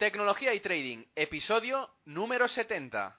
Tecnología 0.00 0.54
y 0.54 0.60
Trading, 0.60 1.04
episodio 1.14 1.90
número 2.06 2.48
70. 2.48 3.18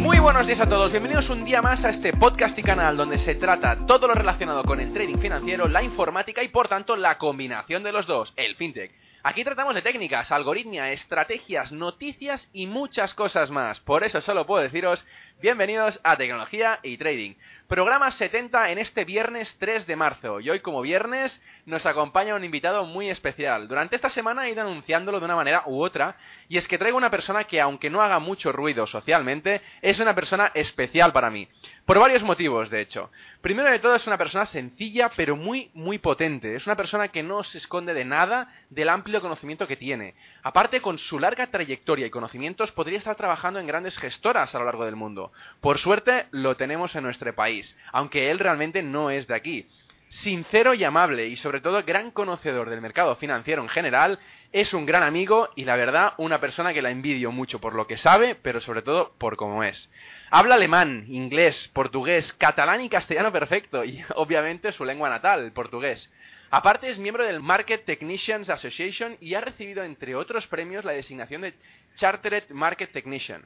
Muy 0.00 0.18
buenos 0.18 0.46
días 0.46 0.60
a 0.60 0.66
todos, 0.66 0.90
bienvenidos 0.90 1.28
un 1.28 1.44
día 1.44 1.60
más 1.60 1.84
a 1.84 1.90
este 1.90 2.14
podcast 2.14 2.58
y 2.58 2.62
canal 2.62 2.96
donde 2.96 3.18
se 3.18 3.34
trata 3.34 3.84
todo 3.84 4.08
lo 4.08 4.14
relacionado 4.14 4.64
con 4.64 4.80
el 4.80 4.94
trading 4.94 5.18
financiero, 5.18 5.68
la 5.68 5.82
informática 5.82 6.42
y 6.42 6.48
por 6.48 6.68
tanto 6.68 6.96
la 6.96 7.18
combinación 7.18 7.82
de 7.82 7.92
los 7.92 8.06
dos, 8.06 8.32
el 8.36 8.56
fintech. 8.56 9.05
Aquí 9.28 9.42
tratamos 9.42 9.74
de 9.74 9.82
técnicas, 9.82 10.30
algoritmia, 10.30 10.92
estrategias, 10.92 11.72
noticias 11.72 12.48
y 12.52 12.68
muchas 12.68 13.12
cosas 13.12 13.50
más. 13.50 13.80
Por 13.80 14.04
eso 14.04 14.20
solo 14.20 14.46
puedo 14.46 14.62
deciros 14.62 15.04
bienvenidos 15.40 16.00
a 16.04 16.16
Tecnología 16.16 16.78
y 16.84 16.96
Trading. 16.96 17.34
Programa 17.66 18.12
70 18.12 18.70
en 18.70 18.78
este 18.78 19.04
viernes 19.04 19.56
3 19.58 19.84
de 19.88 19.96
marzo. 19.96 20.38
Y 20.38 20.48
hoy 20.48 20.60
como 20.60 20.80
viernes 20.80 21.42
nos 21.64 21.84
acompaña 21.84 22.36
un 22.36 22.44
invitado 22.44 22.84
muy 22.84 23.10
especial. 23.10 23.66
Durante 23.66 23.96
esta 23.96 24.08
semana 24.08 24.46
he 24.46 24.52
ido 24.52 24.62
anunciándolo 24.62 25.18
de 25.18 25.24
una 25.24 25.34
manera 25.34 25.64
u 25.66 25.82
otra. 25.82 26.16
Y 26.48 26.58
es 26.58 26.68
que 26.68 26.78
traigo 26.78 26.96
una 26.96 27.10
persona 27.10 27.42
que 27.42 27.60
aunque 27.60 27.90
no 27.90 28.02
haga 28.02 28.20
mucho 28.20 28.52
ruido 28.52 28.86
socialmente, 28.86 29.60
es 29.82 29.98
una 29.98 30.14
persona 30.14 30.52
especial 30.54 31.12
para 31.12 31.28
mí. 31.28 31.48
Por 31.84 31.98
varios 31.98 32.22
motivos, 32.22 32.70
de 32.70 32.80
hecho. 32.80 33.10
Primero 33.40 33.68
de 33.68 33.80
todo 33.80 33.96
es 33.96 34.06
una 34.06 34.18
persona 34.18 34.46
sencilla 34.46 35.10
pero 35.16 35.34
muy, 35.34 35.72
muy 35.74 35.98
potente. 35.98 36.54
Es 36.54 36.66
una 36.66 36.76
persona 36.76 37.08
que 37.08 37.24
no 37.24 37.42
se 37.42 37.58
esconde 37.58 37.94
de 37.94 38.04
nada 38.04 38.54
del 38.70 38.88
amplio 38.88 39.15
conocimiento 39.20 39.66
que 39.66 39.76
tiene. 39.76 40.14
Aparte, 40.42 40.80
con 40.80 40.98
su 40.98 41.18
larga 41.18 41.46
trayectoria 41.48 42.06
y 42.06 42.10
conocimientos, 42.10 42.72
podría 42.72 42.98
estar 42.98 43.16
trabajando 43.16 43.60
en 43.60 43.66
grandes 43.66 43.98
gestoras 43.98 44.54
a 44.54 44.58
lo 44.58 44.64
largo 44.64 44.84
del 44.84 44.96
mundo. 44.96 45.32
Por 45.60 45.78
suerte, 45.78 46.26
lo 46.30 46.56
tenemos 46.56 46.94
en 46.94 47.04
nuestro 47.04 47.34
país, 47.34 47.76
aunque 47.92 48.30
él 48.30 48.38
realmente 48.38 48.82
no 48.82 49.10
es 49.10 49.26
de 49.26 49.34
aquí. 49.34 49.66
Sincero 50.08 50.72
y 50.72 50.84
amable 50.84 51.26
y 51.26 51.36
sobre 51.36 51.60
todo 51.60 51.82
gran 51.82 52.12
conocedor 52.12 52.70
del 52.70 52.80
mercado 52.80 53.16
financiero 53.16 53.60
en 53.60 53.68
general, 53.68 54.20
es 54.52 54.72
un 54.72 54.86
gran 54.86 55.02
amigo 55.02 55.50
y 55.56 55.64
la 55.64 55.74
verdad 55.74 56.14
una 56.16 56.40
persona 56.40 56.72
que 56.72 56.80
la 56.80 56.90
envidio 56.90 57.32
mucho 57.32 57.60
por 57.60 57.74
lo 57.74 57.88
que 57.88 57.96
sabe, 57.96 58.36
pero 58.36 58.60
sobre 58.60 58.82
todo 58.82 59.12
por 59.18 59.36
cómo 59.36 59.64
es. 59.64 59.90
Habla 60.30 60.54
alemán, 60.54 61.06
inglés, 61.08 61.70
portugués, 61.72 62.32
catalán 62.34 62.80
y 62.82 62.88
castellano 62.88 63.32
perfecto 63.32 63.84
y 63.84 64.02
obviamente 64.14 64.70
su 64.72 64.84
lengua 64.84 65.10
natal, 65.10 65.44
el 65.44 65.52
portugués. 65.52 66.10
Aparte 66.50 66.88
es 66.88 66.98
miembro 66.98 67.24
del 67.24 67.40
Market 67.40 67.84
Technicians 67.84 68.48
Association 68.48 69.16
y 69.20 69.34
ha 69.34 69.40
recibido 69.40 69.82
entre 69.82 70.14
otros 70.14 70.46
premios 70.46 70.84
la 70.84 70.92
designación 70.92 71.42
de 71.42 71.54
Chartered 71.96 72.50
Market 72.50 72.92
Technician. 72.92 73.44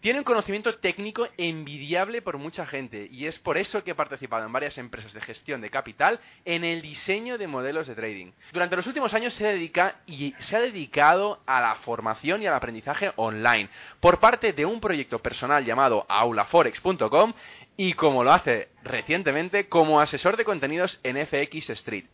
Tiene 0.00 0.20
un 0.20 0.24
conocimiento 0.24 0.78
técnico 0.78 1.28
envidiable 1.36 2.22
por 2.22 2.38
mucha 2.38 2.64
gente 2.64 3.06
y 3.10 3.26
es 3.26 3.38
por 3.38 3.58
eso 3.58 3.84
que 3.84 3.90
ha 3.90 3.96
participado 3.96 4.46
en 4.46 4.52
varias 4.52 4.78
empresas 4.78 5.12
de 5.12 5.20
gestión 5.20 5.60
de 5.60 5.68
capital 5.68 6.20
en 6.46 6.64
el 6.64 6.80
diseño 6.80 7.36
de 7.36 7.46
modelos 7.46 7.86
de 7.86 7.94
trading. 7.94 8.32
Durante 8.50 8.76
los 8.76 8.86
últimos 8.86 9.12
años 9.12 9.34
se 9.34 9.44
dedica 9.44 9.96
y 10.06 10.34
se 10.38 10.56
ha 10.56 10.60
dedicado 10.60 11.42
a 11.44 11.60
la 11.60 11.74
formación 11.74 12.40
y 12.40 12.46
al 12.46 12.54
aprendizaje 12.54 13.12
online 13.16 13.68
por 14.00 14.20
parte 14.20 14.54
de 14.54 14.64
un 14.64 14.80
proyecto 14.80 15.18
personal 15.18 15.66
llamado 15.66 16.06
aulaforex.com 16.08 17.34
y 17.76 17.92
como 17.92 18.24
lo 18.24 18.32
hace 18.32 18.68
recientemente 18.82 19.68
como 19.68 20.00
asesor 20.00 20.38
de 20.38 20.46
contenidos 20.46 20.98
en 21.02 21.18
FX 21.26 21.68
Street. 21.70 22.06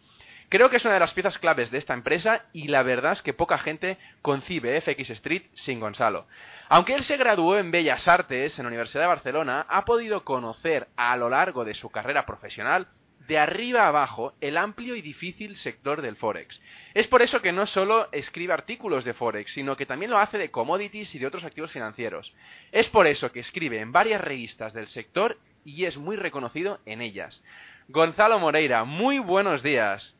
Creo 0.48 0.70
que 0.70 0.76
es 0.76 0.84
una 0.84 0.94
de 0.94 1.00
las 1.00 1.12
piezas 1.12 1.38
claves 1.38 1.70
de 1.70 1.78
esta 1.78 1.94
empresa 1.94 2.44
y 2.52 2.68
la 2.68 2.84
verdad 2.84 3.12
es 3.12 3.22
que 3.22 3.32
poca 3.32 3.58
gente 3.58 3.98
concibe 4.22 4.80
FX 4.80 5.10
Street 5.10 5.42
sin 5.54 5.80
Gonzalo. 5.80 6.26
Aunque 6.68 6.94
él 6.94 7.02
se 7.02 7.16
graduó 7.16 7.58
en 7.58 7.72
Bellas 7.72 8.06
Artes 8.06 8.58
en 8.58 8.64
la 8.64 8.68
Universidad 8.68 9.02
de 9.02 9.08
Barcelona, 9.08 9.66
ha 9.68 9.84
podido 9.84 10.24
conocer 10.24 10.86
a 10.96 11.16
lo 11.16 11.28
largo 11.30 11.64
de 11.64 11.74
su 11.74 11.90
carrera 11.90 12.26
profesional 12.26 12.86
de 13.26 13.38
arriba 13.38 13.86
abajo 13.86 14.34
el 14.40 14.56
amplio 14.56 14.94
y 14.94 15.02
difícil 15.02 15.56
sector 15.56 16.00
del 16.00 16.16
Forex. 16.16 16.60
Es 16.94 17.08
por 17.08 17.22
eso 17.22 17.42
que 17.42 17.52
no 17.52 17.66
solo 17.66 18.08
escribe 18.12 18.52
artículos 18.52 19.04
de 19.04 19.14
Forex, 19.14 19.52
sino 19.52 19.76
que 19.76 19.86
también 19.86 20.10
lo 20.10 20.18
hace 20.18 20.38
de 20.38 20.50
commodities 20.50 21.14
y 21.14 21.18
de 21.18 21.26
otros 21.26 21.44
activos 21.44 21.72
financieros. 21.72 22.34
Es 22.72 22.88
por 22.88 23.06
eso 23.06 23.32
que 23.32 23.40
escribe 23.40 23.80
en 23.80 23.92
varias 23.92 24.20
revistas 24.20 24.72
del 24.72 24.86
sector 24.86 25.38
y 25.64 25.84
es 25.84 25.96
muy 25.96 26.16
reconocido 26.16 26.78
en 26.86 27.00
ellas. 27.00 27.42
Gonzalo 27.88 28.38
Moreira, 28.38 28.84
muy 28.84 29.18
buenos 29.18 29.62
días. 29.62 30.15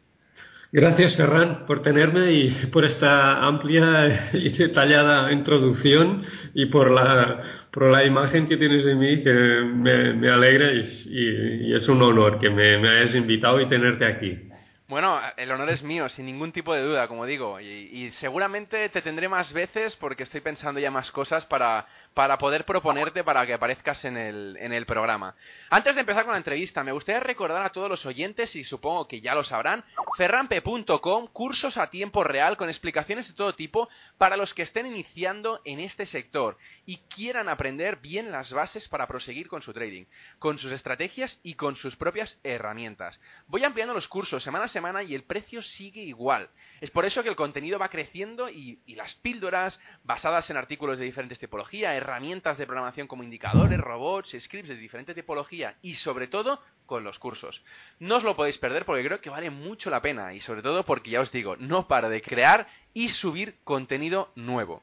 Gracias, 0.72 1.16
Ferran, 1.16 1.65
por 1.65 1.81
tenerme 1.81 2.32
y 2.32 2.50
por 2.72 2.84
esta 2.84 3.47
amplia 3.47 4.31
y 4.32 4.50
detallada 4.50 5.32
introducción 5.32 6.22
y 6.54 6.66
por 6.66 6.91
la, 6.91 7.41
por 7.71 7.91
la 7.91 8.04
imagen 8.04 8.49
que 8.49 8.56
tienes 8.56 8.84
de 8.84 8.94
mí, 8.94 9.22
que 9.22 9.32
me, 9.32 10.28
alegra 10.28 10.72
y, 10.72 11.72
es 11.72 11.88
un 11.88 12.03
honor 12.03 12.38
que 12.38 12.50
me, 12.50 12.78
me 12.78 12.88
hayas 12.88 13.15
invitado 13.15 13.60
y 13.60 13.69
tenerte 13.69 14.05
aquí. 14.06 14.47
Bueno, 14.88 15.21
el 15.37 15.50
honor 15.50 15.71
es 15.71 15.82
mío, 15.82 16.09
sin 16.09 16.26
ningún 16.26 16.53
tipo 16.53 16.72
de 16.72 16.82
duda, 16.82 17.09
como 17.09 17.26
digo. 17.26 17.59
Y, 17.60 18.12
seguramente 18.12 18.88
te 18.88 19.03
tendré 19.03 19.28
más 19.28 19.53
veces 19.53 19.97
porque 19.97 20.22
estoy 20.22 20.41
pensando 20.41 20.78
ya 20.78 20.93
más 20.93 21.10
cosas 21.10 21.44
para, 21.47 21.87
para 22.16 22.38
poder 22.38 22.65
proponerte 22.65 23.22
para 23.25 23.44
que 23.44 23.53
aparezcas 23.53 24.03
en 24.06 24.16
el, 24.16 24.56
en 24.59 24.72
el 24.72 24.87
programa. 24.87 25.34
Antes 25.69 25.94
de 25.94 26.00
empezar 26.00 26.25
con 26.25 26.32
la 26.32 26.38
entrevista, 26.38 26.82
me 26.82 26.93
gustaría 26.93 27.21
recordar 27.21 27.60
a 27.60 27.69
todos 27.69 27.91
los 27.91 28.06
oyentes, 28.06 28.56
y 28.56 28.65
supongo 28.65 29.06
que 29.06 29.21
ya 29.21 29.34
lo 29.34 29.44
sabrán, 29.44 29.84
ferrampe.com, 30.16 31.26
cursos 31.26 31.76
a 31.76 31.91
tiempo 31.91 32.25
real 32.25 32.56
con 32.56 32.71
explicaciones 32.71 33.28
de 33.28 33.34
todo 33.34 33.55
tipo 33.55 33.91
para 34.16 34.38
los 34.38 34.55
que 34.55 34.62
estén 34.62 34.87
iniciando 34.87 35.60
en 35.66 35.78
este 35.78 36.06
sector 36.06 36.56
y 36.87 36.99
quieran 37.15 37.50
aprender 37.50 37.97
bien 37.97 38.31
las 38.31 38.50
bases 38.50 38.88
para 38.88 39.06
proseguir 39.06 39.49
con 39.49 39.60
su 39.60 39.75
trading, 39.75 40.06
con 40.38 40.59
sus 40.59 40.72
estrategias 40.72 41.38
y 41.43 41.55
con 41.55 41.76
sus 41.76 41.97
propias 41.97 42.38
herramientas. 42.44 43.21
Voy 43.47 43.65
ampliando 43.65 43.93
los 43.93 44.09
cursos 44.09 44.43
semana 44.43 44.65
a 44.65 44.69
semana 44.69 45.03
y 45.03 45.15
el 45.15 45.25
precio 45.25 45.60
sigue 45.60 46.00
igual. 46.00 46.49
Es 46.81 46.91
por 46.91 47.05
eso 47.05 47.22
que 47.22 47.28
el 47.28 47.37
contenido 47.37 47.78
va 47.78 47.91
creciendo 47.91 48.49
y, 48.49 48.78
las 48.97 49.15
píldoras 49.16 49.78
basadas 50.05 50.49
en 50.49 50.56
artículos 50.56 50.99
de 50.99 51.05
diferentes 51.05 51.38
tipologías, 51.38 51.94
herramientas 52.06 52.56
de 52.56 52.67
programación 52.67 53.09
como 53.09 53.25
indicadores, 53.25 53.81
robots, 53.81 54.37
scripts 54.41 54.69
de 54.69 54.77
diferente 54.77 55.12
tipología 55.12 55.75
y 55.83 55.94
sobre 55.97 56.28
todo 56.28 56.61
con 56.87 57.03
los 57.03 57.19
cursos. 57.19 57.61
No 57.99 58.17
os 58.17 58.22
lo 58.22 58.37
podéis 58.37 58.59
perder 58.59 58.84
porque 58.84 59.05
creo 59.05 59.21
que 59.21 59.28
vale 59.28 59.50
mucho 59.50 59.91
la 59.91 60.00
pena 60.00 60.33
y 60.33 60.41
sobre 60.41 60.62
todo 60.62 60.84
porque 60.84 61.11
ya 61.11 61.21
os 61.21 61.33
digo, 61.33 61.56
no 61.56 61.89
para 61.89 62.09
de 62.09 62.22
crear 62.22 62.69
y 62.94 63.09
subir 63.09 63.56
contenido 63.65 64.31
nuevo. 64.37 64.83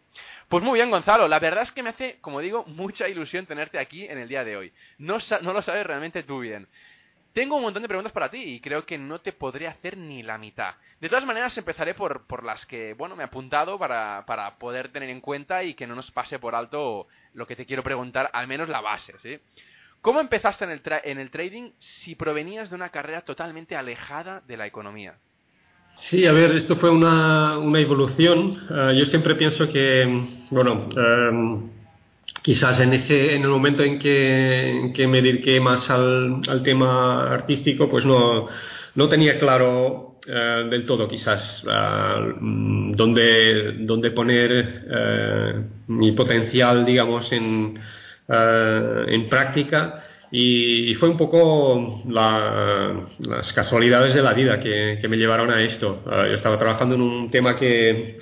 Pues 0.50 0.64
muy 0.64 0.78
bien, 0.78 0.92
Gonzalo, 0.92 1.28
la 1.28 1.40
verdad 1.40 1.64
es 1.64 1.72
que 1.72 1.82
me 1.82 1.90
hace, 1.90 2.18
como 2.22 2.42
digo, 2.42 2.66
mucha 2.66 3.08
ilusión 3.08 3.46
tenerte 3.46 3.80
aquí 3.80 4.06
en 4.06 4.20
el 4.20 4.28
día 4.28 4.44
de 4.44 4.58
hoy. 4.58 4.74
No, 4.98 5.18
no 5.42 5.54
lo 5.54 5.62
sabes 5.62 5.86
realmente 5.86 6.24
tú 6.24 6.40
bien. 6.40 6.68
Tengo 7.34 7.56
un 7.56 7.64
montón 7.64 7.82
de 7.82 7.88
preguntas 7.88 8.14
para 8.14 8.30
ti 8.30 8.38
y 8.38 8.60
creo 8.60 8.86
que 8.86 9.00
no 9.00 9.20
te 9.20 9.34
podré 9.34 9.68
hacer 9.68 9.98
ni 9.98 10.22
la 10.22 10.38
mitad. 10.38 10.76
De 11.02 11.10
todas 11.10 11.26
maneras, 11.26 11.58
empezaré 11.58 11.96
por, 11.96 12.28
por 12.28 12.44
las 12.44 12.64
que, 12.68 12.94
bueno, 12.94 13.16
me 13.16 13.24
he 13.24 13.26
apuntado 13.26 13.80
para, 13.80 14.24
para, 14.28 14.56
poder 14.58 14.90
tener 14.90 15.10
en 15.10 15.20
cuenta 15.20 15.64
y 15.64 15.74
que 15.74 15.88
no 15.88 15.96
nos 15.96 16.12
pase 16.12 16.38
por 16.38 16.54
alto 16.54 17.08
lo 17.34 17.48
que 17.48 17.56
te 17.56 17.66
quiero 17.66 17.82
preguntar, 17.82 18.30
al 18.34 18.48
menos 18.48 18.70
la 18.70 18.82
base, 18.82 19.14
¿sí? 19.18 19.40
¿Cómo 20.02 20.20
empezaste 20.20 20.66
en 20.66 20.72
el, 20.72 20.82
en 21.06 21.18
el 21.18 21.32
trading 21.32 21.72
si 21.80 22.14
provenías 22.14 22.70
de 22.70 22.76
una 22.76 22.90
carrera 22.90 23.22
totalmente 23.22 23.76
alejada 23.76 24.42
de 24.46 24.58
la 24.58 24.68
economía? 24.68 25.16
Sí, 25.96 26.28
a 26.28 26.34
ver, 26.34 26.52
esto 26.56 26.76
fue 26.76 26.90
una, 26.90 27.58
una 27.58 27.80
evolución. 27.80 28.68
Ah, 28.70 28.92
yo 28.94 29.06
siempre 29.06 29.36
pienso 29.36 29.68
que, 29.70 30.06
bueno, 30.50 30.90
em, 30.96 31.70
quizás 32.42 32.80
en, 32.80 32.94
ese, 32.94 33.36
en 33.36 33.44
el 33.44 33.50
momento 33.50 33.84
en 33.84 34.00
que, 34.00 35.06
me 35.08 35.22
dediqué 35.22 35.60
más 35.60 35.90
al, 35.90 36.42
al, 36.48 36.64
tema 36.64 37.32
artístico, 37.32 37.90
pues 37.90 38.06
no, 38.06 38.48
no 38.96 39.10
tenía 39.10 39.40
claro 39.40 40.20
eh, 40.26 40.68
del 40.70 40.86
todo 40.86 41.08
quizás 41.08 41.64
uh, 41.66 42.96
dónde, 42.96 43.74
dónde, 43.80 44.12
poner 44.12 44.86
uh, 44.88 45.92
mi 45.92 46.14
potencial, 46.14 46.86
digamos, 46.86 47.32
en, 47.32 47.78
en 48.28 49.30
práctica. 49.30 50.04
Y, 50.36 50.96
fue 50.96 51.10
un 51.10 51.18
poco 51.18 52.02
las 52.10 53.54
casualidades 53.54 54.16
de 54.16 54.24
la 54.24 54.34
vida 54.34 54.60
que, 54.60 54.98
me 55.08 55.16
llevaron 55.16 55.52
a 55.52 55.62
esto. 55.62 56.02
Ah, 56.08 56.26
yo 56.28 56.34
estaba 56.34 56.58
trabajando 56.58 56.96
en 56.96 57.02
un 57.02 57.30
tema 57.30 57.56
que, 57.56 58.18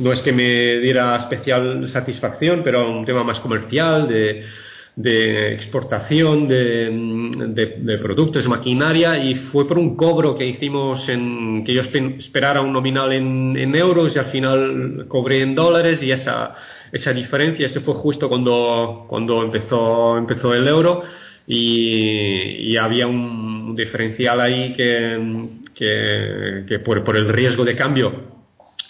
no 0.00 0.12
es 0.12 0.20
que 0.20 0.32
me 0.32 0.80
diera 0.80 1.14
especial 1.14 1.88
satisfacción, 1.88 2.62
pero 2.64 2.90
un 2.90 3.04
tema 3.04 3.22
más 3.22 3.38
comercial, 3.38 4.08
de, 4.08 5.52
exportación 5.54 6.48
de, 6.48 7.98
productos, 8.02 8.42
de 8.42 8.48
maquinaria, 8.48 9.22
y 9.22 9.36
fue 9.36 9.68
por 9.68 9.78
un 9.78 9.94
cobro 9.96 10.34
que 10.34 10.44
hicimos 10.44 11.08
en 11.08 11.62
que 11.62 11.72
yo 11.72 11.82
esperara 11.82 12.62
un 12.62 12.72
nominal 12.72 13.12
en, 13.12 13.56
en 13.56 13.76
euros 13.76 14.16
y 14.16 14.18
al 14.18 14.26
final 14.26 15.04
cobré 15.06 15.42
en 15.42 15.54
dólares 15.54 16.02
y 16.02 16.10
esa 16.10 16.52
esa 16.92 17.12
diferencia. 17.12 17.66
Ese 17.66 17.80
fue 17.80 17.94
justo 17.94 18.28
cuando, 18.28 19.06
cuando 19.08 19.42
empezó, 19.42 20.18
empezó 20.18 20.54
el 20.54 20.68
euro 20.68 21.02
y, 21.46 22.76
había 22.76 23.06
un 23.06 23.74
diferencial 23.74 24.40
ahí 24.40 24.72
que, 24.74 26.64
que, 26.66 26.78
por, 26.80 27.02
por, 27.02 27.16
el 27.16 27.28
riesgo 27.28 27.64
de 27.64 27.74
cambio 27.74 28.32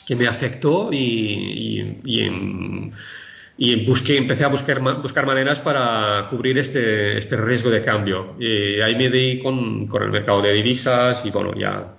que 0.06 0.16
me 0.16 0.26
afectó 0.26 0.93
y, 0.93 1.99
y, 2.04 2.90
y 3.58 3.84
busqué, 3.84 4.16
empecé 4.16 4.44
a 4.44 4.48
buscar, 4.48 4.81
buscar 5.00 5.26
maneras 5.26 5.60
para 5.60 6.26
cubrir 6.28 6.58
este, 6.58 7.19
este 7.19 7.37
riesgo 7.37 7.70
de 7.70 7.82
cambio. 7.82 8.34
Y 8.38 8.81
ahí 8.81 8.96
me 8.96 9.08
di 9.08 9.40
con, 9.40 9.87
con 9.87 10.02
el 10.02 10.10
mercado 10.10 10.43
de 10.43 10.52
divisas 10.52 11.25
y 11.25 11.31
bueno, 11.31 11.55
ya, 11.56 11.96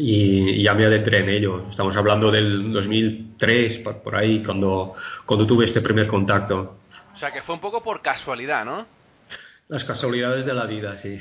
y, 0.00 0.62
ya 0.62 0.74
me 0.74 0.86
adentré 0.86 1.18
en 1.18 1.28
ello. 1.28 1.68
Estamos 1.68 1.96
hablando 1.96 2.30
del 2.30 2.72
2003, 2.72 3.78
por, 3.78 4.02
por 4.02 4.16
ahí, 4.16 4.42
cuando, 4.42 4.94
cuando 5.26 5.46
tuve 5.46 5.66
este 5.66 5.80
primer 5.80 6.06
contacto. 6.06 6.78
O 7.14 7.18
sea, 7.18 7.32
que 7.32 7.42
fue 7.42 7.54
un 7.54 7.60
poco 7.60 7.82
por 7.82 8.00
casualidad, 8.00 8.64
¿no? 8.64 8.86
Las 9.68 9.84
casualidades 9.84 10.46
de 10.46 10.54
la 10.54 10.64
vida, 10.66 10.96
sí. 10.96 11.20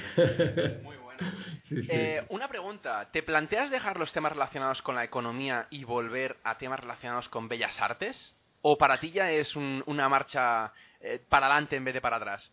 Muy 0.84 0.98
bueno. 0.98 1.20
Eh, 1.72 2.26
una 2.30 2.48
pregunta, 2.48 3.10
¿te 3.12 3.22
planteas 3.22 3.70
dejar 3.70 4.00
los 4.00 4.12
temas 4.12 4.32
relacionados 4.32 4.82
con 4.82 4.96
la 4.96 5.04
economía 5.04 5.68
y 5.70 5.84
volver 5.84 6.38
a 6.44 6.58
temas 6.58 6.80
relacionados 6.80 7.30
con 7.30 7.48
bellas 7.48 7.80
artes? 7.80 8.34
¿O 8.64 8.76
para 8.76 8.98
ti 8.98 9.12
ya 9.12 9.30
es 9.30 9.56
una 9.56 10.10
marcha 10.10 10.74
eh, 11.00 11.22
para 11.30 11.46
adelante 11.46 11.76
en 11.76 11.84
vez 11.84 11.94
de 11.94 12.02
para 12.02 12.16
atrás? 12.16 12.50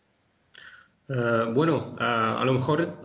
Eh, 1.08 1.52
bueno, 1.54 1.94
a 2.00 2.42
lo 2.44 2.52
mejor 2.52 2.98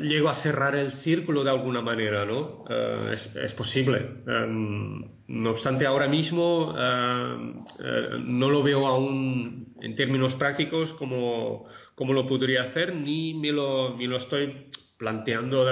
llego 0.00 0.28
a 0.28 0.34
cerrar 0.34 0.76
el 0.76 0.92
círculo 0.92 1.42
de 1.42 1.50
alguna 1.50 1.80
manera, 1.80 2.26
¿no? 2.26 2.64
es, 2.70 3.52
posible. 3.54 4.22
Em, 4.26 5.02
no 5.28 5.50
obstante, 5.50 5.86
ahora 5.86 6.06
mismo 6.06 6.74
no 6.76 8.50
lo 8.50 8.62
veo 8.62 8.86
aún 8.86 9.74
en 9.80 9.96
términos 9.96 10.34
prácticos 10.34 10.92
como, 10.94 11.66
como 11.94 12.12
lo 12.12 12.26
podría 12.26 12.64
hacer, 12.64 12.94
ni 12.94 13.34
me 13.34 13.52
lo, 13.52 13.96
ni 13.96 14.06
lo 14.06 14.18
estoy 14.18 14.70
planteando 14.98 15.64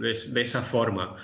de, 0.00 0.42
esa 0.42 0.62
forma. 0.64 1.14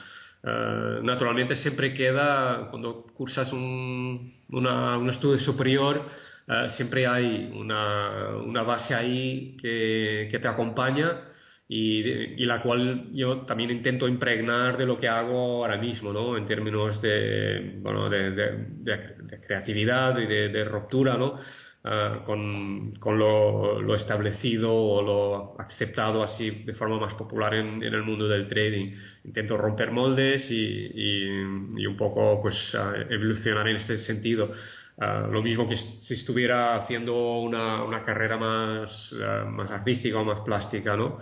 Naturalmente 1.03 1.56
siempre 1.56 1.94
queda, 1.94 2.69
cuando 2.70 3.06
cursas 3.15 3.53
un, 3.53 4.35
un 4.50 5.11
estudio 5.11 5.41
superior, 5.41 6.06
eh, 6.49 6.69
siempre 6.70 7.06
hay 7.06 7.50
una, 7.55 8.37
una, 8.44 8.62
base 8.62 8.94
ahí 8.94 9.56
que, 9.61 10.29
que 10.31 10.38
te 10.38 10.49
acompaña 10.49 11.23
y, 11.69 12.00
y, 12.43 12.44
la 12.46 12.62
cual 12.62 13.08
yo 13.12 13.43
también 13.43 13.70
intento 13.70 14.06
impregnar 14.06 14.76
de 14.76 14.87
lo 14.87 14.96
que 14.99 15.08
hago 15.08 15.64
ahora 15.64 15.79
mismo, 15.79 16.12
¿no? 16.12 16.37
En 16.37 16.46
términos 16.46 17.00
de, 17.00 17.79
bueno, 17.81 18.11
de, 18.11 18.31
de 18.32 19.41
creatividad 19.46 20.19
y 20.19 20.26
de, 20.26 20.64
ruptura, 20.64 21.17
¿no? 21.17 21.38
Ah, 21.87 22.23
con, 22.25 22.94
con 22.94 23.19
lo, 23.19 23.94
establecido 23.94 24.75
o 24.75 25.02
lo 25.02 25.61
aceptado 25.61 26.23
así 26.23 26.50
de 26.64 26.73
forma 26.73 26.99
más 26.99 27.12
popular 27.12 27.52
en, 27.55 27.82
en 27.82 27.93
el 27.93 28.02
mundo 28.02 28.26
del 28.26 28.46
trading. 28.46 28.94
Intento 29.25 29.58
romper 29.58 29.91
moldes 29.91 30.50
y, 30.50 30.55
y, 30.94 31.87
un 31.87 31.96
poco 31.99 32.41
pues 32.41 32.75
evolucionar 33.11 33.69
en 33.69 33.76
este 33.76 33.99
sentido. 33.99 34.50
Ah, 34.99 35.26
lo 35.31 35.43
mismo 35.43 35.69
que 35.69 35.76
si 35.76 36.14
estuviera 36.14 36.76
haciendo 36.76 37.41
una, 37.41 37.82
una 37.82 38.05
carrera 38.05 38.37
más, 38.37 39.12
ah, 39.20 39.44
más 39.50 39.70
artística 39.70 40.19
o 40.20 40.25
más 40.25 40.41
plástica, 40.41 40.96
¿no? 40.96 41.19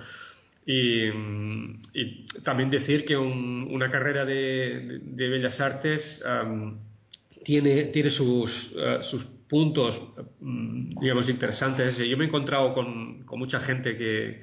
Y, 0.64 1.08
y 1.92 2.26
también 2.44 2.70
decir 2.70 3.04
que 3.04 3.16
una 3.16 3.90
carrera 3.90 4.24
de, 4.24 5.00
de, 5.02 5.28
bellas 5.28 5.60
artes 5.60 6.22
tiene, 7.44 7.86
tiene 7.86 8.10
sus, 8.10 8.72
sus 9.10 9.24
puntos, 9.48 10.00
mm, 10.40 11.00
digamos, 11.00 11.28
interesantes. 11.28 11.98
Yo 11.98 12.16
me 12.16 12.24
he 12.24 12.28
encontrado 12.28 12.74
con, 12.74 13.24
con 13.24 13.40
mucha 13.40 13.58
gente 13.60 13.96
que, 13.96 14.42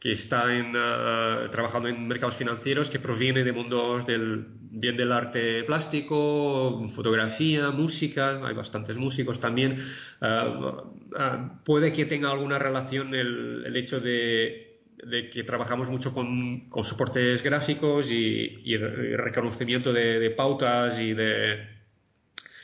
que 0.00 0.12
está 0.12 0.56
en, 0.56 0.72
ah, 0.74 1.48
trabajando 1.52 1.88
en 1.88 2.08
mercados 2.08 2.36
financieros 2.36 2.88
que 2.88 2.98
proviene 2.98 3.44
de 3.44 3.52
mundos 3.52 4.06
del, 4.06 4.46
bien 4.70 4.96
del 4.96 5.12
arte 5.12 5.62
plástico, 5.64 6.90
fotografía, 6.94 7.70
música, 7.70 8.40
hay 8.46 8.54
bastantes 8.54 8.96
músicos 8.96 9.38
también. 9.40 9.78
Ah, 10.22 10.84
ah, 11.18 11.60
puede 11.66 11.92
que 11.92 12.06
tenga 12.06 12.30
alguna 12.30 12.58
relación 12.58 13.14
el, 13.14 13.64
el 13.66 13.76
hecho 13.76 14.00
de, 14.00 14.78
de, 15.04 15.28
que 15.28 15.44
trabajamos 15.44 15.90
mucho 15.90 16.14
con, 16.14 16.70
con 16.70 16.84
soportes 16.84 17.42
gráficos 17.42 18.06
y, 18.08 18.62
y 18.64 18.76
reconocimiento 18.78 19.92
de, 19.92 20.18
de 20.18 20.30
pautas 20.30 20.98
y 20.98 21.12
de 21.12 21.80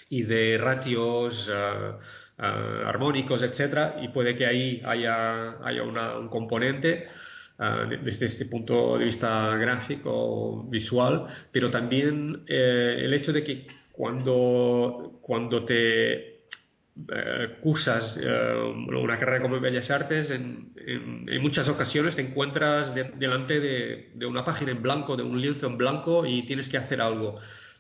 y 0.08 0.22
de 0.22 0.58
ratios 0.58 1.50
eh, 1.52 1.92
armónicos, 2.38 3.42
etcétera, 3.42 3.96
y 4.02 4.08
puede 4.08 4.36
que 4.36 4.46
ahí 4.46 4.82
haya, 4.84 5.56
haya 5.66 5.82
un 5.82 6.28
componente 6.28 7.08
eh, 7.58 7.98
desde 8.02 8.26
este 8.26 8.46
punto 8.46 8.98
de 8.98 9.04
vista 9.06 9.56
gráfico, 9.56 10.64
visual, 10.68 11.26
pero 11.52 11.70
también 11.70 12.42
el 12.46 13.12
hecho 13.14 13.32
de 13.32 13.42
que 13.42 13.66
cuando, 13.92 15.18
cuando 15.22 15.64
te 15.64 16.34
cursas 17.60 18.16
una 18.16 19.18
carrera 19.18 19.42
como 19.42 19.60
Bellas 19.60 19.90
Artes, 19.90 20.30
en, 20.30 20.72
muchas 21.40 21.68
ocasiones 21.68 22.16
te 22.16 22.22
encuentras 22.22 22.94
delante 22.94 23.60
de, 23.60 24.26
una 24.26 24.44
página 24.44 24.72
en 24.72 24.82
blanco, 24.82 25.16
de 25.16 25.22
un 25.22 25.40
lienzo 25.40 25.66
en 25.66 25.76
blanco 25.76 26.24
y 26.26 26.44
tienes 26.46 26.68
que 26.68 26.78
hacer 26.78 27.00
algo. 27.00 27.38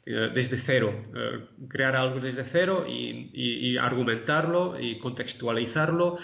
Eh, 0.08 0.30
desde 0.32 0.58
cero, 0.58 0.94
eh, 1.16 1.46
crear 1.68 1.96
algo 1.96 2.20
desde 2.20 2.44
cero 2.44 2.86
y, 2.88 3.76
argumentarlo 3.76 4.78
y 4.78 4.98
contextualizarlo. 4.98 6.16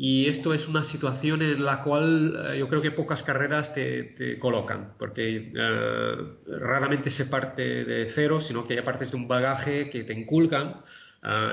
Y 0.00 0.28
esto 0.28 0.54
es 0.54 0.66
una 0.68 0.84
situación 0.84 1.42
en 1.42 1.64
la 1.64 1.82
cual 1.82 2.52
eh, 2.52 2.58
yo 2.58 2.68
creo 2.68 2.80
que 2.80 2.92
pocas 2.92 3.22
carreras 3.24 3.74
te, 3.74 4.38
colocan, 4.38 4.92
porque 4.96 5.52
raramente 6.46 7.10
se 7.10 7.26
parte 7.26 7.62
de 7.84 8.10
cero, 8.14 8.40
sino 8.40 8.64
que 8.64 8.76
ya 8.76 8.84
partes 8.84 9.10
de 9.10 9.16
un 9.16 9.26
bagaje 9.26 9.90
que 9.90 10.04
te 10.04 10.14
inculcan. 10.14 10.76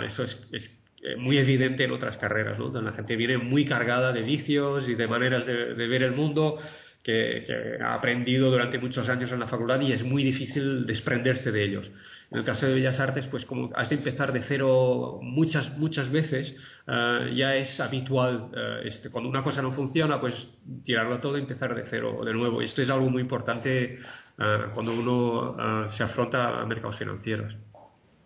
eso 0.07 0.23
es, 0.23 0.47
es 0.51 0.71
muy 1.17 1.39
evidente 1.39 1.83
en 1.85 1.91
otras 1.91 2.17
carreras, 2.17 2.59
¿no? 2.59 2.69
la 2.81 2.93
gente 2.93 3.15
viene 3.15 3.37
muy 3.37 3.65
cargada 3.65 4.13
de 4.13 4.21
vicios 4.21 4.87
y 4.87 4.95
de 4.95 5.07
maneras 5.07 5.45
de, 5.45 5.73
de 5.73 5.87
ver 5.87 6.03
el 6.03 6.11
mundo 6.11 6.59
que, 7.05 7.77
ha 7.81 7.93
aprendido 7.93 8.49
durante 8.49 8.79
muchos 8.79 9.07
años 9.09 9.31
en 9.31 9.39
la 9.39 9.47
facultad 9.47 9.79
y 9.81 9.91
es 9.91 10.03
muy 10.03 10.23
difícil 10.23 10.87
desprenderse 10.87 11.51
de 11.51 11.63
ellos. 11.63 11.91
En 12.31 12.39
el 12.39 12.43
caso 12.43 12.65
de 12.65 12.73
Bellas 12.73 12.99
Artes, 12.99 13.27
pues 13.27 13.45
como 13.45 13.69
has 13.75 13.89
de 13.89 13.95
empezar 13.97 14.33
de 14.33 14.41
cero 14.41 15.19
muchas, 15.21 15.77
muchas 15.77 16.11
veces, 16.11 16.55
eh, 16.87 17.33
ya 17.35 17.55
es 17.55 17.79
habitual, 17.79 18.49
eh, 18.55 18.81
este, 18.85 19.11
cuando 19.11 19.29
una 19.29 19.43
cosa 19.43 19.61
no 19.61 19.71
funciona, 19.71 20.19
pues 20.19 20.49
tirarlo 20.83 21.19
todo 21.19 21.37
y 21.37 21.41
empezar 21.41 21.75
de 21.75 21.83
cero 21.87 22.21
de 22.25 22.33
nuevo. 22.33 22.63
Esto 22.63 22.81
es 22.81 22.89
algo 22.89 23.07
muy 23.07 23.21
importante 23.21 23.99
eh, 24.39 24.57
cuando 24.73 24.93
uno 24.93 25.89
se 25.91 26.03
afronta 26.03 26.59
a 26.61 26.65
mercados 26.65 26.97
financieros. 26.97 27.55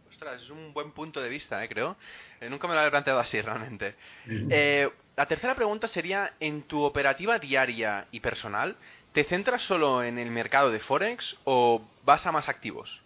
Ostras, 0.09 0.41
es 0.41 0.49
un 0.49 0.73
buen 0.73 0.93
punto 0.93 1.21
de 1.21 1.27
vista, 1.27 1.67
creo. 1.67 1.97
nunca 2.49 2.65
me 2.67 2.75
lo 2.75 2.79
había 2.79 2.91
planteado 2.91 3.19
así, 3.19 3.41
realmente. 3.41 3.95
La 5.19 5.25
tercera 5.25 5.53
pregunta 5.53 5.89
sería, 5.89 6.31
en 6.39 6.61
tu 6.61 6.81
operativa 6.81 7.39
diaria 7.39 8.05
y 8.09 8.21
personal, 8.21 8.77
¿te 9.11 9.25
centras 9.25 9.61
solo 9.63 10.01
en 10.01 10.17
el 10.17 10.31
mercado 10.31 10.71
de 10.71 10.79
Forex 10.79 11.35
o 11.43 11.81
vas 12.05 12.25
a 12.25 12.31
más 12.31 12.47
activos? 12.47 13.01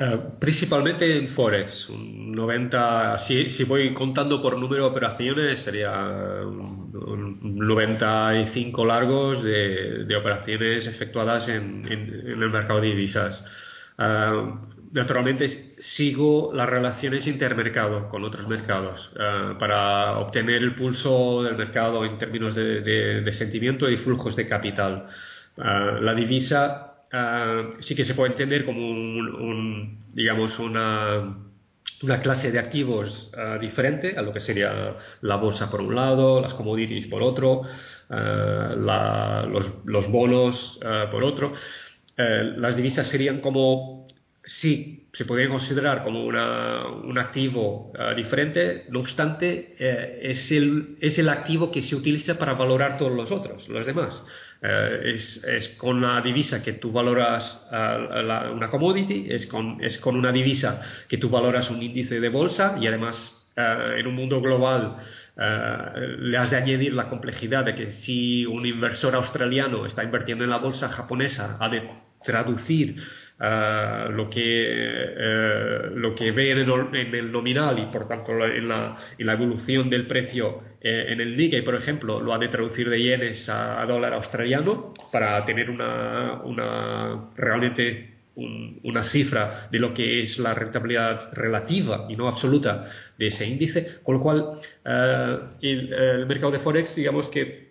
Eh, 0.00 0.18
principalmente 0.40 1.18
en 1.18 1.28
Forex, 1.28 1.88
un 1.88 2.32
90, 2.32 3.16
si, 3.18 3.62
voy 3.62 3.94
contando 3.94 4.42
por 4.42 4.58
número 4.58 4.82
de 4.82 4.90
operaciones, 4.90 5.60
sería 5.62 5.92
un, 6.42 7.38
95 7.60 8.84
largos 8.84 9.44
de, 9.44 10.16
operaciones 10.16 10.88
efectuadas 10.88 11.46
en, 11.46 11.86
el 11.86 12.50
mercado 12.50 12.80
de 12.80 12.88
divisas. 12.88 13.40
Eh, 13.98 14.54
naturalmente 14.92 15.74
sigo 15.78 16.52
las 16.52 16.68
relaciones 16.68 17.26
intermercado 17.26 18.08
con 18.08 18.24
otros 18.24 18.46
mercados 18.46 19.10
eh, 19.18 19.54
para 19.58 20.18
obtener 20.18 20.62
el 20.62 20.74
pulso 20.74 21.42
del 21.42 21.56
mercado 21.56 22.04
en 22.04 22.18
términos 22.18 22.54
de, 22.54 23.32
sentimiento 23.32 23.88
y 23.88 23.96
flujos 23.96 24.36
de 24.36 24.46
capital. 24.46 25.06
Eh, 25.56 25.62
la 26.00 26.14
divisa 26.14 27.06
eh, 27.10 27.70
sí 27.80 27.94
que 27.94 28.04
se 28.04 28.14
puede 28.14 28.32
entender 28.32 28.66
como 28.66 29.96
digamos 30.12 30.58
una, 30.58 31.38
una 32.02 32.20
clase 32.20 32.52
de 32.52 32.58
activos 32.58 33.30
diferente 33.60 34.14
a 34.16 34.22
lo 34.22 34.32
que 34.32 34.40
sería 34.40 34.96
la 35.22 35.36
bolsa 35.36 35.70
por 35.70 35.80
un 35.80 35.94
lado, 35.94 36.42
las 36.42 36.52
commodities 36.52 37.06
por 37.06 37.22
otro, 37.22 37.62
los, 38.10 39.70
los, 39.86 40.10
bonos 40.10 40.78
por 41.10 41.24
otro. 41.24 41.54
las 42.16 42.76
divisas 42.76 43.06
serían 43.06 43.40
como 43.40 44.01
sí 44.44 45.08
se 45.12 45.24
podría 45.24 45.48
considerar 45.48 46.02
como 46.02 46.24
una, 46.24 46.86
un 46.86 47.16
activo 47.18 47.92
uh, 47.92 48.14
diferente, 48.14 48.86
no 48.88 49.00
obstante, 49.00 49.74
eh, 49.78 50.20
es, 50.22 50.50
el, 50.50 50.96
es 51.00 51.18
el 51.18 51.28
activo 51.28 51.70
que 51.70 51.82
se 51.82 51.94
utiliza 51.94 52.38
para 52.38 52.54
valorar 52.54 52.98
todos 52.98 53.12
los 53.12 53.30
otros, 53.30 53.68
los 53.68 53.86
demás. 53.86 54.24
Eh, 54.62 55.12
es, 55.14 55.44
es, 55.44 55.68
con 55.70 56.00
la 56.00 56.20
divisa 56.22 56.62
que 56.62 56.74
tú 56.74 56.92
valoras 56.92 57.68
uh, 57.70 58.52
una 58.52 58.68
commodity, 58.70 59.26
es 59.30 59.46
con, 59.46 59.82
es 59.82 59.98
con 59.98 60.16
una 60.16 60.32
divisa 60.32 60.82
que 61.08 61.18
tú 61.18 61.28
valoras 61.28 61.70
un 61.70 61.82
índice 61.82 62.18
de 62.18 62.28
bolsa 62.28 62.76
y 62.80 62.86
además 62.86 63.38
en 63.54 64.06
un 64.06 64.14
mundo 64.14 64.40
global 64.40 64.96
le 65.36 66.38
has 66.38 66.50
de 66.50 66.56
añadir 66.56 66.94
la 66.94 67.10
complejidad 67.10 67.66
de 67.66 67.74
que 67.74 67.90
si 67.90 68.46
un 68.46 68.64
inversor 68.64 69.14
australiano 69.14 69.84
está 69.84 70.02
invirtiendo 70.02 70.42
en 70.42 70.48
la 70.48 70.56
bolsa 70.56 70.88
japonesa, 70.88 71.58
ha 71.60 71.68
de 71.68 71.86
traducir 72.24 72.96
uh, 73.42 74.10
lo, 74.10 74.30
que, 74.30 75.10
uh, 75.16 75.98
lo 75.98 76.14
que 76.14 76.30
ve 76.30 76.52
en 76.52 76.58
el, 76.58 76.70
en 76.94 77.14
el, 77.14 77.32
nominal 77.32 77.78
y 77.78 77.86
por 77.86 78.06
tanto 78.06 78.32
en 78.44 78.68
la, 78.68 78.96
en 79.18 79.26
la 79.26 79.32
evolución 79.32 79.90
del 79.90 80.06
precio 80.06 80.60
eh, 80.80 81.06
en 81.08 81.20
el 81.20 81.36
Nikkei, 81.36 81.62
por 81.62 81.74
ejemplo, 81.74 82.20
lo 82.20 82.32
ha 82.32 82.38
de 82.38 82.48
traducir 82.48 82.88
de 82.88 83.02
yenes 83.02 83.48
a, 83.48 83.80
a 83.80 83.86
dólar 83.86 84.14
australiano 84.14 84.94
para 85.10 85.44
tener 85.44 85.70
una, 85.70 86.40
una 86.44 87.30
realmente 87.36 88.10
un, 88.34 88.80
una 88.84 89.04
cifra 89.04 89.68
de 89.70 89.78
lo 89.78 89.92
que 89.92 90.22
es 90.22 90.38
la 90.38 90.54
rentabilidad 90.54 91.32
relativa 91.34 92.06
y 92.08 92.16
no 92.16 92.28
absoluta 92.28 92.90
de 93.18 93.26
ese 93.26 93.46
índice, 93.46 93.98
con 94.02 94.16
lo 94.16 94.22
cual 94.22 94.60
el, 95.60 95.92
el 95.92 96.26
mercado 96.26 96.52
de 96.52 96.58
Forex, 96.60 96.96
digamos 96.96 97.28
que 97.28 97.61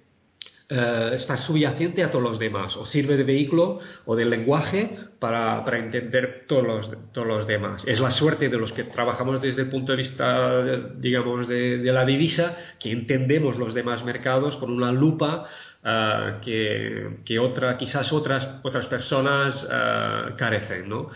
Uh, 0.71 1.13
está 1.13 1.35
subyacente 1.35 2.01
a 2.01 2.09
todos 2.09 2.23
los 2.23 2.39
demás, 2.39 2.77
o 2.77 2.85
sirve 2.85 3.17
de 3.17 3.25
vehículo 3.25 3.79
o 4.05 4.15
de 4.15 4.23
lenguaje 4.23 4.95
para, 5.19 5.65
para 5.65 5.79
entender 5.79 6.45
todos 6.47 6.63
los, 6.63 7.11
todos 7.11 7.27
los, 7.27 7.45
demás. 7.45 7.83
Es 7.85 7.99
la 7.99 8.09
suerte 8.09 8.47
de 8.47 8.57
los 8.57 8.71
que 8.71 8.85
trabajamos 8.85 9.41
desde 9.41 9.63
el 9.63 9.69
punto 9.69 9.91
de 9.91 9.97
vista, 9.97 10.63
digamos, 10.95 11.49
de, 11.49 11.79
de 11.79 11.91
la 11.91 12.05
divisa, 12.05 12.57
que 12.79 12.89
entendemos 12.89 13.57
los 13.57 13.73
demás 13.73 14.05
mercados 14.05 14.55
con 14.55 14.71
una 14.71 14.93
lupa 14.93 15.43
uh, 15.83 16.39
que, 16.39 17.17
que, 17.25 17.37
otra, 17.37 17.75
quizás 17.75 18.13
otras, 18.13 18.47
otras 18.63 18.87
personas 18.87 19.65
uh, 19.65 20.37
carecen, 20.37 20.87
¿no? 20.87 21.09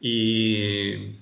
Y 0.00 1.16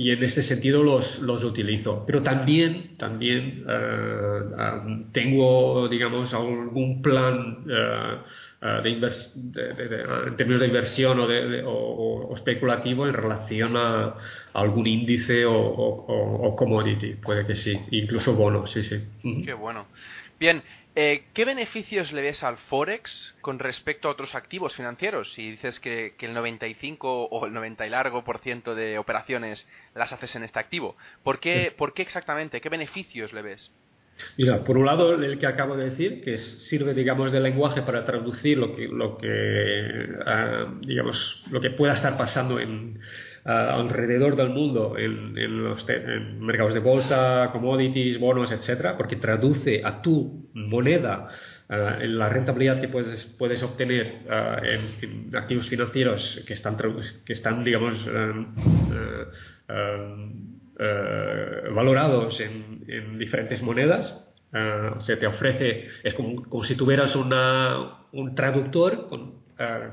y 0.00 0.12
en 0.12 0.24
este 0.24 0.40
sentido 0.40 0.82
los, 0.82 1.18
los 1.18 1.44
utilizo. 1.44 2.04
Pero 2.06 2.22
también, 2.22 2.96
también 2.96 3.66
uh, 3.66 5.12
tengo, 5.12 5.88
digamos, 5.90 6.32
algún 6.32 7.02
plan 7.02 7.66
uh, 7.66 8.82
de 8.82 8.90
de, 9.34 9.74
de, 9.74 10.04
en 10.26 10.36
términos 10.36 10.60
de 10.62 10.68
inversión 10.68 11.20
o, 11.20 11.24
o, 11.26 12.28
o, 12.30 12.34
especulativo 12.34 13.06
en 13.06 13.12
relación 13.12 13.76
a, 13.76 14.04
a 14.04 14.14
algún 14.54 14.86
índice 14.86 15.44
o, 15.44 15.54
o, 15.54 16.56
commodity. 16.56 17.16
Puede 17.16 17.44
que 17.44 17.54
sí, 17.54 17.78
incluso 17.90 18.34
bonos, 18.34 18.70
sí, 18.70 18.82
sí. 18.82 19.02
Qué 19.44 19.52
bueno. 19.52 19.84
Bien, 20.38 20.62
eh, 20.96 21.24
¿Qué 21.34 21.44
beneficios 21.44 22.12
le 22.12 22.22
ves 22.22 22.42
al 22.42 22.56
Forex 22.56 23.34
con 23.40 23.58
respecto 23.58 24.08
a 24.08 24.10
otros 24.10 24.34
activos 24.34 24.74
financieros? 24.74 25.32
Si 25.34 25.52
dices 25.52 25.78
que, 25.80 26.14
que, 26.18 26.26
el 26.26 26.34
95 26.34 27.26
o 27.26 27.46
el 27.46 27.52
90 27.52 27.86
y 27.86 27.90
largo 27.90 28.24
por 28.24 28.38
ciento 28.38 28.74
de 28.74 28.98
operaciones 28.98 29.66
las 29.94 30.12
haces 30.12 30.34
en 30.36 30.42
este 30.42 30.58
activo, 30.58 30.96
¿por 31.22 31.38
qué, 31.38 31.72
¿por 31.76 31.94
qué 31.94 32.02
exactamente? 32.02 32.60
¿Qué 32.60 32.68
beneficios 32.68 33.32
le 33.32 33.42
ves? 33.42 33.70
Mira, 34.36 34.64
por 34.64 34.76
un 34.76 34.86
lado, 34.86 35.14
el 35.14 35.38
que 35.38 35.46
acabo 35.46 35.76
de 35.76 35.90
decir, 35.90 36.22
que 36.22 36.38
sirve, 36.38 36.94
digamos, 36.94 37.32
de 37.32 37.40
lenguaje 37.40 37.82
para 37.82 38.04
traducir 38.04 38.58
lo 38.58 38.74
que, 38.74 38.88
lo 38.88 39.16
que, 39.16 39.28
uh, 39.28 40.80
digamos, 40.80 41.42
lo 41.50 41.60
que 41.60 41.70
pueda 41.70 41.94
estar 41.94 42.16
pasando 42.16 42.60
en, 42.60 42.98
alrededor 43.44 44.36
del 44.36 44.50
mundo 44.50 44.96
en, 44.98 45.36
en 45.38 45.64
los 45.64 45.88
en 45.88 46.40
mercados 46.40 46.74
de 46.74 46.80
bolsa, 46.80 47.48
commodities, 47.52 48.20
bonos, 48.20 48.52
etcétera, 48.52 48.96
porque 48.96 49.16
traduce 49.16 49.82
a 49.84 50.02
tu 50.02 50.39
moneda 50.54 51.28
uh, 51.68 52.02
la 52.02 52.28
rentabilidad 52.28 52.80
que 52.80 52.88
puedes, 52.88 53.26
puedes 53.38 53.62
obtener 53.62 54.22
uh, 54.26 54.64
en, 54.64 55.36
activos 55.36 55.68
financieros 55.68 56.42
que 56.46 56.54
están, 56.54 56.76
que 57.24 57.32
están 57.32 57.64
digamos, 57.64 58.06
uh, 58.06 58.46
valorados 61.74 62.40
en, 62.40 62.84
en, 62.88 63.18
diferentes 63.18 63.62
monedas. 63.62 64.14
se 65.00 65.16
te 65.16 65.26
ofrece, 65.26 65.88
es 66.02 66.14
como, 66.14 66.42
como 66.42 66.64
si 66.64 66.74
tuvieras 66.74 67.14
una, 67.14 68.06
un 68.12 68.34
traductor 68.34 69.06
con, 69.08 69.40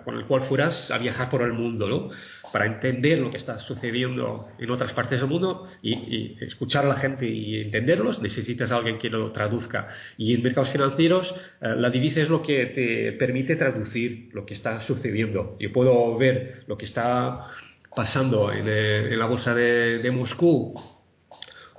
con 0.05 0.17
el 0.17 0.25
cual 0.25 0.43
fueras 0.45 0.89
a 0.91 0.97
viajar 0.97 1.29
por 1.29 1.41
el 1.41 1.53
mundo, 1.53 1.89
¿no? 1.89 2.09
Para 2.51 2.65
entender 2.65 3.19
lo 3.19 3.31
que 3.31 3.37
está 3.37 3.59
sucediendo 3.59 4.49
en 4.57 4.69
otras 4.71 4.93
partes 4.93 5.19
del 5.19 5.29
mundo 5.29 5.67
y, 5.81 5.93
y, 5.93 6.37
escuchar 6.41 6.85
a 6.85 6.89
la 6.89 6.95
gente 6.95 7.27
y 7.27 7.61
entenderlos, 7.61 8.21
necesitas 8.21 8.71
a 8.71 8.77
alguien 8.77 8.97
que 8.97 9.09
lo 9.09 9.31
traduzca. 9.31 9.87
Y 10.17 10.33
en 10.33 10.43
mercados 10.43 10.69
financieros, 10.69 11.33
eh, 11.61 11.73
la 11.75 11.89
divisa 11.89 12.21
es 12.21 12.29
lo 12.29 12.41
que 12.41 12.67
te 12.67 13.11
permite 13.13 13.55
traducir 13.55 14.29
lo 14.33 14.45
que 14.45 14.53
está 14.53 14.81
sucediendo. 14.81 15.57
Yo 15.59 15.71
puedo 15.71 16.17
ver 16.17 16.63
lo 16.67 16.77
que 16.77 16.85
está 16.85 17.47
pasando 17.95 18.51
en, 18.51 18.67
eh, 18.67 19.13
en 19.13 19.19
la 19.19 19.25
bolsa 19.25 19.55
de, 19.55 19.99
de, 19.99 20.11
Moscú 20.11 20.75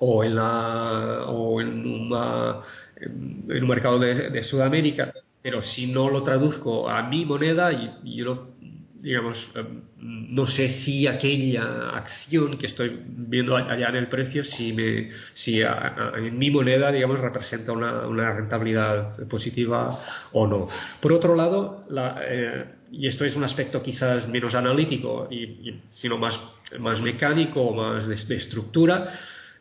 o 0.01 0.25
en, 0.25 0.35
la, 0.35 1.25
o 1.27 1.61
en, 1.61 1.87
una, 1.87 2.61
en 3.01 3.63
un 3.63 3.69
mercado 3.69 3.99
de, 3.99 4.31
de, 4.31 4.43
Sudamérica, 4.43 5.13
pero 5.43 5.63
si 5.63 5.87
no 5.87 6.11
lo 6.11 6.25
traduzco 6.25 6.89
a 6.89 7.05
mi 7.05 7.25
moneda, 7.25 7.71
yo 8.03 8.25
no 8.25 8.58
digamos, 9.01 9.49
eh, 9.55 9.65
no 9.99 10.47
sé 10.47 10.71
si 10.71 11.07
aquella 11.07 11.91
acción 11.91 12.59
que 12.59 12.67
estoy 12.67 13.01
viendo 13.07 13.57
allá 13.57 13.89
en 13.89 13.97
el 13.97 14.09
precio, 14.09 14.45
si, 14.45 14.73
me, 14.73 15.11
si 15.35 15.63
a, 15.63 15.73
a, 15.73 16.19
en 16.19 16.37
mi 16.37 16.51
moneda, 16.51 16.91
digamos, 16.91 17.21
representa 17.21 17.73
una, 17.73 18.07
una, 18.07 18.35
rentabilidad 18.35 19.27
positiva 19.29 20.01
o 20.33 20.47
no. 20.47 20.69
Por 21.01 21.13
otro 21.13 21.37
lado, 21.37 21.85
la, 21.91 22.21
eh, 22.27 22.65
y 22.91 23.07
esto 23.07 23.25
es 23.25 23.37
un 23.37 23.45
aspecto 23.45 23.83
quizás 23.83 24.29
menos 24.29 24.55
analítico, 24.55 25.29
y, 25.31 25.45
y, 25.45 25.83
sino 25.89 26.19
más, 26.19 26.41
más 26.79 27.01
mecánico, 27.01 27.73
más 27.73 28.09
de, 28.09 28.17
de 28.17 28.37
estructura, 28.37 29.13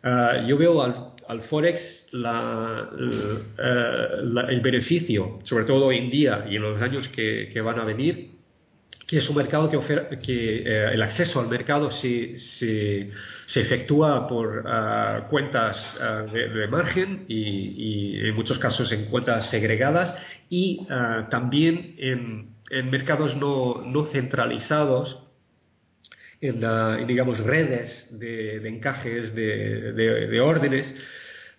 uh, 0.03 0.47
yo 0.47 0.57
veo 0.57 0.81
al, 0.81 1.13
al 1.27 1.41
Forex 1.43 2.07
la, 2.11 2.89
la, 2.97 4.41
el 4.49 4.61
beneficio, 4.61 5.39
sobre 5.43 5.65
todo 5.65 5.87
hoy 5.87 5.97
en 5.97 6.09
día 6.09 6.45
y 6.49 6.55
en 6.55 6.61
los 6.61 6.81
años 6.81 7.07
que, 7.09 7.49
que 7.51 7.61
van 7.61 7.79
a 7.79 7.83
venir, 7.83 8.36
que 9.07 9.17
es 9.19 9.29
un 9.29 9.37
mercado 9.37 9.69
que, 9.69 9.77
ofer 9.77 10.09
eh, 10.27 10.89
el 10.93 11.01
acceso 11.01 11.39
al 11.39 11.47
mercado 11.47 11.89
se, 11.91 12.37
se, 12.37 13.09
efectúa 13.55 14.27
por 14.27 14.65
uh, 14.65 15.29
cuentas 15.29 15.97
uh, 15.97 16.29
de, 16.29 16.67
margen 16.67 17.23
y, 17.29 18.19
en 18.27 18.35
muchos 18.35 18.59
casos 18.59 18.91
en 18.91 19.05
cuentas 19.05 19.49
segregadas 19.49 20.13
y 20.49 20.81
uh, 20.81 21.29
también 21.29 21.95
en, 21.97 22.57
mercados 22.91 23.37
no, 23.37 23.81
no 23.81 24.07
centralizados 24.07 25.23
en, 26.41 26.61
en, 26.61 27.07
digamos 27.07 27.39
redes 27.39 28.09
de, 28.11 28.59
de 28.59 28.69
encajes 28.69 29.33
de, 29.33 29.93
de 29.93 30.41
órdenes 30.41 30.93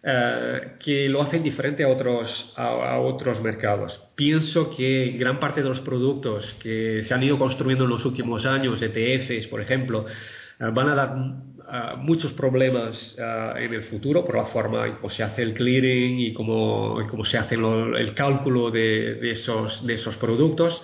Uh, 0.01 0.79
que 0.79 1.09
lo 1.09 1.21
hacen 1.21 1.43
diferente 1.43 1.83
a 1.83 1.89
otros, 1.89 2.53
a, 2.55 2.67
a, 2.67 3.01
otros 3.01 3.43
mercados. 3.43 4.01
Pienso 4.15 4.71
que 4.71 5.17
gran 5.19 5.41
parte 5.41 5.61
de 5.61 5.69
los 5.69 5.81
productos 5.81 6.55
que 6.63 7.03
se 7.03 7.15
han 7.15 7.25
ido 7.25 7.37
construyendo 7.37 7.83
en 7.83 7.91
los 7.91 8.05
últimos 8.05 8.47
años, 8.47 8.81
ETFs, 8.81 9.49
por 9.49 9.61
ejemplo, 9.61 10.07
uh, 10.61 10.73
van 10.73 10.89
a 10.89 10.95
dar 10.95 11.17
uh, 11.17 11.97
muchos 11.97 12.33
problemas 12.33 13.17
en 13.19 13.75
el 13.75 13.83
futuro 13.83 14.25
por 14.25 14.37
la 14.37 14.45
forma 14.47 14.87
en 14.87 14.95
cómo 14.95 15.11
se 15.11 15.25
hace 15.25 15.43
el 15.43 15.55
clearing 15.55 16.21
y 16.21 16.33
cómo, 16.33 17.03
cómo 17.11 17.25
se 17.25 17.37
hace 17.37 17.57
lo, 17.57 17.97
el 17.97 18.15
cálculo 18.15 18.71
de, 18.71 19.15
de, 19.15 19.33
esos, 19.33 19.85
de 19.85 19.95
esos 19.95 20.15
productos. 20.15 20.81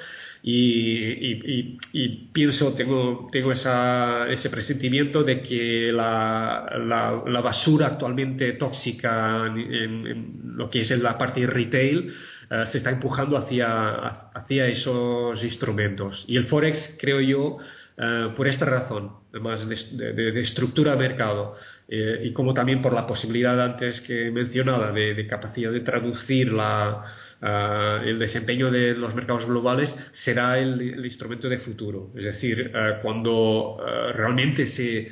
Y, 0.46 0.98
y, 1.32 1.78
y, 1.94 2.08
pienso, 2.30 2.74
tengo, 2.74 3.30
tengo 3.32 3.50
esa, 3.50 4.30
ese 4.30 4.50
presentimiento 4.50 5.22
de 5.22 5.40
que 5.40 5.90
la, 5.90 6.70
la, 6.86 7.22
la 7.26 7.40
basura 7.40 7.86
actualmente 7.86 8.52
tóxica 8.52 9.46
en, 9.46 9.58
en, 9.58 10.06
en, 10.06 10.32
lo 10.56 10.68
que 10.68 10.82
es 10.82 10.90
en 10.90 11.02
la 11.02 11.16
parte 11.16 11.46
retail 11.46 12.12
uh, 12.50 12.66
se 12.66 12.76
está 12.76 12.90
empujando 12.90 13.38
hacia, 13.38 13.96
hacia 14.34 14.66
esos 14.66 15.42
instrumentos. 15.42 16.26
Y 16.28 16.36
el 16.36 16.44
Forex, 16.44 16.94
creo 17.00 17.22
yo, 17.22 17.56
uh, 17.96 18.34
por 18.36 18.46
esta 18.46 18.66
razón, 18.66 19.12
más 19.40 19.66
de, 19.66 20.12
de, 20.12 20.30
de 20.30 20.40
estructura 20.42 20.92
de 20.92 21.08
mercado, 21.08 21.56
eh, 21.88 22.20
y 22.22 22.34
como 22.34 22.52
también 22.52 22.82
por 22.82 22.92
la 22.92 23.06
posibilidad 23.06 23.58
antes 23.62 24.02
que 24.02 24.30
mencionaba 24.30 24.92
de, 24.92 25.14
de 25.14 25.26
capacidad 25.26 25.72
de 25.72 25.80
traducir 25.80 26.52
la, 26.52 27.02
Uh, 27.44 28.02
el 28.02 28.18
desempeño 28.18 28.70
de 28.70 28.94
los 28.94 29.14
mercados 29.14 29.44
globales 29.44 29.94
será 30.12 30.58
el, 30.58 30.80
el 30.80 31.04
instrumento 31.04 31.46
de 31.46 31.58
futuro. 31.58 32.10
Es 32.16 32.24
decir, 32.24 32.72
uh, 32.74 33.02
cuando 33.02 33.74
uh, 33.74 34.12
realmente 34.14 34.64
se, 34.64 35.10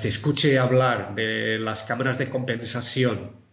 se, 0.00 0.08
escuche 0.08 0.58
hablar 0.58 1.14
de 1.14 1.58
las 1.58 1.82
cámaras 1.82 2.16
de 2.16 2.30
compensación, 2.30 3.44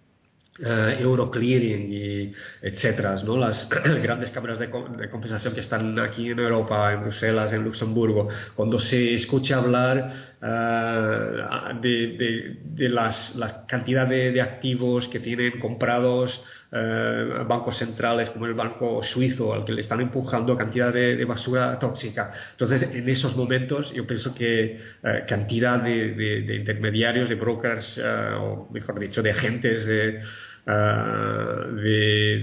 Euroclearing 0.58 1.92
y 1.92 2.32
etcétera, 2.62 3.16
¿no? 3.26 3.36
las 3.36 3.68
grandes 4.02 4.32
cámaras 4.32 4.60
de, 4.60 4.68
de, 4.68 5.10
compensación 5.10 5.54
que 5.54 5.62
están 5.62 6.00
aquí 6.00 6.30
en 6.30 6.40
Europa, 6.40 6.94
en 6.94 7.02
Bruselas, 7.02 7.52
en 7.52 7.64
Luxemburgo, 7.64 8.30
cuando 8.56 8.80
se 8.80 9.16
escuche 9.16 9.54
hablar 9.54 10.33
de, 10.44 12.18
de, 12.18 12.58
de 12.64 12.90
las, 12.90 13.34
la 13.36 13.66
cantidad 13.66 14.06
de, 14.08 14.42
activos 14.42 15.08
que 15.08 15.20
tienen 15.20 15.60
comprados 15.60 16.44
eh, 16.72 17.44
bancos 17.48 17.78
centrales 17.78 18.30
como 18.32 18.46
el 18.46 18.54
banco 18.54 19.02
suizo 19.04 19.54
al 19.54 19.64
que 19.64 19.72
le 19.72 19.82
están 19.82 20.02
empujando 20.02 20.58
cantidad 20.58 20.92
de, 20.92 21.16
de 21.16 21.26
basura 21.26 21.80
tóxica. 21.80 22.32
Entonces, 22.52 22.84
en 22.84 23.08
esos 23.08 23.38
momentos 23.38 23.94
yo 23.94 24.06
pienso 24.06 24.36
que 24.36 24.80
eh, 25.04 25.24
cantidad 25.28 25.80
de, 25.80 26.14
de, 26.14 26.42
de, 26.42 26.56
intermediarios, 26.56 27.30
de 27.30 27.36
brokers, 27.36 28.02
o 28.38 28.68
mejor 28.74 29.00
dicho, 29.00 29.22
de 29.22 29.32
agentes 29.32 29.86
de, 29.86 30.20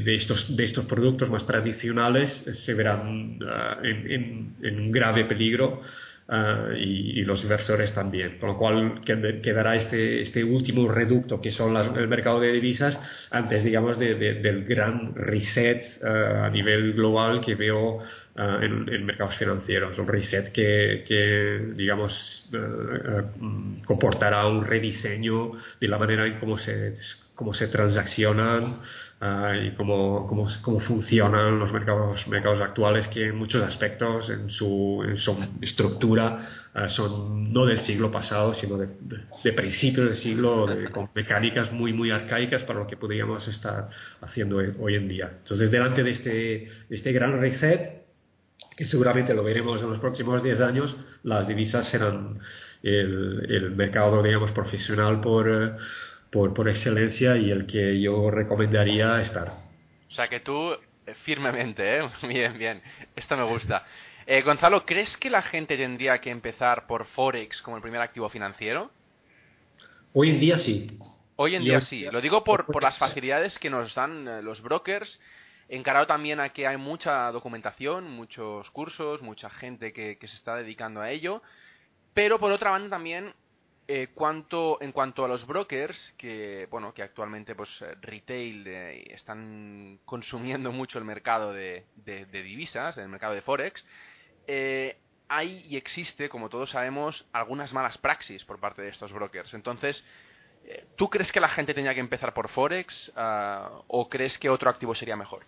de, 0.05 0.15
estos, 0.15 0.57
de 0.57 0.65
estos 0.65 0.87
productos 0.87 1.29
más 1.29 1.47
tradicionales 1.47 2.45
se 2.53 2.75
verán 2.75 3.39
en, 3.83 4.55
en, 4.63 4.93
grave 4.93 5.25
peligro 5.25 5.83
Ah, 6.33 6.69
y, 6.77 7.25
los 7.25 7.43
inversores 7.43 7.93
también. 7.93 8.39
Con 8.39 8.51
lo 8.51 8.57
cual 8.57 9.01
quedará 9.03 9.75
este, 9.75 10.21
este 10.21 10.45
último 10.45 10.87
reducto 10.87 11.41
que 11.41 11.51
son 11.51 11.77
el 11.77 12.07
mercado 12.07 12.39
de 12.39 12.53
divisas 12.53 12.97
antes, 13.33 13.65
digamos, 13.65 13.99
del 13.99 14.65
gran 14.65 15.13
reset 15.17 15.85
ah, 16.05 16.47
a 16.47 16.51
nivel 16.51 16.93
global 16.93 17.41
que 17.41 17.57
veo 17.57 17.99
ah, 18.37 18.61
en, 18.63 19.05
mercados 19.05 19.35
financieros. 19.39 19.99
Un 19.99 20.07
reset 20.07 20.53
que, 20.53 21.03
que 21.05 21.73
digamos, 21.75 22.49
comportará 23.85 24.47
un 24.47 24.65
rediseño 24.65 25.53
de 25.81 25.89
la 25.89 25.99
manera 25.99 26.27
en 26.27 26.39
cómo 26.39 26.59
se, 26.59 26.95
cómo 27.35 27.55
se 27.55 27.67
transaccionan 27.67 28.77
Ah, 29.23 29.53
y 29.55 29.73
cómo, 29.73 30.27
cómo, 30.27 30.49
cómo, 30.63 30.81
funcionan 30.81 31.59
los 31.59 31.71
mercados, 31.75 32.27
mercados 32.27 32.59
actuales 32.63 33.07
que 33.09 33.27
en 33.27 33.37
muchos 33.37 33.63
aspectos 33.63 34.31
en 34.31 34.49
su, 34.49 35.05
en 35.07 35.19
su 35.19 35.37
estructura 35.61 36.49
ah, 36.73 36.89
son 36.89 37.53
no 37.53 37.67
del 37.67 37.81
siglo 37.83 38.11
pasado 38.11 38.55
sino 38.55 38.79
de, 38.79 38.89
de, 39.45 39.53
principios 39.53 40.07
del 40.07 40.17
siglo 40.17 40.67
con 40.91 41.11
mecánicas 41.15 41.71
muy 41.71 41.93
muy 41.93 42.11
arcaicas 42.11 42.63
para 42.63 42.79
lo 42.79 42.87
que 42.87 42.97
podríamos 42.97 43.47
estar 43.47 43.91
haciendo 44.23 44.57
hoy 44.57 44.95
en 44.95 45.07
día. 45.07 45.31
Entonces 45.43 45.71
delante 45.71 46.03
de 46.03 46.11
este, 46.13 46.31
de 46.89 46.97
este 46.97 47.13
gran 47.13 47.39
reset 47.39 48.07
que 48.75 48.87
seguramente 48.87 49.35
lo 49.35 49.45
veremos 49.45 49.83
en 49.83 49.91
los 49.91 49.99
próximos 49.99 50.43
10 50.43 50.63
años, 50.63 50.97
las 51.25 51.47
divisas 51.47 51.87
serán 51.87 52.39
el, 52.83 53.47
el 53.51 53.73
mercado 53.73 54.23
digamos 54.23 54.51
profesional 54.53 55.21
por 55.21 55.51
eh, 55.51 55.73
por, 56.31 56.55
por 56.55 56.69
excelencia 56.69 57.37
y 57.37 57.51
el 57.51 57.67
que 57.67 58.01
yo 58.01 58.31
recomendaría 58.31 59.21
estar. 59.21 59.53
O 60.09 60.13
sea 60.13 60.29
que 60.29 60.41
tú 60.41 60.73
eh, 60.73 61.15
firmemente, 61.25 61.99
¿eh? 61.99 62.09
Bien, 62.27 62.57
bien. 62.59 62.83
Esto 63.17 63.37
me 63.37 63.45
gusta. 63.45 63.85
Eh, 64.27 64.43
Gonzalo, 64.43 64.85
¿crees 64.85 65.17
que 65.17 65.31
la 65.31 65.43
gente 65.43 65.77
tendría 65.77 66.21
que 66.21 66.31
empezar 66.31 66.87
por 66.87 67.07
Forex 67.07 67.63
como 67.63 67.77
el 67.77 67.83
primer 67.83 68.01
activo 68.01 68.29
financiero? 68.29 68.91
Hoy 70.13 70.31
en 70.31 70.41
día 70.41 70.59
sí. 70.59 70.99
Hoy 71.37 71.57
en 71.57 71.65
día 71.65 71.81
sí. 71.81 72.05
Lo 72.11 72.21
digo 72.21 72.45
por, 72.45 72.67
por 72.67 72.83
las 72.83 72.99
facilidades 72.99 73.59
que 73.59 73.71
nos 73.71 73.95
dan 73.95 74.29
eh, 74.29 74.43
los 74.43 74.61
brokers, 74.61 75.21
encarado 75.69 76.07
también 76.07 76.39
a 76.39 76.51
que 76.51 76.67
hay 76.67 76.77
mucha 76.77 77.31
documentación, 77.33 78.11
muchos 78.11 78.71
cursos, 78.71 79.23
mucha 79.23 79.49
gente 79.51 79.93
que, 79.93 80.19
que 80.19 80.29
se 80.29 80.37
está 80.37 80.57
dedicando 80.57 81.01
a 81.01 81.11
ello. 81.11 81.43
Pero 82.13 82.39
por 82.39 82.53
otra 82.53 82.71
banda 82.71 82.91
también 82.91 83.33
eh, 83.93 84.11
cuanto, 84.15 84.79
en 84.81 84.93
cuanto 84.93 85.25
a 85.25 85.29
los 85.29 85.45
brokers, 85.45 86.15
que 86.17 86.69
bueno, 86.71 86.95
que 86.95 87.03
actualmente 87.03 87.57
pues 87.57 87.69
eh, 87.83 87.97
retail 88.01 88.65
eh, 88.65 89.15
están 89.15 89.99
consumiendo 90.05 90.71
mucho 90.81 90.97
el 91.01 91.05
mercado 91.05 91.53
de, 91.53 91.87
divisas, 92.33 92.97
el 92.99 93.09
mercado 93.09 93.35
de 93.35 93.43
forex, 93.43 93.85
hay 95.27 95.67
y 95.69 95.77
existe, 95.77 96.29
como 96.29 96.49
todos 96.49 96.71
sabemos, 96.71 97.27
algunas 97.33 97.73
malas 97.73 97.99
praxis 97.99 98.45
por 98.45 98.61
parte 98.61 98.81
de 98.81 98.91
estos 98.91 99.13
brokers. 99.13 99.55
Entonces, 99.55 100.05
¿tú 100.95 101.11
crees 101.11 101.33
que 101.33 101.41
la 101.41 101.49
gente 101.49 101.75
tenía 101.75 101.93
que 101.93 101.99
empezar 101.99 102.33
por 102.33 102.49
forex 102.49 103.11
ah, 103.17 103.83
o 103.89 104.09
crees 104.09 104.39
que 104.39 104.49
otro 104.49 104.71
activo 104.71 104.95
sería 104.95 105.17
mejor? 105.17 105.43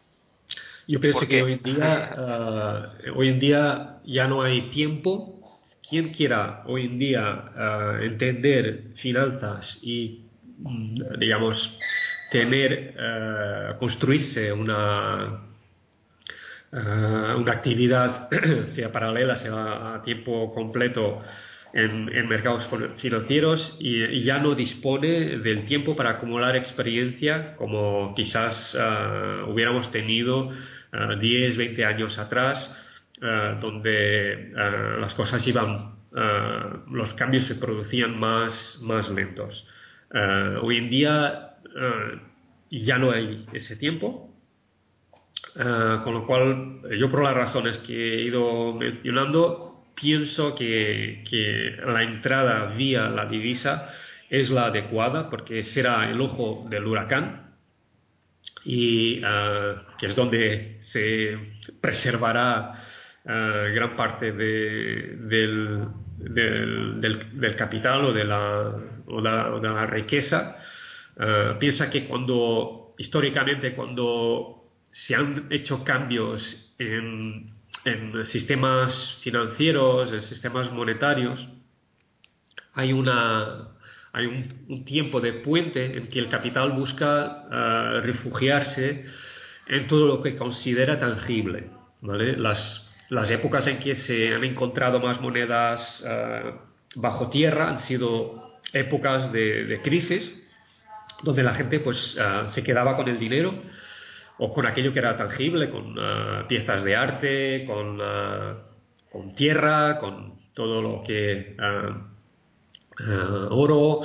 Yo 0.88 0.99
pienso 0.99 1.20
que 1.28 1.44
hoy 1.44 1.52
en 1.52 1.62
día, 1.62 2.12
ah, 2.18 2.92
hoy 3.14 3.28
en 3.28 3.38
día 3.38 4.00
ya 4.04 4.26
no 4.26 4.42
hay 4.42 4.62
tiempo 4.70 5.41
quien 5.89 6.11
quiera 6.11 6.62
hoy 6.67 6.87
en 6.87 6.99
día 6.99 7.45
eh, 7.57 8.07
entender 8.07 8.95
finanzas 8.97 9.79
y, 9.83 10.27
mm, 10.59 11.19
digamos, 11.19 11.79
tener, 12.33 12.95
uh, 12.97 13.79
construirse 13.79 14.51
una, 14.53 15.43
uh, 16.73 17.37
una 17.39 17.53
actividad, 17.53 18.31
sea 18.69 18.91
paralela, 18.91 19.37
sea 19.37 19.97
a 19.97 20.03
tiempo 20.03 20.53
completo 20.55 21.23
en 21.75 22.29
mercados 22.29 22.69
financieros 22.99 23.79
y, 23.81 24.25
ya 24.25 24.39
no 24.39 24.55
dispone 24.55 25.39
del 25.39 25.65
tiempo 25.65 25.97
para 25.97 26.11
acumular 26.11 26.55
experiencia 26.55 27.57
como 27.57 28.12
quizás 28.15 28.77
hubiéramos 29.49 29.91
tenido 29.91 30.51
10, 31.19 31.57
20 31.57 31.85
años 31.87 32.19
atrás 32.19 32.71
eh, 33.25 33.57
donde 33.61 34.33
eh, 34.33 34.97
las 34.99 35.14
cosas 35.14 35.47
iban, 35.47 35.95
eh, 36.17 36.61
los 36.90 37.14
cambios 37.14 37.44
se 37.44 37.55
producían 37.55 38.18
más, 38.18 38.81
más 38.83 39.09
lentos. 39.11 39.64
hoy 40.61 40.77
en 40.77 40.90
día 40.90 41.55
ya 42.68 42.99
no 42.99 43.12
hay 43.12 43.46
ese 43.53 43.77
tiempo, 43.77 44.29
con 45.55 46.14
lo 46.14 46.27
cual 46.27 46.83
yo 46.99 47.11
por 47.11 47.23
las 47.23 47.35
razones 47.35 47.79
que 47.79 47.94
he 47.94 48.23
ido 48.23 48.75
mencionando, 48.75 49.87
pienso 49.94 50.57
que, 50.57 51.23
que 51.31 51.77
la 51.87 52.03
entrada 52.03 52.75
vía 52.75 53.09
la 53.09 53.27
divisa 53.27 53.88
es 54.31 54.51
la 54.51 54.66
adecuada 54.66 55.31
porque 55.31 55.62
será 55.62 56.11
el 56.11 56.20
ojo 56.20 56.66
del 56.68 56.87
huracán 56.87 57.55
y 58.64 59.20
que 59.20 60.07
es 60.07 60.16
donde 60.16 60.79
se 60.83 61.38
preservará 61.81 62.91
gran 63.24 63.94
parte 63.96 64.32
del, 64.32 65.88
del, 66.18 67.56
capital 67.56 68.06
o 68.06 68.12
de 68.12 68.24
la, 68.24 68.74
o 69.06 69.20
de 69.61 69.68
la 69.68 69.87
riqueza. 69.87 70.56
Eh, 71.18 71.56
piensa 71.58 71.90
que 71.90 72.06
cuando, 72.06 72.94
históricamente, 72.98 73.74
cuando 73.74 74.64
se 74.90 75.14
han 75.14 75.46
hecho 75.50 75.85
cambios 75.85 76.74
en, 76.78 77.52
en 77.85 78.26
sistemas 78.26 79.18
financieros, 79.20 80.12
en 80.12 80.22
sistemas 80.22 80.70
monetarios, 80.72 81.46
hay 82.74 82.92
una, 82.92 83.68
hay 84.12 84.26
un, 84.26 84.85
tiempo 84.85 85.20
de 85.20 85.35
puente 85.35 85.96
en 85.96 86.08
que 86.08 86.18
el 86.18 86.28
capital 86.28 86.72
busca 86.72 87.44
eh, 87.50 88.00
refugiarse 88.02 89.06
en 89.66 89.87
todo 89.87 90.06
lo 90.06 90.22
que 90.22 90.37
considera 90.37 90.98
tangible. 90.98 91.70
¿vale? 92.00 92.37
Las, 92.37 92.90
las 93.12 93.31
épocas 93.31 93.66
en 93.66 93.79
que 93.79 93.94
se 93.94 94.35
han 94.35 94.42
encontrado 94.42 94.98
más 94.98 95.20
monedas 95.20 96.03
eh, 96.07 96.55
bajo 96.94 97.29
tierra 97.29 97.68
han 97.68 97.81
sido 97.81 98.57
épocas 98.72 99.31
de, 99.31 99.81
crisis, 99.85 100.35
donde 101.22 101.42
la 101.42 101.55
gente 101.55 101.79
pues 101.81 102.16
eh, 102.18 102.44
se 102.46 102.62
quedaba 102.62 102.96
con 102.96 103.09
el 103.09 103.18
dinero 103.18 103.55
o 104.38 104.55
con 104.55 104.64
aquello 104.64 104.94
que 104.94 105.01
era 105.01 105.14
tangible, 105.14 105.68
con 105.68 105.94
eh, 105.98 106.44
piezas 106.48 106.85
de 106.85 106.96
arte, 106.96 107.66
con, 107.66 108.01
con, 109.11 109.35
tierra, 109.35 109.98
con 109.98 110.38
todo 110.55 110.81
lo 110.81 111.03
que 111.03 111.55
oro, 113.51 114.01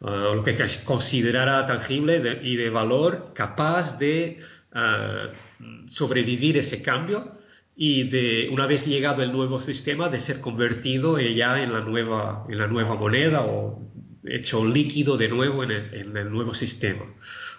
lo 0.00 0.42
que 0.42 0.56
considerara 0.84 1.64
tangible 1.64 2.40
y 2.42 2.56
de 2.56 2.70
valor 2.70 3.32
capaz 3.34 3.98
de 3.98 4.40
sobrevivir 5.90 6.58
ese 6.58 6.82
cambio 6.82 7.37
y 7.80 8.08
de 8.08 8.48
una 8.50 8.66
vez 8.66 8.84
llegado 8.84 9.22
el 9.22 9.30
nuevo 9.30 9.60
sistema 9.60 10.08
de 10.08 10.18
ser 10.20 10.40
convertido 10.40 11.20
ya 11.20 11.62
en 11.62 11.72
la 11.72 11.78
nueva 11.80 12.44
en 12.48 12.58
la 12.58 12.66
nueva 12.66 12.96
moneda 12.96 13.42
o 13.42 13.80
hecho 14.24 14.66
líquido 14.66 15.16
de 15.16 15.28
nuevo 15.28 15.62
en 15.62 15.70
el, 15.70 16.28
nuevo 16.28 16.54
sistema 16.54 17.04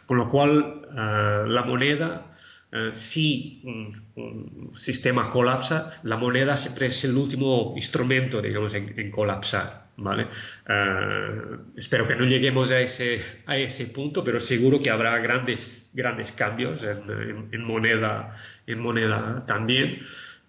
con 0.06 0.18
lo 0.18 0.28
cual 0.28 0.82
ah, 0.98 1.46
la 1.48 1.64
moneda 1.64 2.36
ah, 2.74 2.90
si 2.92 3.62
un, 3.64 4.74
sistema 4.76 5.30
colapsa 5.30 6.02
la 6.04 6.18
moneda 6.18 6.58
siempre 6.58 6.88
es 6.88 7.02
el 7.06 7.16
último 7.16 7.74
instrumento 7.78 8.42
digamos 8.42 8.74
en 8.74 9.12
colapsar 9.12 9.90
¿vale? 10.00 10.28
Eh, 10.68 11.42
espero 11.78 12.08
que 12.08 12.16
no 12.16 12.26
lleguemos 12.26 12.72
a 12.72 12.80
ese, 12.80 13.22
a 13.46 13.58
ese 13.58 13.86
punto, 13.88 14.24
pero 14.24 14.42
seguro 14.42 14.82
que 14.82 14.90
habrá 14.90 15.18
grandes, 15.20 15.90
grandes 15.94 16.32
cambios 16.34 16.82
en, 16.84 17.64
moneda, 17.64 18.36
en 18.72 18.80
moneda 18.80 19.44
también. 19.48 20.00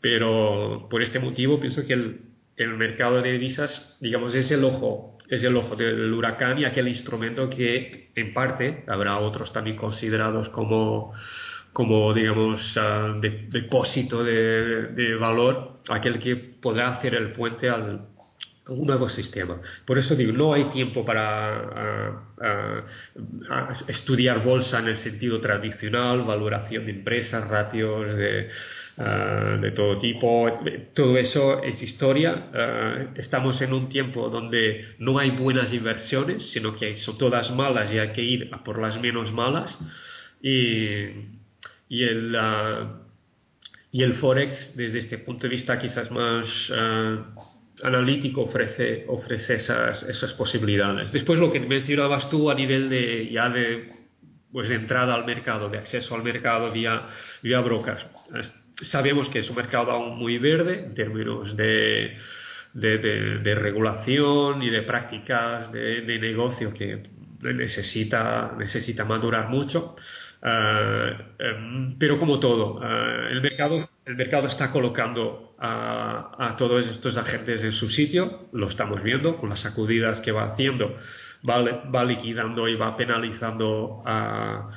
Pero 0.00 0.87
por 0.90 1.02
este 1.02 1.18
motivo 1.18 1.61
pienso 1.61 1.85
que 1.87 1.92
el, 1.92 2.20
el, 2.56 2.76
mercado 2.76 3.20
de 3.20 3.33
divisas, 3.33 3.96
digamos, 4.00 4.35
es 4.35 4.50
el 4.50 4.64
ojo, 4.64 5.18
es 5.28 5.42
el 5.44 5.56
ojo 5.56 5.76
del 5.76 6.12
huracán 6.12 6.59
y 6.59 6.64
aquel 6.64 6.88
instrumento 6.88 7.50
que 7.50 8.11
en 8.14 8.33
parte 8.33 8.85
habrá 8.87 9.18
otros 9.18 9.52
también 9.52 9.76
considerados 9.76 10.48
como 10.50 11.12
como 11.72 12.12
digamos 12.12 12.76
ah, 12.76 13.16
depósito 13.20 14.24
de, 14.24 14.88
de 14.88 15.14
valor 15.14 15.80
aquel 15.88 16.18
que 16.18 16.35
podrá 16.35 16.88
hacer 16.88 17.14
el 17.14 17.33
puente 17.33 17.70
al, 17.70 18.09
un 18.70 18.87
nuevo 18.87 19.09
sistema. 19.09 19.61
Por 19.85 19.98
eso 19.98 20.14
digo, 20.14 20.33
no 20.33 20.54
hay 20.54 20.64
tiempo 20.70 21.04
para 21.04 22.22
estudiar 23.88 24.44
bolsa 24.44 24.78
en 24.78 24.88
el 24.88 24.96
sentido 24.98 25.40
tradicional, 25.40 26.22
valoración 26.22 26.85
de 26.85 26.92
empresas, 26.92 27.48
ratios 27.48 28.14
de, 28.16 28.48
eh, 28.96 29.59
de 29.61 29.70
todo 29.72 29.98
tipo. 29.98 30.48
Todo 30.94 31.18
eso 31.18 31.62
es 31.62 31.83
historia. 31.83 32.50
Eh, 32.54 33.09
estamos 33.16 33.61
en 33.61 33.72
un 33.72 33.88
tiempo 33.88 34.28
donde 34.30 34.94
no 34.98 35.18
hay 35.18 35.30
buenas 35.30 35.72
inversiones, 35.72 36.50
sino 36.50 36.74
que 36.74 36.94
son 36.96 37.18
todas 37.18 37.50
malas 37.50 37.92
y 37.92 37.98
hay 37.98 38.12
que 38.12 38.22
ir 38.22 38.50
a 38.52 38.62
por 38.62 38.80
las 38.80 39.00
menos 39.00 39.33
malas. 39.33 39.76
Y, 40.40 41.06
y 41.88 42.04
el, 42.04 42.37
y 43.90 44.02
el 44.02 44.14
Forex, 44.14 44.76
desde 44.76 45.00
este 45.00 45.18
punto 45.18 45.42
de 45.42 45.48
vista 45.48 45.78
quizás 45.78 46.11
más 46.11 46.72
analítico, 47.82 48.42
ofrece, 48.42 49.04
ofrece 49.08 49.54
esas, 49.54 50.02
esas 50.04 50.32
posibilidades. 50.34 51.12
Después 51.12 51.38
lo 51.38 51.50
que 51.50 51.60
mencionabas 51.60 52.28
tú 52.30 52.50
a 52.50 52.54
nivel 52.54 52.88
de 52.88 53.30
ya 53.30 53.48
de 53.48 54.00
pues 54.52 54.68
de 54.68 54.74
entrada 54.74 55.14
al 55.14 55.24
mercado, 55.24 55.68
de 55.68 55.78
acceso 55.78 56.14
al 56.14 56.22
mercado 56.22 56.70
vía, 56.72 57.06
vía 57.42 57.60
brokers. 57.60 58.06
Sabemos 58.82 59.28
que 59.28 59.40
es 59.40 59.50
un 59.50 59.56
mercado 59.56 59.92
aún 59.92 60.18
muy 60.18 60.38
verde 60.38 60.84
en 60.86 60.94
términos 60.94 61.56
de, 61.56 62.16
de, 62.72 63.54
regulación 63.54 64.62
y 64.62 64.70
de 64.70 64.82
prácticas 64.82 65.70
de, 65.72 66.18
negocio 66.18 66.72
que 66.72 67.02
necesita, 67.42 68.54
necesita 68.58 69.04
madurar 69.04 69.48
mucho. 69.48 69.96
Eh, 70.42 71.16
em, 71.38 71.98
pero 71.98 72.18
como 72.18 72.40
todo, 72.40 72.80
eh, 72.82 73.28
el, 73.32 73.42
mercado, 73.42 73.90
el 74.06 74.16
mercado 74.16 74.48
está 74.48 74.72
colocando 74.72 75.54
a, 75.58 76.54
todos 76.58 76.86
estos 76.86 77.16
agentes 77.16 77.62
en 77.62 77.72
su 77.72 77.90
sitio, 77.90 78.48
lo 78.52 78.68
estamos 78.68 79.02
viendo 79.02 79.36
con 79.36 79.50
las 79.50 79.60
sacudidas 79.60 80.20
que 80.20 80.32
va 80.32 80.52
haciendo 80.52 80.96
va, 81.48 82.04
liquidando 82.04 82.68
y 82.68 82.76
va 82.76 82.96
penalizando 82.96 84.02
a, 84.04 84.70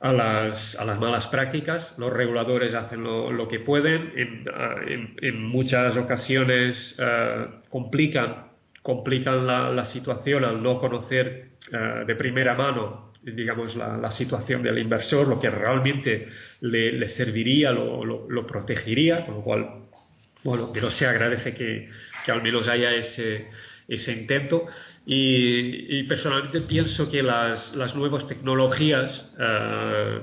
las, 0.00 0.76
malas 1.00 1.26
prácticas. 1.28 1.94
Los 1.98 2.12
reguladores 2.12 2.74
hacen 2.74 3.02
lo, 3.02 3.48
que 3.48 3.60
pueden. 3.60 4.12
En, 4.16 5.42
muchas 5.44 5.96
ocasiones 5.96 6.94
eh, 6.98 7.46
complican, 7.70 8.48
complican 8.82 9.46
la, 9.46 9.84
situación 9.86 10.44
al 10.44 10.62
no 10.62 10.80
conocer 10.80 11.52
eh, 11.72 12.04
de 12.06 12.14
primera 12.16 12.54
mano 12.54 13.11
digamos, 13.22 13.76
la, 13.76 14.10
situación 14.10 14.62
del 14.62 14.78
inversor, 14.78 15.28
lo 15.28 15.38
que 15.38 15.50
realmente 15.50 16.28
le, 16.60 16.92
le 16.92 17.08
serviría, 17.08 17.70
lo, 17.70 18.04
lo, 18.04 18.46
protegería, 18.46 19.24
con 19.24 19.36
lo 19.36 19.42
cual, 19.42 19.68
bueno, 20.42 20.70
pero 20.72 20.90
se 20.90 21.06
agradece 21.06 21.54
que, 21.54 21.88
que 22.24 22.32
al 22.32 22.42
menos 22.42 22.66
haya 22.68 22.92
ese, 22.94 23.48
ese 23.88 24.12
intento. 24.12 24.66
Y, 25.06 26.02
personalmente 26.04 26.60
pienso 26.62 27.10
que 27.10 27.22
las, 27.22 27.74
las 27.74 27.94
nuevas 27.94 28.26
tecnologías 28.26 29.30
eh, 29.38 30.20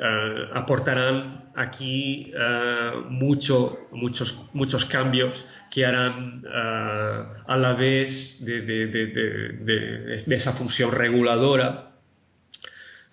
eh, 0.00 0.48
aportarán 0.52 1.50
aquí 1.54 2.32
eh, 2.36 2.92
mucho, 3.08 3.88
muchos, 3.92 4.36
muchos 4.52 4.84
cambios 4.86 5.46
que 5.70 5.86
harán 5.86 6.42
a 6.46 7.56
la 7.56 7.74
vez 7.74 8.44
de, 8.44 8.62
de, 8.62 8.86
de, 8.88 10.24
de 10.26 10.34
esa 10.34 10.52
función 10.54 10.90
reguladora 10.90 11.89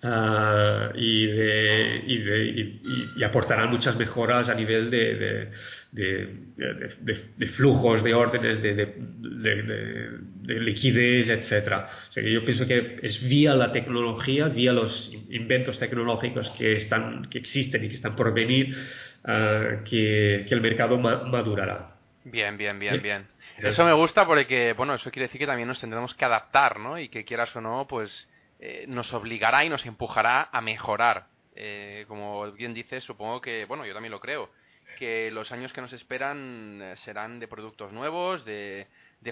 Uh, 0.00 0.94
y, 0.94 1.26
de, 1.26 2.02
y, 2.06 2.18
de, 2.18 2.80
y, 3.16 3.24
aportarán 3.24 3.68
muchas 3.68 3.96
mejoras 3.96 4.48
a 4.48 4.54
nivel 4.54 4.92
de, 4.92 5.50
de 5.90 7.46
flujos, 7.48 8.04
de 8.04 8.14
órdenes, 8.14 8.62
de, 8.62 10.14
liquidez, 10.46 11.28
etc. 11.30 11.86
O 12.10 12.12
sea 12.12 12.22
yo 12.22 12.44
pienso 12.44 12.64
que 12.64 13.00
es 13.02 13.20
vía 13.28 13.54
la 13.54 13.72
tecnología, 13.72 14.46
vía 14.46 14.72
los 14.72 15.12
inventos 15.30 15.80
tecnológicos 15.80 16.48
que, 16.50 16.76
están, 16.76 17.28
que 17.28 17.38
existen 17.38 17.84
y 17.84 17.88
que 17.88 17.96
están 17.96 18.14
por 18.14 18.32
venir, 18.32 18.76
uh, 19.24 19.82
que, 19.82 20.44
que, 20.48 20.54
el 20.54 20.60
mercado 20.60 20.96
madurará. 20.98 21.96
Bien, 22.22 22.56
bien, 22.56 22.78
bien, 22.78 23.02
bien. 23.02 23.26
Eso 23.58 23.84
me 23.84 23.92
gusta 23.94 24.24
porque, 24.24 24.74
bueno, 24.74 24.94
eso 24.94 25.10
quiere 25.10 25.26
decir 25.26 25.40
que 25.40 25.46
también 25.46 25.66
nos 25.66 25.80
tendremos 25.80 26.14
que 26.14 26.24
adaptar, 26.24 26.78
¿no? 26.78 27.00
Y 27.00 27.08
que 27.08 27.24
quieras 27.24 27.54
o 27.56 27.60
no, 27.60 27.88
pues 27.88 28.30
eh, 28.60 28.86
nos 28.88 29.12
obligará 29.12 29.64
y 29.64 29.68
nos 29.68 29.86
empujará 29.86 30.48
a 30.52 30.60
mejorar. 30.60 31.26
Eh, 31.54 32.04
como 32.08 32.50
bien 32.52 32.74
dices, 32.74 33.04
supongo 33.04 33.40
que, 33.40 33.64
bueno, 33.64 33.86
yo 33.86 33.94
también 33.94 34.12
lo 34.12 34.20
creo, 34.20 34.50
que 34.98 35.30
los 35.30 35.52
años 35.52 35.72
que 35.72 35.80
nos 35.80 35.92
esperan 35.92 36.80
eh, 36.82 36.96
serán 36.98 37.38
de 37.38 37.46
productos 37.46 37.92
nuevos, 37.92 38.44
de, 38.44 38.86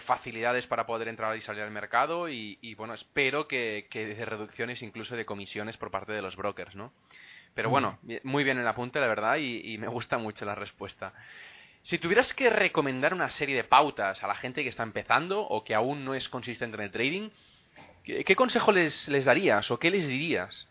facilidades 0.05 0.67
para 0.67 0.87
poder 0.87 1.09
entrar 1.09 1.37
y 1.37 1.41
salir 1.41 1.63
al 1.63 1.71
mercado 1.71 2.29
y, 2.29 2.75
bueno, 2.75 2.93
espero 2.95 3.49
que, 3.49 3.87
de 3.91 4.25
reducciones 4.25 4.83
incluso 4.83 5.17
de 5.17 5.25
comisiones 5.25 5.77
por 5.77 5.91
parte 5.91 6.13
de 6.13 6.21
los 6.21 6.37
brokers, 6.37 6.75
¿no? 6.75 6.93
Pero 7.55 7.71
bueno, 7.71 7.99
muy 8.23 8.45
bien 8.45 8.59
el 8.59 8.69
apunte, 8.69 9.01
la 9.01 9.07
verdad, 9.07 9.37
y, 9.39 9.73
y 9.73 9.79
me 9.79 9.89
gusta 9.89 10.19
mucho 10.19 10.45
la 10.45 10.55
respuesta. 10.55 11.15
Si 11.83 11.99
tuvieras 11.99 12.35
que 12.35 12.51
recomendar 12.51 13.15
una 13.15 13.31
serie 13.31 13.57
de 13.57 13.65
pautas 13.65 14.23
a 14.23 14.27
la 14.27 14.35
gente 14.35 14.63
que 14.63 14.69
está 14.69 14.83
empezando 14.83 15.41
o 15.41 15.65
que 15.65 15.75
aún 15.75 16.05
no 16.05 16.15
es 16.15 16.29
consistente 16.29 16.77
en 16.77 16.83
el 16.83 16.91
trading, 16.91 17.31
¿Qué, 18.07 18.37
consejo 18.37 18.71
les, 18.71 19.09
les, 19.09 19.25
darías 19.25 19.69
o 19.73 19.81
qué 19.81 19.91
les 19.91 20.07
dirías? 20.07 20.69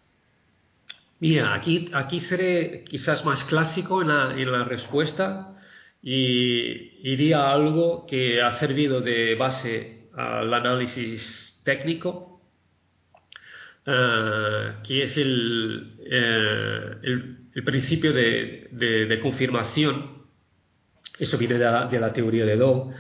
Mira, 1.20 1.54
aquí, 1.54 1.90
aquí 1.94 2.22
seré 2.22 2.86
quizás 2.86 3.26
más 3.26 3.44
clásico 3.44 4.02
en 4.02 4.08
la, 4.08 4.34
en 4.38 4.50
la 4.50 4.64
respuesta 4.64 5.54
y 6.02 7.02
diría 7.02 7.52
algo 7.52 8.06
que 8.08 8.42
ha 8.42 8.54
servido 8.54 9.02
de 9.02 9.36
base 9.36 10.08
al 10.16 10.54
análisis 10.54 11.62
técnico, 11.66 12.42
eh, 13.86 14.76
que 14.88 15.04
es 15.04 15.18
el, 15.18 15.98
eh, 16.10 16.96
el, 17.54 17.64
principio 17.66 18.14
de, 18.14 18.70
de, 18.72 19.20
confirmación. 19.20 20.24
Eso 21.20 21.38
viene 21.38 21.56
de 21.56 21.66
la, 21.66 21.88
de 21.88 22.00
la 22.00 22.14
teoría 22.14 22.46
de 22.46 22.56
Dow, 22.56 22.94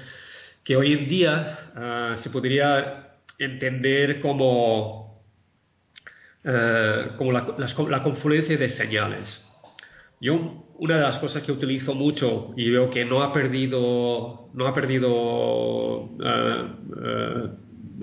que 0.61 0.75
hoy 0.75 0.91
en 0.91 1.07
día 1.07 1.71
eh, 1.77 2.13
se 2.17 2.29
podría 2.29 3.04
entender 3.39 4.19
como, 4.19 5.23
eh, 6.43 7.07
como 7.17 7.31
la, 7.31 8.03
confluencia 8.03 8.57
de 8.57 8.69
señales. 8.69 9.41
Yo 10.21 10.65
una 10.77 10.95
de 10.95 11.01
las 11.01 11.19
cosas 11.19 11.43
que 11.43 11.51
utilizo 11.51 11.93
mucho 11.93 12.53
y 12.57 12.69
veo 12.69 12.89
que 12.89 13.05
no 13.05 13.23
ha 13.23 13.31
perdido, 13.31 14.49
no 14.53 14.67
ha 14.67 14.73
perdido 14.73 16.09
eh, 16.23 16.67
eh, 17.03 17.49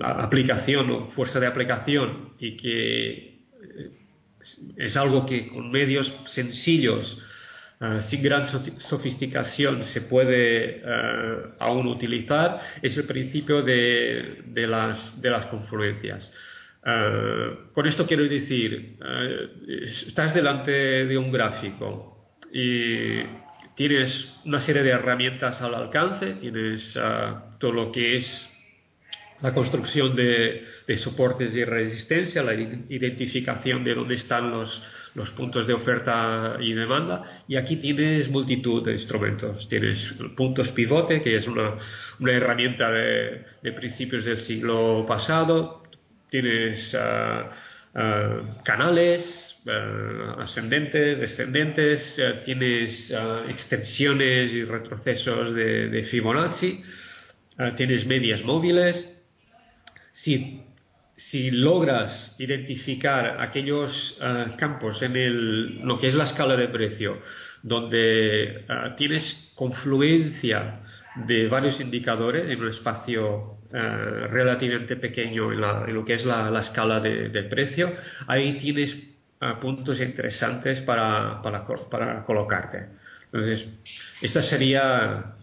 aplicación 0.01 0.89
o 0.89 1.07
fuerza 1.07 1.39
de 1.39 1.47
aplicación 1.47 2.33
y 2.39 2.57
que 2.57 3.33
es 4.77 4.97
algo 4.97 5.25
que 5.25 5.47
con 5.47 5.71
medios 5.71 6.13
sencillos 6.25 7.17
Ah, 7.85 8.01
sin 8.01 8.23
gran 8.23 8.45
sofisticación 8.77 9.83
se 9.87 9.99
puede 9.99 10.81
ah, 10.85 11.55
aún 11.59 11.85
utilizar 11.87 12.61
es 12.81 12.95
el 12.95 13.05
principio 13.05 13.61
de, 13.61 14.41
de, 14.45 14.67
las, 14.67 15.21
de 15.21 15.29
las, 15.29 15.47
confluencias. 15.47 16.31
Ah, 16.85 17.49
con 17.73 17.85
esto 17.85 18.07
quiero 18.07 18.23
decir, 18.23 18.97
estás 20.07 20.33
delante 20.33 20.71
de 20.71 21.17
un 21.17 21.29
gráfico 21.29 22.37
y 22.53 23.21
tienes 23.75 24.33
una 24.45 24.61
serie 24.61 24.81
de 24.81 24.91
herramientas 24.91 25.61
al 25.61 25.75
alcance, 25.75 26.35
tienes 26.35 26.97
todo 27.59 27.73
lo 27.73 27.91
que 27.91 28.15
es 28.15 28.49
la 29.41 29.53
construcción 29.53 30.15
de, 30.15 30.63
de, 30.87 30.97
soportes 30.99 31.53
de 31.53 31.65
resistencia, 31.65 32.43
la 32.43 32.53
identificación 32.53 33.83
de 33.83 33.93
dónde 33.93 34.15
están 34.15 34.51
los, 34.51 34.81
los 35.15 35.29
puntos 35.31 35.67
de 35.67 35.73
oferta 35.73 36.57
y 36.59 36.73
demanda 36.73 37.43
y 37.47 37.55
aquí 37.55 37.77
tienes 37.77 38.29
multitud 38.29 38.83
de 38.83 38.93
instrumentos. 38.93 39.67
Tienes 39.67 40.13
puntos 40.35 40.69
pivote, 40.69 41.21
que 41.21 41.37
es 41.37 41.47
una, 41.47 41.77
una 42.19 42.31
herramienta 42.31 42.91
de, 42.91 43.45
principios 43.75 44.25
del 44.25 44.39
siglo 44.39 45.05
pasado. 45.07 45.83
Tienes 46.29 46.95
ah, 46.95 47.51
ah, 47.93 48.59
canales 48.63 49.55
ah, 49.67 50.37
ascendentes, 50.39 51.19
descendentes. 51.19 52.19
tienes 52.43 53.13
extensiones 53.49 54.51
y 54.51 54.63
retrocesos 54.63 55.53
de, 55.53 55.89
de 55.89 56.03
Fibonacci. 56.05 56.83
tienes 57.77 58.07
medias 58.07 58.43
móviles. 58.43 59.09
Si 60.11 60.63
si 61.15 61.51
logras 61.51 62.35
identificar 62.39 63.39
aquellos 63.39 64.17
eh, 64.19 64.45
campos 64.57 65.01
en 65.01 65.15
el, 65.15 65.81
lo 65.85 65.99
que 65.99 66.07
es 66.07 66.15
la 66.15 66.23
escala 66.23 66.55
de 66.55 66.67
precio, 66.67 67.19
donde 67.61 68.43
eh, 68.43 68.65
tienes 68.97 69.51
confluencia 69.55 70.79
de 71.27 71.47
varios 71.47 71.79
indicadores 71.79 72.49
en 72.49 72.59
un 72.59 72.69
espacio 72.69 73.57
eh, 73.71 74.27
relativamente 74.29 74.95
pequeño 74.95 75.51
en, 75.51 75.93
lo 75.93 76.03
que 76.03 76.15
es 76.15 76.25
la, 76.25 76.59
escala 76.59 76.99
de, 76.99 77.43
precio, 77.43 77.93
ahí 78.27 78.57
tienes 78.57 78.97
puntos 79.59 79.99
interesantes 79.99 80.81
para, 80.81 81.41
para, 81.41 82.23
colocarte. 82.23 82.87
Entonces, 83.25 83.67
esta 84.21 84.41
sería 84.41 85.35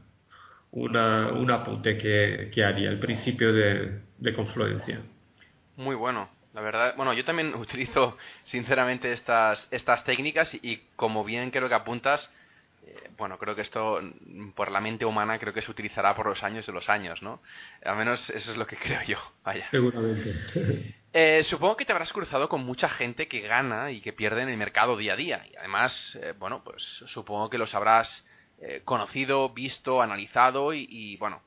una, 0.73 1.29
un 1.29 1.51
apunte 1.51 1.99
que, 1.99 2.65
haría, 2.65 2.89
el 2.89 2.99
principio 2.99 3.53
de 3.53 4.35
confluencia. 4.35 5.01
Muy 5.81 5.97
bueno. 5.97 6.29
La 6.53 6.61
verdad, 6.61 6.95
bueno, 6.97 7.15
yo 7.15 7.25
también 7.25 7.55
utilizo 7.57 8.19
sinceramente 8.45 9.13
estas, 9.13 9.67
estas 9.71 10.05
técnicas 10.05 10.53
y, 10.55 10.83
como 10.95 11.25
bien 11.25 11.51
creo 11.51 11.71
que 11.71 11.75
apuntas, 11.75 12.31
eh, 12.87 13.09
bueno, 13.17 13.39
creo 13.39 13.57
que 13.57 13.63
esto 13.63 13.99
mm, 14.03 14.51
por 14.51 14.71
la 14.71 14.83
mente 14.83 15.07
humana 15.07 15.39
creo 15.39 15.55
que 15.55 15.63
se 15.63 15.71
utilizará 15.71 16.15
por 16.15 16.27
los 16.27 16.43
años 16.43 16.67
de 16.67 16.73
los 16.73 16.91
años, 16.91 17.23
¿no? 17.23 17.41
Al 17.83 17.97
menos 17.97 18.29
eso 18.29 18.53
es 18.53 18.59
lo 18.59 18.67
que 18.67 18.77
creo 18.83 19.03
yo. 19.05 19.19
Vaya. 19.43 19.69
Seguramente. 19.71 20.95
Eh, 21.13 21.43
supongo 21.43 21.77
que 21.77 21.85
te 21.85 21.91
habrás 21.91 22.13
cruzado 22.13 22.49
con 22.49 22.65
mucha 22.65 22.89
gente 22.89 23.27
que 23.27 23.41
gana 23.41 23.91
y 23.91 24.01
que 24.01 24.13
pierde 24.13 24.43
en 24.43 24.49
el 24.49 24.57
mercado 24.57 24.97
día 24.97 25.15
a 25.15 25.17
día. 25.17 25.45
Y 25.51 25.57
además, 25.57 26.17
eh, 26.23 26.35
bueno, 26.39 26.63
pues 26.63 26.85
supongo 27.07 27.51
que 27.51 27.59
los 27.59 27.75
habrás 27.75 28.25
conocido, 28.85 29.49
visto, 29.49 30.03
analizado 30.03 30.73
y, 30.73 30.87
y, 30.89 31.17
bueno, 31.17 31.43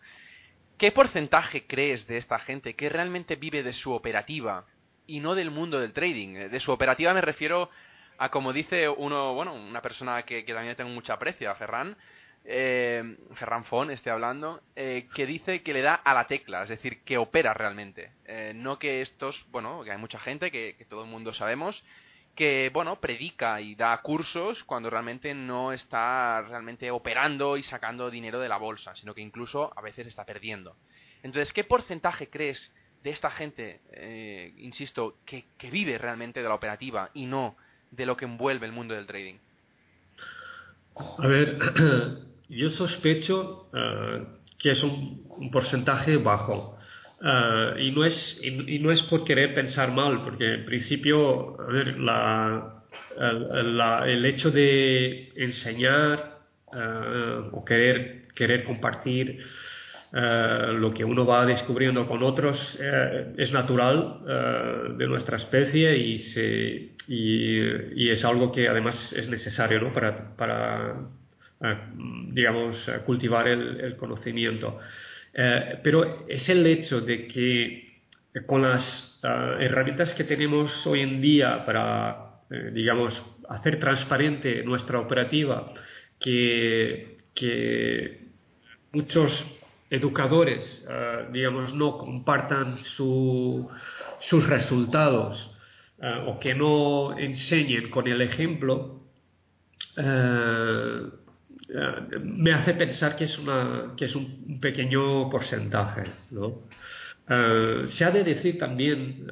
¿qué 0.77 0.91
porcentaje 0.91 1.65
crees 1.65 2.07
de 2.07 2.17
esta 2.17 2.39
gente 2.39 2.75
que 2.75 2.89
realmente 2.89 3.36
vive 3.36 3.63
de 3.63 3.73
su 3.73 3.91
operativa 3.91 4.65
y 5.07 5.19
no 5.19 5.36
del 5.36 5.51
mundo 5.51 5.79
del 5.79 5.93
trading? 5.93 6.49
De 6.49 6.59
su 6.59 6.71
operativa 6.71 7.13
me 7.13 7.21
refiero 7.21 7.69
a 8.17 8.29
como 8.29 8.53
dice 8.53 8.88
uno, 8.88 9.33
bueno, 9.33 9.53
una 9.53 9.81
persona 9.81 10.23
que, 10.23 10.45
que 10.45 10.53
también 10.53 10.75
tengo 10.75 10.89
mucha 10.89 11.13
aprecio, 11.13 11.49
a 11.49 11.55
Ferran, 11.55 11.97
eh, 12.45 13.17
Ferran 13.36 13.63
Fon, 13.65 13.89
estoy 13.91 14.12
hablando, 14.12 14.62
eh, 14.75 15.07
que 15.15 15.25
dice 15.25 15.63
que 15.63 15.73
le 15.73 15.81
da 15.81 15.95
a 15.95 16.13
la 16.13 16.27
tecla, 16.27 16.63
es 16.63 16.69
decir, 16.69 17.01
que 17.03 17.17
opera 17.17 17.53
realmente. 17.53 18.12
Eh, 18.25 18.53
no 18.55 18.79
que 18.79 19.01
estos, 19.01 19.45
bueno, 19.49 19.83
que 19.83 19.91
hay 19.91 19.97
mucha 19.97 20.19
gente, 20.19 20.51
que, 20.51 20.75
que, 20.77 20.86
todo 20.86 21.03
el 21.03 21.09
mundo 21.09 21.33
sabemos, 21.33 21.83
que, 22.36 22.72
bueno, 22.74 23.00
predica 23.00 23.62
y 23.62 23.76
da 23.76 24.02
cursos 24.02 24.63
cuando 24.63 24.89
realmente 24.89 25.34
no 25.34 25.72
está 25.72 26.41
realmente 26.41 26.89
operando 26.91 27.58
y 27.58 27.63
sacando 27.63 28.10
dinero 28.10 28.39
de 28.39 28.50
la 28.50 28.58
bolsa, 28.58 28.96
sino 28.96 29.13
que 29.13 29.22
incluso 29.22 29.72
a 29.76 29.82
veces 29.82 30.08
está 30.08 30.26
perdiendo. 30.26 30.76
Entonces, 31.22 31.54
¿qué 31.54 31.63
porcentaje 31.63 32.30
crees 32.30 32.74
de 33.04 33.12
esta 33.12 33.30
gente, 33.30 33.82
eh, 33.91 34.54
insisto, 34.58 35.17
que, 35.26 35.46
vive 35.72 35.98
realmente 35.98 36.41
de 36.41 36.48
la 36.48 36.56
operativa 36.56 37.10
y 37.13 37.26
no 37.26 37.56
de 37.91 38.06
lo 38.06 38.17
que 38.17 38.26
envuelve 38.26 38.65
el 38.65 38.72
mundo 38.72 38.93
del 38.93 39.06
trading? 39.06 39.36
A 41.17 41.28
ver, 41.28 41.58
yo 42.50 42.69
sospecho 42.72 43.69
uh, 43.74 44.26
que 44.58 44.72
es 44.72 44.84
un, 44.84 45.50
porcentaje 45.52 46.17
bajo. 46.17 46.78
Uh, 47.23 47.79
y, 47.79 47.91
no 47.91 48.03
es, 48.03 48.38
y, 48.43 48.79
no 48.79 48.91
es 48.91 49.01
por 49.03 49.23
querer 49.23 49.53
pensar 49.53 49.93
mal, 49.93 50.25
porque 50.25 50.55
en 50.55 50.65
principio, 50.65 51.55
la, 51.97 52.83
el, 54.05 54.25
hecho 54.25 54.51
de 54.51 55.31
enseñar 55.38 56.39
uh, 56.73 57.55
o 57.55 57.63
querer, 57.63 58.27
querer 58.36 58.63
compartir 58.65 59.41
Uh, 60.15 60.73
lo 60.73 60.93
que 60.93 61.03
uno 61.03 61.25
va 61.25 61.43
descubriendo 61.43 62.05
con 62.07 62.21
otros 62.21 62.55
uh, 62.75 63.33
es 63.36 63.51
natural 63.51 64.19
de 64.95 65.07
nuestra 65.07 65.38
especie 65.38 65.97
y, 65.97 66.19
se, 66.19 66.91
y, 67.07 68.09
es 68.12 68.23
algo 68.23 68.51
que 68.51 68.67
además 68.67 69.12
es 69.13 69.27
necesario 69.27 69.81
¿no? 69.81 69.91
para, 69.91 70.36
para 70.36 70.97
digamos, 72.29 72.77
cultivar 73.07 73.47
el 73.47 73.95
conocimiento. 73.95 74.79
Pero 75.34 76.28
es 76.28 76.48
el 76.50 76.65
hecho 76.67 77.02
de 77.02 77.28
que 77.28 78.02
con 78.46 78.62
las 78.62 79.19
herramientas 79.24 80.13
que 80.13 80.24
tenemos 80.24 80.86
hoy 80.86 81.02
en 81.02 81.22
día 81.22 81.65
para, 81.65 82.41
digamos, 82.72 83.22
hacer 83.50 83.80
transparente 83.80 84.63
nuestra 84.63 85.00
operativa, 85.00 85.74
que, 86.19 87.17
que 87.34 88.28
muchos 88.91 89.46
educadores, 89.89 90.86
uh, 90.88 91.32
digamos, 91.32 91.74
no 91.74 91.98
compartan 91.98 92.78
su, 92.80 93.69
sus 94.22 94.48
resultados 94.48 95.52
uh, 96.00 96.30
o 96.30 96.39
que 96.39 96.56
no 96.56 97.15
enseñen 97.17 97.91
con 97.91 98.08
el 98.08 98.22
ejemplo, 98.22 99.04
uh, 99.98 101.22
me 102.21 102.53
hace 102.53 102.73
pensar 102.73 103.15
que 103.15 103.23
es, 103.23 103.38
una, 103.38 103.93
que 103.97 104.05
es 104.05 104.15
un 104.15 104.59
pequeño 104.59 105.29
porcentaje. 105.29 106.03
¿no? 106.31 106.67
se 107.88 108.05
ha 108.05 108.12
de 108.12 108.23
decir 108.23 108.57
también 108.57 109.27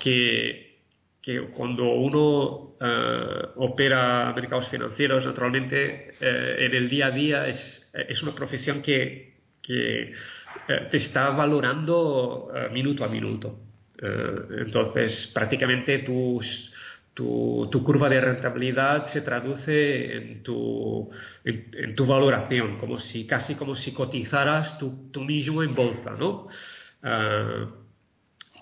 que, 0.00 0.80
que, 1.22 1.40
cuando 1.54 1.84
uno 1.84 2.76
opera 3.56 4.32
mercados 4.34 4.68
financieros, 4.68 5.24
naturalmente 5.24 6.14
en 6.20 6.74
el 6.74 6.88
día 6.88 7.06
a 7.06 7.10
día 7.10 7.46
es, 7.46 7.90
es 7.94 8.22
una 8.22 8.34
profesión 8.34 8.82
que 8.82 9.36
que 9.66 10.12
te 10.90 10.96
está 10.96 11.30
valorando 11.30 12.50
minuto 12.72 13.04
a 13.04 13.08
minuto. 13.08 13.58
Entonces, 13.98 15.30
prácticamente 15.34 15.98
tus, 16.00 16.72
tu, 17.16 17.82
curva 17.82 18.10
de 18.10 18.20
rentabilidad 18.20 19.06
se 19.06 19.22
traduce 19.22 20.16
en 20.16 20.42
tu, 20.42 21.10
en, 21.44 21.94
tu 21.96 22.04
valoración, 22.04 22.76
como 22.76 23.00
si, 23.00 23.26
casi 23.26 23.54
como 23.54 23.74
si 23.74 23.92
cotizaras 23.92 24.78
tú, 24.78 25.10
mismo 25.22 25.62
en 25.62 25.74
bolsa, 25.74 26.10
¿no? 26.10 26.48
Uh, 27.02 27.86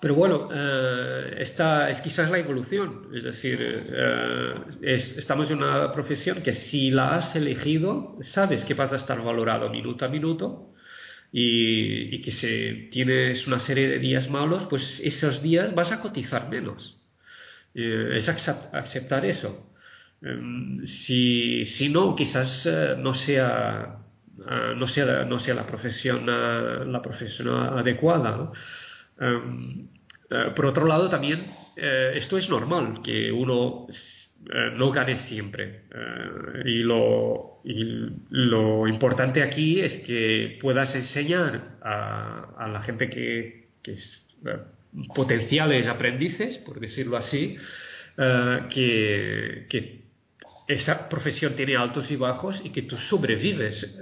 pero 0.01 0.15
bueno, 0.15 0.47
uh, 0.47 1.35
esta 1.37 1.89
es 1.89 1.99
quizás 2.01 2.29
la 2.31 2.37
evolución, 2.39 3.09
es 3.13 3.23
decir, 3.23 3.59
es, 4.81 5.17
estamos 5.17 5.51
en 5.51 5.57
una 5.57 5.91
profesión 5.91 6.41
que 6.41 6.53
si 6.53 6.91
la 6.91 7.15
has 7.15 7.35
elegido, 7.35 8.17
sabes 8.21 8.63
que 8.63 8.73
vas 8.73 8.93
a 8.93 8.97
estar 8.97 9.21
valorado 9.21 9.69
minuto 9.69 10.05
a 10.05 10.07
minuto, 10.07 10.71
y, 11.31 12.15
y, 12.15 12.21
que 12.21 12.31
si 12.31 12.89
tienes 12.89 13.47
una 13.47 13.59
serie 13.59 13.89
de 13.89 13.99
días 13.99 14.29
malos, 14.29 14.67
pues 14.69 15.01
esos 15.03 15.41
días 15.41 15.75
vas 15.75 15.91
a 15.91 15.99
cotizar 15.99 16.49
menos. 16.49 16.94
Eh, 17.75 18.17
es 18.17 18.29
aceptar 18.29 19.25
eso. 19.25 19.71
Eh, 20.21 20.85
si, 20.85 21.65
si, 21.65 21.89
no, 21.89 22.15
quizás 22.15 22.65
eh, 22.65 22.95
no 22.97 23.13
sea, 23.13 23.99
uh, 24.37 24.75
no 24.75 24.87
sea, 24.87 25.25
no 25.25 25.39
sea 25.39 25.53
la 25.53 25.67
profesión, 25.67 26.25
la 26.25 27.01
profesión 27.01 27.49
adecuada. 27.49 28.51
Um, 29.19 29.87
por 30.55 30.65
otro 30.65 30.87
lado, 30.87 31.09
también 31.09 31.45
esto 31.75 32.37
es 32.37 32.49
normal, 32.49 33.01
que 33.03 33.31
uno 33.31 33.87
eh, 34.51 34.71
no 34.75 34.91
ganes 34.91 35.21
siempre. 35.21 35.85
Eh, 35.91 36.61
y, 36.65 36.83
lo, 36.83 37.61
y, 37.63 37.83
lo, 38.29 38.87
importante 38.87 39.41
aquí 39.41 39.81
es 39.81 39.97
que 39.97 40.57
puedas 40.61 40.93
enseñar 40.95 41.77
a, 41.81 42.53
a 42.57 42.67
la 42.67 42.81
gente 42.81 43.09
que, 43.09 43.69
que 43.81 43.93
eh, 43.93 44.59
potenciales 45.13 45.87
aprendices, 45.87 46.57
por 46.59 46.79
decirlo 46.79 47.17
así, 47.17 47.57
que, 48.15 49.65
que, 49.69 50.05
esa 50.67 51.09
profesión 51.09 51.53
tiene 51.55 51.75
altos 51.75 52.09
y 52.09 52.15
bajos 52.15 52.59
y 52.63 52.71
que 52.71 52.81
tú 52.81 52.97
sobrevives 52.97 53.95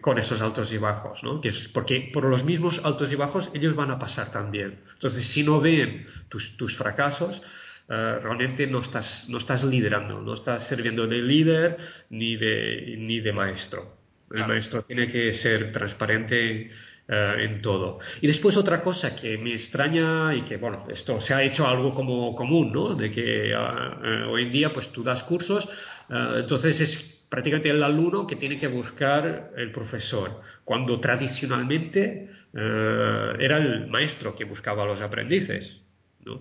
con 0.00 0.18
esos 0.18 0.40
altos 0.40 0.72
y 0.72 0.78
bajos, 0.78 1.22
¿no? 1.22 1.42
Que 1.42 1.50
es 1.50 1.68
porque 1.68 2.10
por 2.10 2.24
los 2.24 2.42
mismos 2.42 2.80
altos 2.82 3.12
y 3.12 3.16
bajos 3.16 3.50
ellos 3.52 3.74
van 3.74 3.90
a 3.90 3.98
pasar 3.98 4.32
también. 4.32 4.78
Entonces, 4.94 5.26
si 5.26 5.42
no 5.42 5.60
ven 5.60 6.06
tus, 6.30 6.56
tus 6.56 6.74
fracasos, 6.74 7.42
Uh, 7.88 8.18
realmente 8.20 8.66
no 8.66 8.80
estás, 8.80 9.28
no 9.28 9.38
estás 9.38 9.62
liderando, 9.62 10.20
no 10.20 10.34
estás 10.34 10.66
sirviendo 10.66 11.06
de 11.06 11.22
líder 11.22 11.76
ni 12.10 12.34
de, 12.34 12.96
ni 12.98 13.20
de 13.20 13.32
maestro. 13.32 13.96
El 14.28 14.38
claro. 14.38 14.48
maestro 14.48 14.82
tiene 14.82 15.06
que 15.06 15.32
ser 15.32 15.70
transparente 15.70 16.72
uh, 17.08 17.40
en 17.40 17.62
todo. 17.62 17.98
Y 18.20 18.26
después 18.26 18.56
otra 18.56 18.82
cosa 18.82 19.14
que 19.14 19.38
me 19.38 19.54
extraña 19.54 20.34
y 20.34 20.42
que, 20.42 20.56
bueno, 20.56 20.86
esto 20.88 21.20
se 21.20 21.34
ha 21.34 21.42
hecho 21.42 21.66
algo 21.66 21.94
como 21.94 22.34
común, 22.34 22.72
¿no? 22.72 22.94
De 22.94 23.10
que 23.10 23.52
uh, 23.54 24.30
hoy 24.30 24.44
en 24.44 24.52
día 24.52 24.72
pues 24.72 24.90
tú 24.92 25.02
das 25.02 25.22
cursos, 25.24 25.68
entonces 26.08 26.80
es 26.80 26.96
prácticamente 27.28 27.70
el 27.70 27.82
alumno 27.82 28.26
que 28.26 28.36
tiene 28.36 28.60
que 28.60 28.68
buscar 28.68 29.50
el 29.56 29.72
profesor, 29.72 30.40
cuando 30.64 31.00
tradicionalmente 31.00 32.30
era 32.54 33.58
el 33.58 33.88
maestro 33.88 34.36
que 34.36 34.44
buscaba 34.44 34.84
a 34.84 34.86
los 34.86 35.00
aprendices. 35.00 35.82
¿no? 36.24 36.40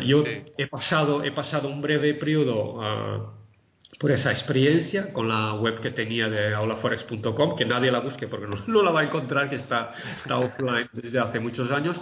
Yo 0.00 0.24
sí. 0.24 0.42
he, 0.58 0.66
pasado, 0.66 1.22
he 1.22 1.30
pasado 1.30 1.68
un 1.68 1.80
breve 1.80 2.14
periodo 2.14 2.74
uh, 2.74 3.43
por 3.98 4.10
esa 4.10 4.30
experiencia 4.32 5.12
con 5.12 5.28
la 5.28 5.54
web 5.54 5.80
que 5.80 5.90
tenía 5.90 6.28
de 6.28 6.54
aulaforex.com, 6.54 7.56
que 7.56 7.64
nadie 7.64 7.90
la 7.90 8.00
busque 8.00 8.26
porque 8.28 8.46
no, 8.46 8.56
no, 8.66 8.82
la 8.82 8.90
va 8.90 9.00
a 9.00 9.04
encontrar, 9.04 9.48
que 9.48 9.56
está, 9.56 9.94
está 10.16 10.38
offline 10.38 10.88
desde 10.92 11.18
hace 11.18 11.40
muchos 11.40 11.70
años. 11.70 11.96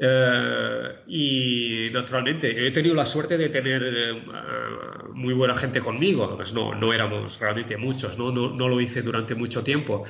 Uh, 0.00 0.94
y 1.08 1.90
naturalmente 1.92 2.68
he 2.68 2.70
tenido 2.70 2.94
la 2.94 3.04
suerte 3.04 3.36
de 3.36 3.48
tener 3.48 3.82
uh, 3.82 5.12
muy 5.12 5.34
buena 5.34 5.56
gente 5.56 5.80
conmigo, 5.80 6.36
pues 6.36 6.52
no, 6.52 6.72
no 6.76 6.92
éramos 6.92 7.36
realmente 7.40 7.76
muchos, 7.76 8.16
¿no? 8.16 8.30
No, 8.30 8.50
no 8.54 8.68
lo 8.68 8.80
hice 8.80 9.02
durante 9.02 9.34
mucho 9.34 9.64
tiempo, 9.64 10.04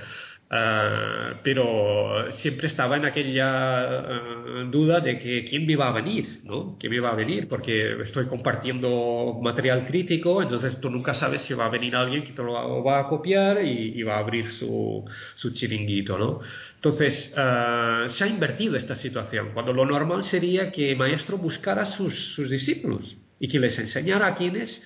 Uh, 0.51 1.37
pero 1.43 2.33
siempre 2.33 2.69
estaba 2.69 2.97
en 2.97 3.05
aquella 3.05 4.65
uh, 4.65 4.71
duda 4.71 5.01
de 5.01 5.19
que 5.19 5.45
quién 5.45 5.67
me 5.67 5.77
va 5.77 5.89
a 5.89 5.93
venir, 5.93 6.41
¿no? 6.45 6.79
¿Quién 6.81 6.91
me 6.91 7.01
va 7.01 7.11
a 7.11 7.15
venir? 7.15 7.49
Porque 7.49 8.01
estoy 8.03 8.29
compartiendo 8.29 9.39
material 9.43 9.85
crítico, 9.87 10.43
entonces 10.43 10.81
tú 10.81 10.89
nunca 10.89 11.13
sabes 11.13 11.43
si 11.43 11.53
va 11.53 11.67
a 11.67 11.69
venir 11.69 11.95
alguien 11.95 12.25
que 12.25 12.33
te 12.33 12.43
lo 12.43 12.83
va 12.83 13.01
a 13.01 13.09
copiar 13.09 13.63
y, 13.63 13.93
y 13.95 14.03
va 14.03 14.17
a 14.17 14.21
abrir 14.21 14.51
su, 14.53 15.05
su 15.35 15.53
chiringuito, 15.53 16.17
¿no? 16.17 16.41
Entonces, 16.77 17.35
uh, 17.37 18.09
se 18.09 18.25
ha 18.25 18.27
invertido 18.27 18.77
esta 18.77 18.97
situación, 18.97 19.51
cuando 19.53 19.75
lo 19.75 19.85
normal 19.85 20.25
sería 20.25 20.73
que 20.73 20.93
el 20.93 20.97
maestro 20.97 21.37
buscara 21.37 21.85
sus, 21.85 22.33
sus 22.35 22.49
discípulos 22.49 23.19
y 23.39 23.49
que 23.49 23.59
les 23.59 23.79
enseñara 23.79 24.29
a 24.29 24.35
quienes 24.35 24.83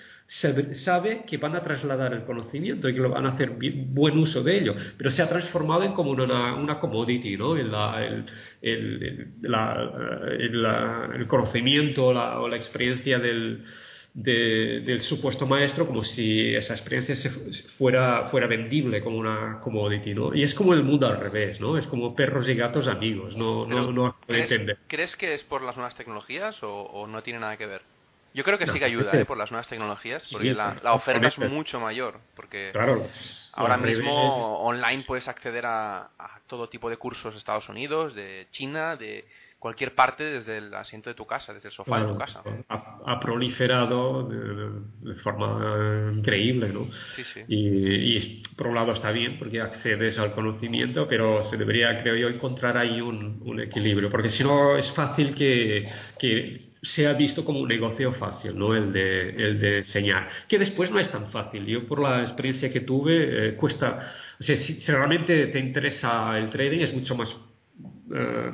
sabe 0.84 1.24
que 1.26 1.36
van 1.36 1.54
a 1.54 1.62
trasladar 1.62 2.12
el 2.12 2.24
conocimiento 2.24 2.88
y 2.88 2.94
que 2.94 3.00
lo 3.00 3.10
van 3.10 3.26
a 3.26 3.30
hacer 3.30 3.50
buen 3.50 4.18
uso 4.18 4.42
de 4.42 4.58
ello, 4.58 4.74
pero 4.96 5.10
se 5.10 5.22
ha 5.22 5.28
transformado 5.28 5.82
en 5.84 5.92
como 5.92 6.12
una, 6.12 6.54
una 6.54 6.78
commodity, 6.80 7.36
¿no? 7.36 7.56
El, 7.56 7.72
el, 8.62 9.32
el, 11.14 11.26
conocimiento 11.26 12.06
o 12.06 12.48
la 12.48 12.56
experiencia 12.56 13.18
del, 13.18 13.64
del 14.14 15.00
supuesto 15.02 15.46
maestro 15.46 15.86
como 15.86 16.02
si 16.02 16.54
esa 16.54 16.74
experiencia 16.74 17.16
se 17.16 17.30
fuera, 17.78 18.28
fuera 18.30 18.46
vendible 18.46 19.02
como 19.02 19.16
una 19.16 19.58
commodity, 19.60 20.14
¿no? 20.14 20.34
Y 20.34 20.42
es 20.42 20.54
como 20.54 20.74
el 20.74 20.84
mundo 20.84 21.06
al 21.06 21.18
revés, 21.18 21.60
¿no? 21.60 21.78
Es 21.78 21.86
como 21.86 22.14
perros 22.14 22.46
y 22.48 22.54
gatos 22.54 22.88
amigos, 22.88 23.36
no, 23.36 23.66
no, 23.66 23.90
no 23.90 24.16
¿crees, 24.26 24.52
¿Crees 24.86 25.16
que 25.16 25.34
es 25.34 25.42
por 25.44 25.62
las 25.62 25.76
nuevas 25.76 25.94
tecnologías 25.94 26.58
o, 26.62 27.06
no 27.06 27.22
tiene 27.22 27.40
nada 27.40 27.56
que 27.56 27.66
ver? 27.66 27.82
Yo 28.34 28.44
creo 28.44 28.58
que 28.58 28.66
sí 28.66 28.78
que 28.78 28.84
ayuda 28.84 29.12
¿eh? 29.12 29.24
por 29.24 29.36
las 29.36 29.50
nuevas 29.50 29.68
tecnologías, 29.68 30.30
porque 30.32 30.54
la, 30.54 30.94
oferta 30.94 31.28
es 31.28 31.38
mucho 31.38 31.78
mayor. 31.80 32.18
Porque 32.34 32.70
claro, 32.72 33.06
ahora 33.52 33.76
mismo 33.76 34.58
online 34.60 35.04
puedes 35.06 35.28
acceder 35.28 35.66
a, 35.66 36.10
a, 36.18 36.40
todo 36.46 36.68
tipo 36.68 36.88
de 36.88 36.96
cursos 36.96 37.34
de 37.34 37.38
Estados 37.38 37.68
Unidos, 37.68 38.14
de 38.14 38.46
China, 38.50 38.96
de 38.96 39.26
cualquier 39.62 39.94
parte 39.94 40.24
desde 40.24 40.58
el 40.58 40.74
asiento 40.74 41.08
de 41.08 41.14
tu 41.14 41.24
casa, 41.24 41.54
desde 41.54 41.68
el 41.68 41.72
sofá 41.72 42.00
de 42.00 42.08
tu 42.08 42.18
casa. 42.18 42.42
Ha, 42.68 43.20
proliferado 43.20 44.28
de, 44.28 45.14
forma 45.22 46.10
increíble, 46.12 46.70
¿no? 46.72 46.88
Sí, 47.14 47.22
sí. 47.22 47.42
Y, 47.46 48.42
por 48.56 48.66
un 48.66 48.74
lado 48.74 48.90
está 48.90 49.12
bien 49.12 49.38
porque 49.38 49.60
accedes 49.60 50.18
al 50.18 50.32
conocimiento, 50.32 51.06
pero 51.06 51.44
se 51.44 51.56
debería, 51.56 51.96
creo 52.02 52.16
yo, 52.16 52.28
encontrar 52.28 52.76
ahí 52.76 53.00
un, 53.00 53.60
equilibrio, 53.60 54.10
porque 54.10 54.30
si 54.30 54.42
no 54.42 54.76
es 54.76 54.90
fácil 54.94 55.32
que, 55.32 55.88
que, 56.18 56.58
sea 56.82 57.12
visto 57.12 57.44
como 57.44 57.60
un 57.60 57.68
negocio 57.68 58.12
fácil, 58.14 58.58
¿no? 58.58 58.74
El 58.74 58.92
de, 58.92 59.28
el 59.28 59.60
de 59.60 59.78
enseñar, 59.78 60.26
que 60.48 60.58
después 60.58 60.90
no 60.90 60.98
es 60.98 61.08
tan 61.12 61.30
fácil. 61.30 61.64
Yo 61.66 61.86
por 61.86 62.00
la 62.00 62.22
experiencia 62.22 62.68
que 62.68 62.80
tuve, 62.80 63.50
eh, 63.50 63.54
cuesta, 63.54 64.12
o 64.40 64.42
sea, 64.42 64.56
si, 64.56 64.80
realmente 64.90 65.46
te 65.46 65.60
interesa 65.60 66.36
el 66.36 66.48
trading 66.48 66.80
es 66.80 66.92
mucho 66.92 67.14
más... 67.14 67.28
Eh, 68.12 68.52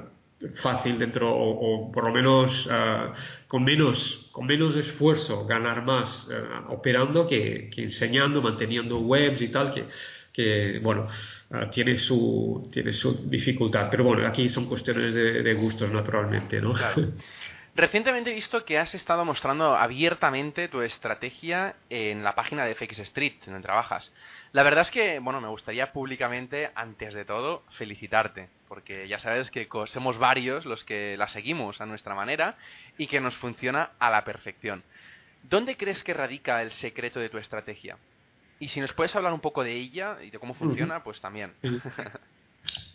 fácil 0.62 0.98
dentro 0.98 1.34
o, 1.34 1.90
por 1.90 2.04
lo 2.04 2.12
menos 2.12 2.68
ah, 2.70 3.12
con 3.46 3.64
menos 3.64 4.28
con 4.32 4.46
menos 4.46 4.76
esfuerzo 4.76 5.46
ganar 5.46 5.84
más 5.84 6.26
ah, 6.30 6.66
operando 6.68 7.26
que, 7.26 7.70
enseñando 7.76 8.40
manteniendo 8.40 8.98
webs 9.00 9.40
y 9.42 9.48
tal 9.48 9.74
que, 9.74 9.86
que 10.32 10.78
bueno 10.80 11.06
ah, 11.50 11.68
tiene 11.70 11.98
su 11.98 12.68
tiene 12.72 12.92
su 12.92 13.28
dificultad. 13.28 13.88
Pero 13.90 14.04
bueno 14.04 14.26
aquí 14.26 14.48
son 14.48 14.66
cuestiones 14.66 15.14
de, 15.14 15.54
gustos 15.54 15.90
naturalmente 15.90 16.60
no 16.60 16.74
Recientemente 17.78 18.30
he 18.30 18.34
visto 18.34 18.64
que 18.64 18.76
has 18.76 18.92
estado 18.96 19.24
mostrando 19.24 19.76
abiertamente 19.76 20.66
tu 20.66 20.82
estrategia 20.82 21.76
en 21.90 22.24
la 22.24 22.34
página 22.34 22.64
de 22.64 22.74
FX 22.74 22.98
Street, 22.98 23.34
donde 23.46 23.62
trabajas. 23.62 24.12
La 24.50 24.64
verdad 24.64 24.80
es 24.82 24.90
que, 24.90 25.20
bueno, 25.20 25.40
me 25.40 25.46
gustaría 25.46 25.92
públicamente, 25.92 26.72
antes 26.74 27.14
de 27.14 27.24
todo, 27.24 27.62
felicitarte, 27.76 28.48
porque 28.66 29.06
ya 29.06 29.20
sabes 29.20 29.52
que 29.52 29.68
somos 29.86 30.18
varios 30.18 30.66
los 30.66 30.82
que 30.82 31.16
la 31.16 31.28
seguimos 31.28 31.80
a 31.80 31.86
nuestra 31.86 32.16
manera 32.16 32.56
y 32.96 33.06
que 33.06 33.20
nos 33.20 33.36
funciona 33.36 33.90
a 34.00 34.10
la 34.10 34.24
perfección. 34.24 34.82
¿Dónde 35.44 35.76
crees 35.76 36.02
que 36.02 36.14
radica 36.14 36.62
el 36.62 36.72
secreto 36.72 37.20
de 37.20 37.28
tu 37.28 37.38
estrategia? 37.38 37.96
Y 38.58 38.70
si 38.70 38.80
nos 38.80 38.92
puedes 38.92 39.14
hablar 39.14 39.32
un 39.32 39.40
poco 39.40 39.62
de 39.62 39.74
ella 39.74 40.16
y 40.20 40.30
de 40.30 40.40
cómo 40.40 40.54
funciona, 40.54 41.04
pues 41.04 41.20
también. 41.20 41.54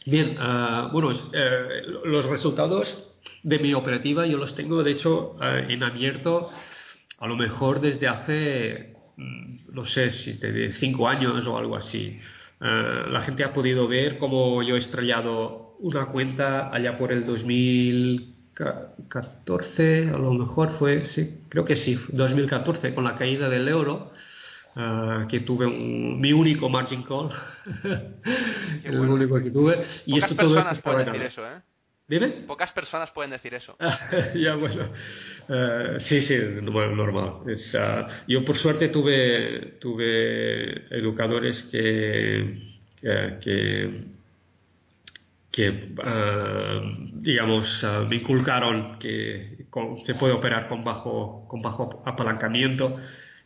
Bien, 0.05 0.35
ah, 0.39 0.89
bueno, 0.91 1.11
eh, 1.33 1.83
los 2.05 2.25
resultados 2.25 3.09
de 3.43 3.59
mi 3.59 3.73
operativa 3.73 4.27
yo 4.27 4.37
los 4.37 4.55
tengo, 4.55 4.83
de 4.83 4.91
hecho, 4.91 5.37
eh, 5.41 5.67
en 5.69 5.83
abierto 5.83 6.49
a 7.19 7.27
lo 7.27 7.37
mejor 7.37 7.79
desde 7.79 8.07
hace 8.07 8.93
Mm, 9.17 9.73
no 9.73 9.85
sé 9.85 10.11
si 10.11 10.39
te 10.39 10.71
cinco 10.73 11.07
años 11.07 11.45
o 11.45 11.57
algo 11.57 11.75
así. 11.75 12.19
Eh, 12.61 13.03
la 13.09 13.21
gente 13.21 13.43
ha 13.43 13.53
podido 13.53 13.87
ver 13.87 14.17
cómo 14.17 14.63
yo 14.63 14.75
he 14.75 14.79
estrellado 14.79 15.75
una 15.79 16.07
cuenta 16.07 16.73
allá 16.73 16.97
por 16.97 17.11
el 17.11 17.25
2014, 17.25 20.09
a 20.09 20.17
lo 20.17 20.33
mejor 20.33 20.71
fue, 20.79 21.05
sí, 21.05 21.41
creo 21.49 21.65
que 21.65 21.75
sí, 21.75 21.99
2014, 22.09 22.93
con 22.95 23.03
la 23.03 23.15
caída 23.15 23.49
del 23.49 23.67
euro. 23.67 24.11
Uh, 24.75 25.27
que 25.27 25.41
tuve 25.41 25.67
un, 25.67 26.19
mi 26.19 26.33
único 26.33 26.67
margin 26.67 27.03
call, 27.03 27.29
el 28.83 28.99
único 28.99 29.39
que 29.39 29.51
tuve. 29.51 29.85
Y 30.07 30.17
esto 30.17 30.35
todo 30.35 30.57
esto 30.57 30.71
es 30.71 30.81
para 30.81 31.03
decir 31.03 31.21
eso, 31.21 31.45
¿eh? 31.45 31.61
¿Dime? 32.07 32.29
Pocas 32.47 32.71
personas 32.71 33.11
pueden 33.11 33.31
decir 33.31 33.53
eso. 33.53 33.77
ya, 34.35 34.55
bueno. 34.55 34.89
Uh, 35.47 35.99
sí, 35.99 36.21
sí, 36.21 36.35
bueno, 36.71 36.95
normal. 36.95 37.47
Es, 37.47 37.73
uh, 37.75 38.07
yo, 38.27 38.43
por 38.43 38.57
suerte, 38.57 38.89
tuve, 38.89 39.77
tuve 39.79 40.87
educadores 40.95 41.61
que, 41.71 42.57
que, 42.99 44.03
que 45.51 45.69
uh, 45.69 47.21
digamos, 47.21 47.85
me 48.09 48.15
inculcaron 48.15 48.97
que 48.97 49.67
se 50.05 50.15
puede 50.15 50.33
operar 50.33 50.67
con 50.67 50.83
bajo, 50.83 51.47
con 51.47 51.61
bajo 51.61 52.01
apalancamiento 52.05 52.99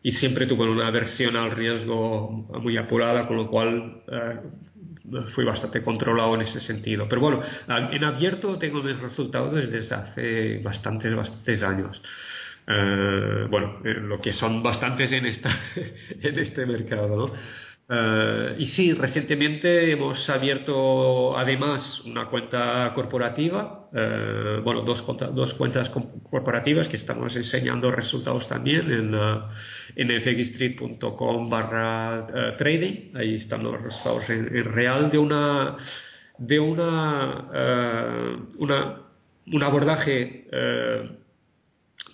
y 0.08 0.12
siempre 0.12 0.46
tuve 0.46 0.70
una 0.70 0.88
aversión 0.88 1.36
al 1.36 1.52
riesgo 1.52 2.48
muy 2.62 2.78
apurada, 2.78 3.28
con 3.28 3.36
lo 3.36 3.50
cual 3.50 4.04
fui 5.34 5.44
bastante 5.44 5.84
controlado 5.84 6.34
en 6.36 6.44
ese 6.44 6.62
sentido. 6.62 7.10
Pero 7.10 7.20
bueno, 7.20 7.42
en 7.68 8.04
abierto 8.06 8.58
tengo 8.58 8.82
mis 8.82 8.98
resultados 8.98 9.54
desde 9.54 9.94
hace 9.94 10.60
bastantes, 10.60 11.14
bastantes 11.14 11.62
años. 11.62 12.02
Eh, 12.68 13.48
bueno, 13.50 13.82
eh, 13.84 13.96
lo 13.96 14.22
que 14.22 14.32
son 14.32 14.64
bastantes 14.64 15.12
en, 15.12 15.26
esta, 15.26 15.50
en 16.22 16.40
este 16.40 16.66
mercado, 16.66 17.28
¿no? 17.28 17.34
Eh, 17.90 18.56
y 18.60 18.66
sí, 18.66 18.94
recientemente 18.94 19.92
hemos 19.92 20.30
abierto 20.30 21.38
además 21.38 22.02
una 22.02 22.26
cuenta 22.26 22.92
corporativa, 22.94 23.88
eh, 23.94 24.60
bueno, 24.62 24.82
dos, 24.82 25.06
dos, 25.34 25.54
cuentas 25.54 25.90
corporativas 26.30 26.90
que 26.90 26.98
estamos 26.98 27.34
enseñando 27.38 27.90
resultados 27.90 28.46
también 28.50 28.92
en, 28.92 29.16
uh, 29.16 29.44
en 29.96 30.22
fxstreet.com 30.22 31.50
barra 31.50 32.58
trading. 32.58 33.16
Ahí 33.16 33.36
están 33.36 33.64
los 33.64 33.82
resultados 33.82 34.30
en, 34.32 34.74
real 34.74 35.10
de 35.10 35.18
una 35.18 35.78
de 36.38 36.60
una 36.60 37.48
un 39.50 39.64
abordaje 39.64 40.46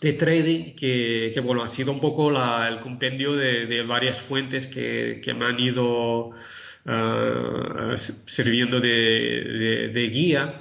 de 0.04 0.14
trading 0.14 0.76
que, 0.76 1.42
bueno, 1.44 1.64
ha 1.64 1.70
sido 1.70 1.94
un 1.94 2.02
poco 2.02 2.30
el 2.30 2.80
compendio 2.82 3.34
de, 3.36 3.84
varias 3.84 4.20
fuentes 4.24 4.68
que, 4.68 5.34
me 5.34 5.46
han 5.46 5.60
ido 5.60 6.28
uh, 6.30 7.98
sirviendo 8.26 8.82
de, 8.82 10.10
guía. 10.12 10.60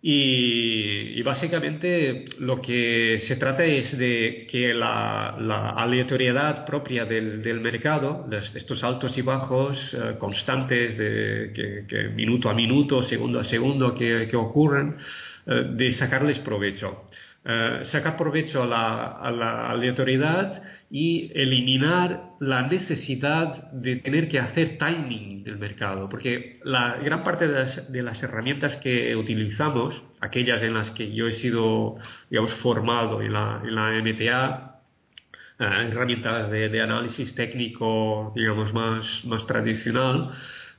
Y, 0.00 1.20
básicamente 1.22 2.26
lo 2.38 2.62
que 2.62 3.20
se 3.26 3.36
trata 3.36 3.64
es 3.64 3.98
de 3.98 4.46
que 4.50 4.72
la, 4.72 5.30
aleatoriedad 5.76 6.64
propia 6.64 7.04
del, 7.04 7.60
mercado, 7.60 8.24
de 8.26 8.38
estos 8.38 8.82
altos 8.82 9.18
y 9.18 9.22
bajos 9.22 9.92
uh, 9.92 10.16
constantes 10.18 10.96
de 10.96 11.84
que, 11.86 12.08
minuto 12.14 12.48
a 12.48 12.54
minuto, 12.54 13.02
segundo 13.02 13.38
a 13.40 13.44
segundo 13.44 13.94
que, 13.94 14.34
ocurren, 14.34 14.96
uh, 15.46 15.76
de 15.76 15.92
sacarles 15.92 16.38
provecho. 16.38 17.04
Eh, 17.48 17.84
sacar 17.84 18.16
provecho 18.16 18.64
a 18.64 18.66
la, 19.30 19.70
aleatoriedad 19.70 20.64
y 20.90 21.30
eliminar 21.32 22.30
la 22.40 22.62
necesidad 22.62 23.70
de 23.70 23.96
tener 23.96 24.28
que 24.28 24.40
hacer 24.40 24.78
timing 24.78 25.44
del 25.44 25.56
mercado, 25.56 26.08
porque 26.08 26.58
la 26.64 26.96
gran 26.96 27.22
parte 27.22 27.46
de 27.46 28.02
las, 28.02 28.22
herramientas 28.24 28.78
que 28.78 29.14
utilizamos, 29.14 30.02
aquellas 30.20 30.60
en 30.62 30.74
las 30.74 30.90
que 30.90 31.14
yo 31.14 31.28
he 31.28 31.34
sido, 31.34 31.98
digamos, 32.30 32.52
formado 32.56 33.22
en 33.22 33.32
la, 33.32 33.60
MTA, 34.02 34.80
eh, 35.60 35.88
herramientas 35.92 36.50
de, 36.50 36.80
análisis 36.82 37.32
técnico, 37.36 38.32
digamos, 38.34 38.74
más, 38.74 39.24
más 39.24 39.46
tradicional, 39.46 40.32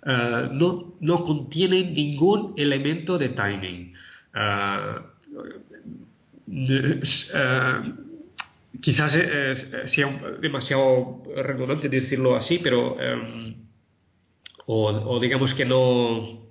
eh, 0.05 0.49
no, 0.51 0.95
no 0.99 1.23
contienen 1.23 1.93
ningún 1.93 2.55
elemento 2.57 3.17
de 3.17 3.29
timing. 3.29 3.93
Eh, 6.49 7.01
quizás 8.81 9.11
sea 9.85 10.37
demasiado 10.39 11.23
redundante 11.35 11.89
decirlo 11.89 12.35
así, 12.35 12.59
pero 12.59 12.99
em, 13.01 13.55
o, 14.65 15.19
digamos 15.19 15.53
que 15.53 15.65
no 15.65 16.47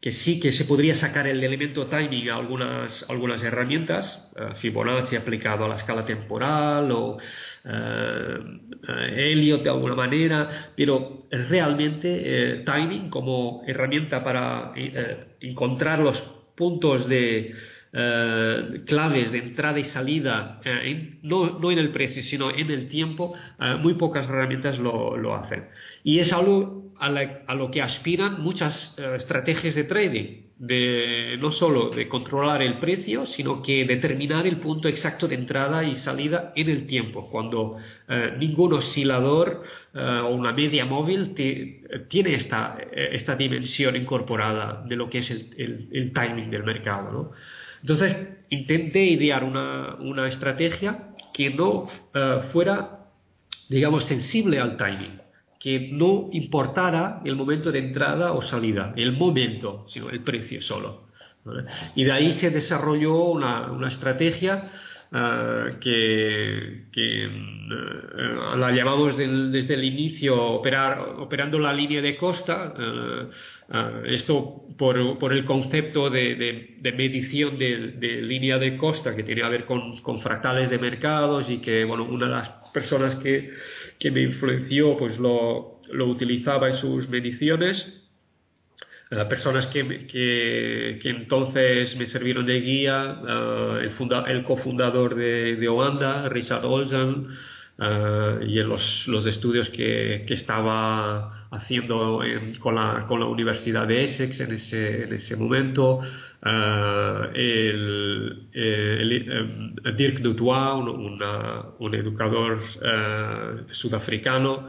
que 0.00 0.12
sí 0.12 0.38
que 0.38 0.52
se 0.52 0.64
podría 0.64 0.94
sacar 0.94 1.26
el 1.26 1.42
elemento 1.42 1.88
timing 1.88 2.30
a 2.30 2.36
algunas, 2.36 3.04
algunas 3.08 3.42
herramientas, 3.42 4.30
eh, 4.36 4.54
Fibonacci 4.60 5.16
aplicado 5.16 5.64
a 5.64 5.68
la 5.68 5.76
escala 5.76 6.06
temporal 6.06 6.92
o 6.92 7.18
eh, 7.64 8.38
Elliot 9.32 9.64
de 9.64 9.70
alguna 9.70 9.96
manera, 9.96 10.70
pero 10.76 11.26
realmente 11.30 12.62
timing 12.64 13.10
como 13.10 13.64
herramienta 13.66 14.22
para 14.22 14.72
encontrar 15.40 15.98
los 15.98 16.16
puntos 16.54 17.08
de, 17.08 17.54
eh, 17.90 18.82
claves 18.84 19.32
de 19.32 19.38
entrada 19.38 19.78
y 19.78 19.84
salida, 19.84 20.60
eh, 20.62 21.18
no, 21.22 21.58
no, 21.58 21.70
en 21.70 21.78
el 21.78 21.90
precio, 21.90 22.22
sino 22.22 22.50
en 22.50 22.70
el 22.70 22.88
tiempo, 22.88 23.34
eh, 23.58 23.76
muy 23.80 23.94
pocas 23.94 24.28
herramientas 24.28 24.78
lo, 24.78 25.16
lo, 25.16 25.34
hacen. 25.34 25.64
Y 26.04 26.18
es 26.18 26.30
algo 26.34 26.92
a, 26.98 27.54
lo 27.54 27.70
que 27.70 27.80
aspiran 27.80 28.42
muchas 28.42 28.94
estrategias 29.16 29.74
de 29.74 29.84
trading 29.84 30.48
de 30.58 31.38
no 31.40 31.52
solo 31.52 31.88
de 31.90 32.08
controlar 32.08 32.60
el 32.60 32.78
precio, 32.78 33.26
sino 33.26 33.62
que 33.62 33.86
determinar 33.86 34.46
el 34.46 34.58
punto 34.58 34.88
exacto 34.88 35.28
de 35.28 35.36
entrada 35.36 35.84
y 35.84 35.94
salida 35.94 36.52
en 36.56 36.68
el 36.68 36.86
tiempo, 36.86 37.30
cuando 37.30 37.76
ningún 38.38 38.72
oscilador 38.72 39.62
o 39.94 40.28
una 40.30 40.52
media 40.52 40.84
móvil 40.84 41.32
tiene 42.08 42.34
esta, 42.34 42.76
esta, 42.92 43.36
dimensión 43.36 43.94
incorporada 43.94 44.82
de 44.84 44.96
lo 44.96 45.08
que 45.08 45.18
es 45.18 45.30
el, 45.30 46.12
timing 46.12 46.50
del 46.50 46.64
mercado. 46.64 47.32
Entonces, 47.80 48.16
intenté 48.50 49.04
idear 49.04 49.44
una, 49.44 49.96
una 50.00 50.28
estrategia 50.28 51.10
que 51.32 51.50
no 51.50 51.88
fuera, 52.52 53.06
digamos, 53.68 54.04
sensible 54.04 54.58
al 54.58 54.76
timing 54.76 55.20
que 55.58 55.90
no 55.92 56.28
importara 56.32 57.20
el 57.24 57.34
momento 57.34 57.72
de 57.72 57.80
entrada 57.80 58.32
o 58.32 58.42
salida, 58.42 58.92
el 58.96 59.12
momento, 59.12 59.86
sino 59.88 60.08
el 60.10 60.22
precio 60.22 60.62
solo. 60.62 61.08
Y 61.94 62.04
de 62.04 62.12
ahí 62.12 62.32
se 62.32 62.50
desarrolló 62.50 63.24
una, 63.24 63.72
una 63.72 63.88
estrategia 63.88 64.70
uh, 65.12 65.78
que, 65.80 66.86
uh, 66.96 68.56
la 68.56 68.70
llamamos 68.72 69.16
desde 69.16 69.74
el 69.74 69.84
inicio 69.84 70.36
operando 70.42 71.58
la 71.58 71.72
línea 71.72 72.00
de 72.00 72.16
costa, 72.16 72.74
uh, 72.76 74.04
esto 74.06 74.66
por, 74.76 74.96
el 75.32 75.44
concepto 75.44 76.10
de, 76.10 76.78
medición 76.96 77.58
de, 77.58 77.92
de, 77.98 78.22
línea 78.22 78.58
de 78.58 78.76
costa 78.76 79.14
que 79.14 79.22
tiene 79.22 79.42
que 79.42 79.48
ver 79.48 79.66
con, 79.66 80.00
con 80.00 80.20
fractales 80.20 80.70
de 80.70 80.78
mercados 80.78 81.50
y 81.50 81.58
que 81.58 81.84
bueno, 81.84 82.04
una 82.04 82.26
de 82.26 82.32
las 82.32 82.48
personas 82.72 83.16
que 83.16 83.52
que 83.98 84.10
me 84.10 84.22
influenció, 84.22 84.96
pues 84.96 85.18
lo, 85.18 85.80
lo 85.90 86.06
utilizaba 86.06 86.70
en 86.70 86.76
sus 86.76 87.08
mediciones. 87.08 88.04
Uh, 89.10 89.26
personas 89.26 89.66
que, 89.68 90.06
que, 90.06 90.98
que, 91.00 91.08
entonces 91.08 91.96
me 91.96 92.06
sirvieron 92.06 92.44
de 92.44 92.60
guía, 92.60 93.18
uh, 93.22 93.76
el, 93.76 93.90
funda, 93.92 94.24
el, 94.28 94.44
cofundador 94.44 95.14
de, 95.14 95.56
de 95.56 96.28
Richard 96.28 96.66
Olsen, 96.66 97.28
uh, 97.78 98.44
y 98.46 98.58
en 98.58 98.68
los, 98.68 99.08
los 99.08 99.26
estudios 99.26 99.70
que, 99.70 100.24
que, 100.28 100.34
estaba 100.34 101.48
haciendo 101.50 102.22
en, 102.22 102.56
con, 102.56 102.74
la, 102.74 103.06
con, 103.08 103.20
la, 103.20 103.26
Universidad 103.26 103.86
de 103.86 104.04
Essex 104.04 104.40
en 104.40 104.52
ese, 104.52 105.04
en 105.04 105.14
ese 105.14 105.36
momento, 105.36 106.00
el, 106.42 107.30
el, 108.52 109.74
el, 109.84 109.96
Dirk 109.96 110.18
Dutois, 110.18 110.84
un, 110.84 111.18
un 111.78 111.94
educador 111.94 112.60
sudafricano, 113.70 114.68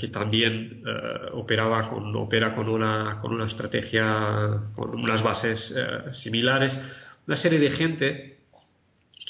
que 0.00 0.08
también 0.08 0.82
operaba 1.32 1.88
con, 1.90 2.14
opera 2.16 2.54
con 2.54 2.68
una, 2.68 3.18
con 3.20 3.32
una 3.32 3.46
estrategia, 3.46 4.62
con 4.74 4.98
unas 4.98 5.22
bases 5.22 5.74
similares, 6.12 6.76
una 7.26 7.36
serie 7.36 7.58
de 7.58 7.70
gente 7.70 8.40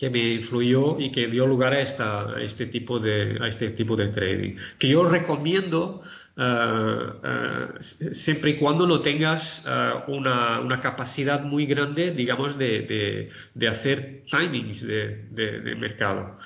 que 0.01 0.09
me 0.09 0.33
influyó 0.33 0.99
y 0.99 1.13
que 1.13 1.27
dio 1.27 1.47
lugar 1.47 1.75
a, 1.75 1.81
esta, 1.81 2.37
a, 2.37 2.41
este, 2.41 2.65
tipo 2.67 2.99
de, 2.99 3.37
a 3.39 3.49
este 3.49 3.69
tipo 3.73 3.97
de 3.97 4.09
trading, 4.09 4.57
que 4.79 4.89
yo 4.89 5.07
recomiendo 5.07 6.03
uh, 6.39 6.43
uh, 6.43 8.15
siempre 8.15 8.53
y 8.53 8.57
cuando 8.57 8.87
no 8.87 9.03
tengas 9.03 9.63
uh, 9.67 10.11
una, 10.11 10.61
una, 10.61 10.81
capacidad 10.81 11.43
muy 11.43 11.67
grande, 11.67 12.13
digamos, 12.13 12.57
de, 12.57 12.81
de, 12.81 13.29
de 13.53 13.69
hacer 13.69 14.23
timings 14.31 14.81
de, 14.81 15.27
de 15.33 15.77
mercado. 15.77 16.39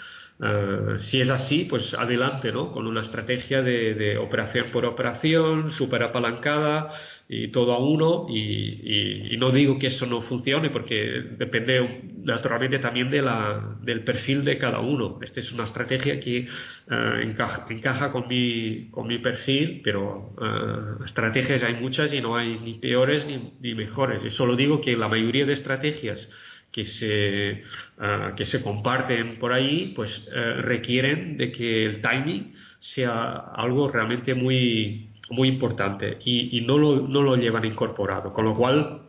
Uh, 0.44 0.98
si 0.98 1.22
es 1.22 1.30
así, 1.30 1.64
pues 1.64 1.94
adelante, 1.94 2.52
¿no? 2.52 2.70
Con 2.70 2.86
una 2.86 3.00
estrategia 3.00 3.62
de, 3.62 3.94
de 3.94 4.18
operación 4.18 4.66
por 4.70 4.84
operación, 4.84 5.70
súper 5.70 6.02
apalancada 6.02 6.90
y 7.30 7.48
todo 7.48 7.72
a 7.72 7.78
uno. 7.78 8.26
Y, 8.28 8.40
y, 8.40 9.34
y, 9.34 9.36
no 9.38 9.52
digo 9.52 9.78
que 9.78 9.86
eso 9.86 10.04
no 10.04 10.20
funcione, 10.20 10.68
porque 10.68 11.22
depende 11.38 12.02
naturalmente 12.24 12.78
también 12.78 13.08
de 13.10 13.22
la, 13.22 13.78
del 13.80 14.04
perfil 14.04 14.44
de 14.44 14.58
cada 14.58 14.80
uno. 14.80 15.18
Esta 15.22 15.40
es 15.40 15.50
una 15.50 15.64
estrategia 15.64 16.20
que 16.20 16.46
uh, 16.90 17.22
encaja, 17.22 17.64
encaja, 17.70 18.12
con, 18.12 18.28
mi, 18.28 18.90
con 18.90 19.06
mi 19.06 19.20
perfil, 19.20 19.80
pero 19.82 20.34
uh, 20.36 21.04
estrategias 21.04 21.62
hay 21.62 21.74
muchas 21.74 22.12
y 22.12 22.20
no 22.20 22.36
hay 22.36 22.58
ni 22.58 22.74
peores 22.74 23.24
ni, 23.26 23.54
ni 23.60 23.74
mejores. 23.74 24.22
Yo 24.22 24.30
solo 24.32 24.56
digo 24.56 24.82
que 24.82 24.94
la 24.94 25.08
mayoría 25.08 25.46
de 25.46 25.54
estrategias 25.54 26.28
que 26.74 26.86
se, 26.86 27.62
uh, 27.98 28.34
que 28.34 28.46
se 28.46 28.60
comparten 28.60 29.38
por 29.38 29.52
ahí, 29.52 29.92
pues 29.94 30.26
uh, 30.26 30.60
requieren 30.60 31.36
de 31.36 31.52
que 31.52 31.86
el 31.86 32.00
timing 32.00 32.52
sea 32.80 33.38
algo 33.54 33.88
realmente 33.88 34.34
muy, 34.34 35.10
muy 35.30 35.46
importante 35.46 36.18
y, 36.24 36.58
y 36.58 36.62
no, 36.62 36.76
lo, 36.76 37.06
no, 37.06 37.22
lo, 37.22 37.36
llevan 37.36 37.64
incorporado, 37.64 38.32
con 38.32 38.44
lo 38.46 38.56
cual 38.56 39.02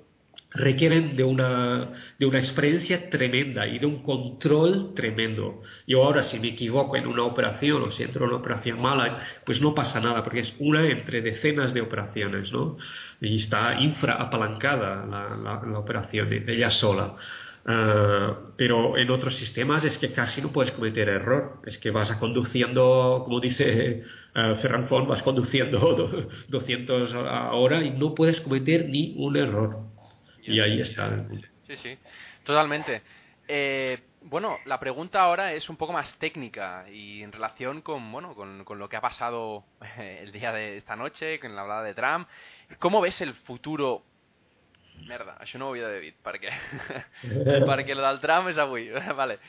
requieren 0.51 1.16
de 1.16 1.24
una, 1.24 1.89
de 2.20 2.28
una 2.28 2.38
experiencia 2.38 3.09
tremenda 3.09 3.66
y 3.66 3.80
de 3.80 3.88
un 3.88 4.03
control 4.03 4.93
tremendo. 4.93 5.63
Yo 5.88 6.03
ahora 6.03 6.22
si 6.22 6.39
me 6.39 6.49
equivoco 6.49 6.95
en 6.95 7.07
una 7.07 7.24
operación 7.24 7.82
o 7.82 7.91
si 7.91 8.03
entro 8.03 8.26
en 8.26 8.30
una 8.30 8.41
operación 8.41 8.80
mala, 8.80 9.22
pues 9.43 9.59
no 9.59 9.74
pasa 9.74 9.99
nada, 9.99 10.24
porque 10.24 10.41
es 10.41 10.53
una 10.59 10.88
entre 10.88 11.24
decenas 11.24 11.74
de 11.74 11.82
operaciones, 11.82 12.51
¿no? 12.51 12.78
Y 13.20 13.38
está 13.38 13.82
infra 13.82 14.22
apalancada 14.22 15.03
la, 15.07 15.36
la, 15.36 15.61
la 15.66 15.80
operación, 15.80 16.32
ella 16.32 16.70
sola. 16.70 17.16
Uh, 17.68 18.53
pero 18.57 18.95
en 18.95 19.09
otros 19.09 19.36
sistemas 19.38 19.84
es 19.84 19.97
que 19.97 20.13
casi 20.13 20.39
no 20.39 20.51
puedes 20.51 20.72
cometer 20.72 21.09
error. 21.09 21.61
Es 21.66 21.80
que 21.80 21.89
vas 21.89 22.11
conduciendo, 22.18 23.24
como 23.26 23.39
dice 23.39 24.03
uh, 24.36 24.55
Ferran 24.57 24.88
Font, 24.88 25.07
vas 25.07 25.24
conduciendo 25.24 25.80
200 26.47 27.13
a 27.13 27.53
hora 27.53 27.82
y 27.84 27.89
no 27.89 28.13
puedes 28.13 28.39
cometer 28.41 28.88
ni 28.88 29.16
un 29.18 29.36
error. 29.36 29.80
Y 30.43 30.59
ahí 30.59 30.80
está. 30.80 31.26
Sí, 31.66 31.76
sí, 31.78 31.97
totalmente. 32.43 33.01
Eh, 33.47 33.99
bueno, 34.22 34.57
la 34.66 34.80
pregunta 34.80 35.22
ahora 35.22 35.53
es 35.53 35.68
un 35.68 35.76
poco 35.76 35.93
más 35.93 36.16
técnica 36.20 36.86
y 36.91 37.24
en 37.24 37.32
relación 37.32 37.82
con, 37.82 38.11
bueno, 38.11 38.36
con, 38.36 38.63
con 38.63 38.78
lo 38.78 38.88
que 38.89 38.97
ha 38.97 39.01
pasado 39.01 39.63
el 39.97 40.32
día 40.32 40.51
de 40.51 40.78
esta 40.78 40.95
noche, 40.95 41.39
con 41.39 41.55
la 41.55 41.63
hablada 41.63 41.82
de 41.82 41.95
Trump. 41.95 42.28
¿Cómo 42.78 43.01
ves 43.01 43.22
el 43.22 43.34
futuro 43.34 44.03
Merda, 45.06 45.36
això 45.39 45.60
no 45.60 45.68
ho 45.68 45.74
havia 45.74 45.86
d'haver 45.86 46.02
dit, 46.02 46.16
perquè, 46.24 46.52
perquè 47.70 47.96
lo 47.96 48.02
del 48.02 48.20
tram 48.24 48.50
es 48.50 48.58
avui. 48.58 48.89
vale. 49.22 49.39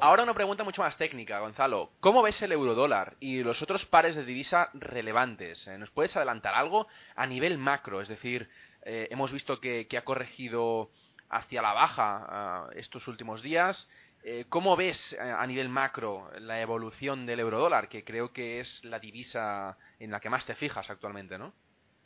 Ahora 0.00 0.22
una 0.22 0.34
pregunta 0.34 0.64
mucho 0.64 0.82
más 0.82 0.96
técnica, 0.96 1.38
Gonzalo. 1.38 1.92
¿Cómo 2.00 2.22
ves 2.22 2.40
el 2.42 2.52
eurodólar 2.52 3.16
y 3.20 3.42
los 3.42 3.62
otros 3.62 3.84
pares 3.84 4.16
de 4.16 4.24
divisa 4.24 4.70
relevantes? 4.74 5.66
Eh, 5.68 5.78
¿Nos 5.78 5.90
puedes 5.90 6.16
adelantar 6.16 6.54
algo 6.54 6.88
a 7.14 7.26
nivel 7.26 7.58
macro? 7.58 8.00
Es 8.00 8.08
decir, 8.08 8.48
eh, 8.82 9.08
hemos 9.10 9.32
visto 9.32 9.60
que, 9.60 9.86
que, 9.86 9.98
ha 9.98 10.04
corregido 10.04 10.90
hacia 11.30 11.62
la 11.62 11.72
baja 11.72 12.68
uh, 12.68 12.78
estos 12.78 13.06
últimos 13.08 13.42
días. 13.42 13.88
Eh, 14.24 14.46
¿Cómo 14.48 14.76
ves 14.76 15.12
eh, 15.12 15.18
a 15.20 15.46
nivel 15.46 15.68
macro 15.68 16.30
la 16.40 16.60
evolución 16.60 17.26
del 17.26 17.40
eurodólar, 17.40 17.88
que 17.88 18.04
creo 18.04 18.32
que 18.32 18.60
es 18.60 18.84
la 18.84 18.98
divisa 18.98 19.78
en 19.98 20.10
la 20.10 20.20
que 20.20 20.30
más 20.30 20.44
te 20.44 20.54
fijas 20.54 20.90
actualmente, 20.90 21.38
¿no? 21.38 21.52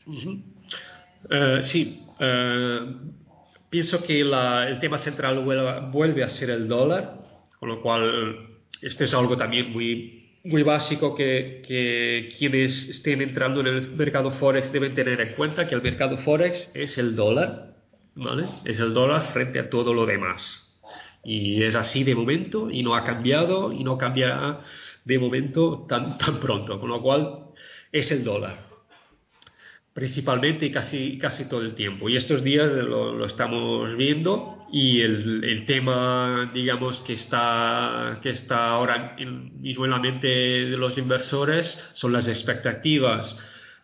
Uh 0.06 0.12
-huh. 0.12 0.42
Uh, 1.24 1.62
sí, 1.62 2.04
uh, 2.20 3.12
pienso 3.70 4.02
que 4.02 4.24
la, 4.24 4.68
el 4.68 4.80
tema 4.80 4.98
central 4.98 5.38
vuelve 5.92 6.24
a 6.24 6.28
ser 6.28 6.50
el 6.50 6.68
dólar, 6.68 7.18
con 7.58 7.68
lo 7.68 7.80
cual 7.80 8.48
este 8.80 9.04
es 9.04 9.14
algo 9.14 9.36
también 9.36 9.72
muy, 9.72 10.40
muy 10.44 10.62
básico 10.62 11.14
que, 11.14 11.62
que, 11.66 12.34
quienes 12.38 12.88
estén 12.88 13.22
entrando 13.22 13.60
en 13.60 13.68
el 13.68 13.90
mercado 13.92 14.32
forex 14.32 14.72
deben 14.72 14.94
tener 14.94 15.20
en 15.20 15.34
cuenta 15.34 15.66
que 15.66 15.74
el 15.74 15.82
mercado 15.82 16.18
forex 16.18 16.70
es 16.74 16.98
el 16.98 17.14
dólar, 17.14 17.76
¿vale? 18.14 18.46
Es 18.64 18.80
el 18.80 18.92
dólar 18.92 19.32
frente 19.32 19.58
a 19.60 19.70
todo 19.70 19.94
lo 19.94 20.06
demás. 20.06 20.68
Y 21.24 21.62
es 21.62 21.76
así 21.76 22.02
de 22.02 22.16
momento 22.16 22.68
y 22.68 22.82
no 22.82 22.96
ha 22.96 23.04
cambiado 23.04 23.72
y 23.72 23.84
no 23.84 23.96
cambiará 23.96 24.60
de 25.04 25.18
momento 25.18 25.86
tan, 25.88 26.18
tan 26.18 26.40
pronto, 26.40 26.80
con 26.80 26.88
lo 26.88 27.00
cual 27.00 27.46
es 27.92 28.10
el 28.10 28.24
dólar 28.24 28.71
principalmente 29.92 30.66
y 30.66 30.70
casi, 30.70 31.18
casi 31.18 31.48
todo 31.48 31.62
el 31.62 31.74
tiempo. 31.74 32.08
Y 32.08 32.16
estos 32.16 32.42
días 32.42 32.72
lo, 32.72 33.24
estamos 33.26 33.94
viendo 33.96 34.66
y 34.72 35.02
el, 35.02 35.44
el, 35.44 35.66
tema, 35.66 36.50
digamos, 36.54 37.00
que 37.00 37.12
está, 37.12 38.18
que 38.22 38.30
está 38.30 38.70
ahora 38.70 39.16
mismo 39.18 39.84
en 39.84 39.90
la 39.90 39.98
mente 39.98 40.28
de 40.28 40.76
los 40.78 40.96
inversores 40.96 41.78
son 41.94 42.12
las 42.12 42.26
expectativas 42.26 43.36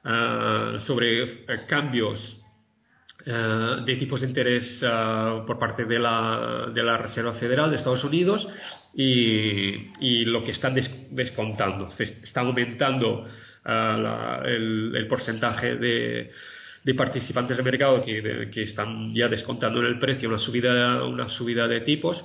uh, 0.04 0.78
sobre 0.80 1.24
uh, 1.24 1.36
cambios 1.68 2.40
uh, 3.26 3.84
de 3.84 3.96
tipos 3.96 4.22
de 4.22 4.28
interés 4.28 4.82
por 5.46 5.58
parte 5.58 5.84
de 5.84 5.98
la, 5.98 6.70
de 6.72 6.82
la 6.82 6.96
Reserva 6.96 7.34
Federal 7.34 7.70
de 7.70 7.76
Estados 7.76 8.04
Unidos 8.04 8.48
y, 9.00 9.92
y 10.00 10.24
lo 10.24 10.42
que 10.42 10.50
están 10.50 10.74
des, 10.74 10.90
descontando. 11.14 11.88
Se 11.92 12.02
está 12.02 12.40
aumentando 12.40 13.24
la, 13.64 14.42
el, 14.44 14.92
el, 14.96 15.06
porcentaje 15.06 15.76
de, 15.76 16.32
de 16.82 16.94
participantes 16.94 17.56
de 17.56 17.62
mercado 17.62 18.04
que, 18.04 18.50
que, 18.52 18.62
están 18.62 19.14
ya 19.14 19.28
descontando 19.28 19.78
en 19.78 19.86
el 19.86 20.00
precio 20.00 20.28
una 20.28 20.38
subida, 20.38 21.04
una 21.04 21.28
subida 21.28 21.68
de 21.68 21.82
tipos. 21.82 22.24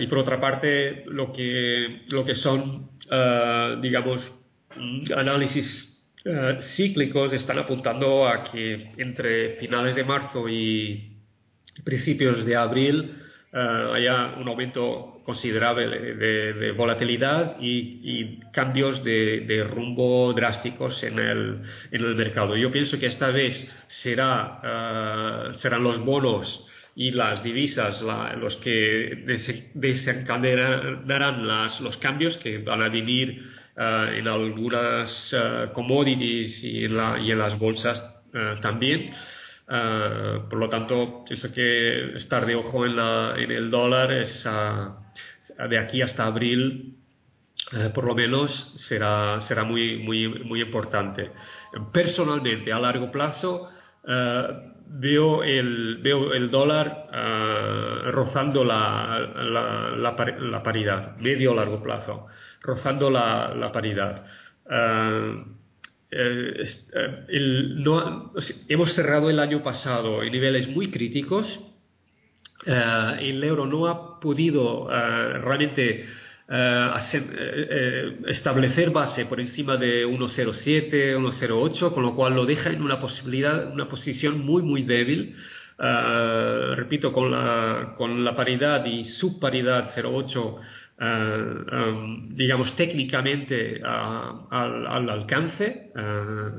y 0.00 0.06
por 0.06 0.18
otra 0.18 0.40
parte, 0.40 1.04
lo 1.08 1.30
que, 1.30 2.04
lo 2.08 2.24
que 2.24 2.34
son, 2.34 2.88
digamos, 3.82 4.32
análisis 5.14 5.94
cíclicos 6.74 7.34
están 7.34 7.58
apuntando 7.58 8.26
a 8.26 8.44
que 8.44 8.92
entre 8.96 9.56
finales 9.56 9.94
de 9.94 10.04
marzo 10.04 10.48
y 10.48 11.18
principios 11.84 12.46
de 12.46 12.56
abril 12.56 13.12
uh, 13.52 13.92
haya 13.92 14.34
un 14.38 14.48
aumento 14.48 15.17
considerable 15.28 15.86
de, 16.14 16.72
volatilidad 16.72 17.56
y, 17.60 18.40
cambios 18.50 19.04
de, 19.04 19.66
rumbo 19.70 20.32
drásticos 20.32 21.02
en 21.02 21.18
el, 21.18 21.60
en 21.90 22.02
el, 22.02 22.14
mercado. 22.14 22.56
Yo 22.56 22.72
pienso 22.72 22.98
que 22.98 23.04
esta 23.04 23.28
vez 23.28 23.70
será, 23.88 25.50
uh, 25.52 25.54
serán 25.56 25.82
los 25.84 26.02
bonos 26.02 26.66
y 26.96 27.10
las 27.10 27.44
divisas 27.44 28.00
los 28.00 28.56
que 28.56 29.22
desencadenarán 29.74 31.46
las, 31.46 31.78
los 31.82 31.98
cambios 31.98 32.38
que 32.38 32.56
van 32.56 32.80
a 32.80 32.88
venir 32.88 33.42
uh, 33.76 34.14
en 34.14 34.26
algunas 34.28 35.36
commodities 35.74 36.64
y 36.64 36.86
en, 36.86 36.96
la, 36.96 37.18
y 37.20 37.32
en, 37.32 37.38
las 37.38 37.58
bolsas 37.58 38.02
también. 38.62 39.12
Ah, 39.68 40.46
por 40.48 40.58
lo 40.58 40.68
tanto, 40.68 41.24
pienso 41.26 41.52
que 41.52 42.16
estar 42.16 42.46
de 42.46 42.54
ojo 42.54 42.86
en, 42.86 42.96
la, 42.96 43.34
en 43.36 43.50
el 43.50 43.70
dólar 43.70 44.12
es 44.12 44.44
de 45.68 45.78
aquí 45.78 46.00
hasta 46.00 46.24
abril 46.24 46.94
eh, 47.72 47.90
por 47.92 48.04
lo 48.04 48.14
menos 48.14 48.72
será, 48.76 49.38
muy, 49.66 49.98
muy, 49.98 50.62
importante. 50.62 51.32
Personalmente, 51.92 52.72
a 52.72 52.78
largo 52.78 53.10
plazo, 53.10 53.68
eh, 54.06 54.72
veo, 54.86 55.42
el, 55.42 55.98
veo 56.02 56.32
el 56.32 56.50
dólar 56.50 57.08
rozando 58.10 58.64
la, 58.64 59.18
la, 59.98 60.62
paridad, 60.62 61.16
medio 61.18 61.54
largo 61.54 61.82
plazo, 61.82 62.28
rozando 62.62 63.10
la 63.10 63.70
paridad. 63.70 64.24
Eh, 66.10 66.64
eh, 66.94 68.46
hemos 68.68 68.92
cerrado 68.94 69.28
el 69.28 69.38
año 69.38 69.62
pasado 69.62 70.22
en 70.22 70.32
niveles 70.32 70.68
muy 70.68 70.90
críticos. 70.90 71.60
Eh, 72.66 73.16
el 73.20 73.44
euro 73.44 73.66
no 73.66 73.86
ha 73.86 74.18
podido 74.20 74.88
realmente 74.88 76.06
establecer 78.26 78.90
base 78.90 79.26
por 79.26 79.38
encima 79.38 79.76
de 79.76 80.06
1,07, 80.06 81.14
1,08, 81.16 81.92
con 81.92 82.02
lo 82.02 82.14
cual 82.16 82.34
lo 82.34 82.46
deja 82.46 82.70
en 82.70 82.82
una 82.82 83.00
posibilidad, 83.00 83.70
una 83.70 83.88
posición 83.88 84.40
muy, 84.40 84.62
muy 84.62 84.82
débil. 84.82 85.36
repito, 85.78 87.12
con 87.12 87.30
la, 87.30 87.94
con 87.96 88.24
la 88.24 88.34
paridad 88.34 88.84
y 88.86 89.04
subparidad 89.04 89.90
0,8 89.94 90.58
eh, 91.00 91.64
em, 91.72 92.34
digamos, 92.34 92.74
técnicamente 92.74 93.80
al, 93.84 95.08
alcance 95.08 95.92
eh, 95.94 96.50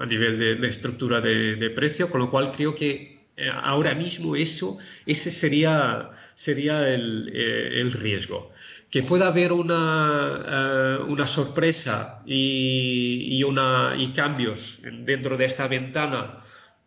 a 0.00 0.06
nivel 0.06 0.38
de, 0.38 0.68
estructura 0.68 1.20
de, 1.20 1.70
precio, 1.70 2.08
con 2.08 2.20
lo 2.20 2.30
cual 2.30 2.52
creo 2.52 2.74
que 2.74 3.26
eh, 3.36 3.50
ahora 3.52 3.94
mismo 3.94 4.36
eso, 4.36 4.78
ese 5.04 5.30
sería, 5.30 6.10
sería 6.34 6.88
el, 6.88 7.92
riesgo. 7.92 8.52
Que 8.90 9.02
pueda 9.02 9.26
haber 9.26 9.52
una, 9.52 11.00
una 11.06 11.26
sorpresa 11.26 12.22
y, 12.24 13.42
y 13.44 14.12
cambios 14.14 14.80
dentro 15.04 15.36
de 15.36 15.44
esta 15.46 15.66
ventana 15.66 16.43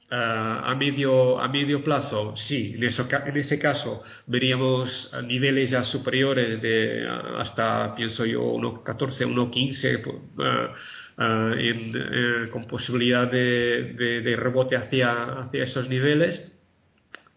a, 0.10 0.74
medio, 0.76 1.40
a 1.40 1.48
medio 1.50 1.84
plazo, 1.84 2.36
sí, 2.36 2.76
en, 2.76 3.38
ese 3.38 3.60
caso 3.60 4.04
veríamos 4.26 5.12
niveles 5.26 5.72
ya 5.72 5.84
superiores 5.84 6.62
de 6.62 7.06
hasta, 7.38 7.94
pienso 7.96 8.26
yo, 8.26 8.42
1.14, 8.42 9.28
1.15 9.28 10.72
uh, 11.18 12.52
con 12.52 12.66
posibilidad 12.66 13.30
de, 13.30 14.22
de, 14.24 14.36
rebote 14.36 14.76
hacia, 14.78 15.40
hacia 15.40 15.64
esos 15.64 15.90
niveles 15.90 16.57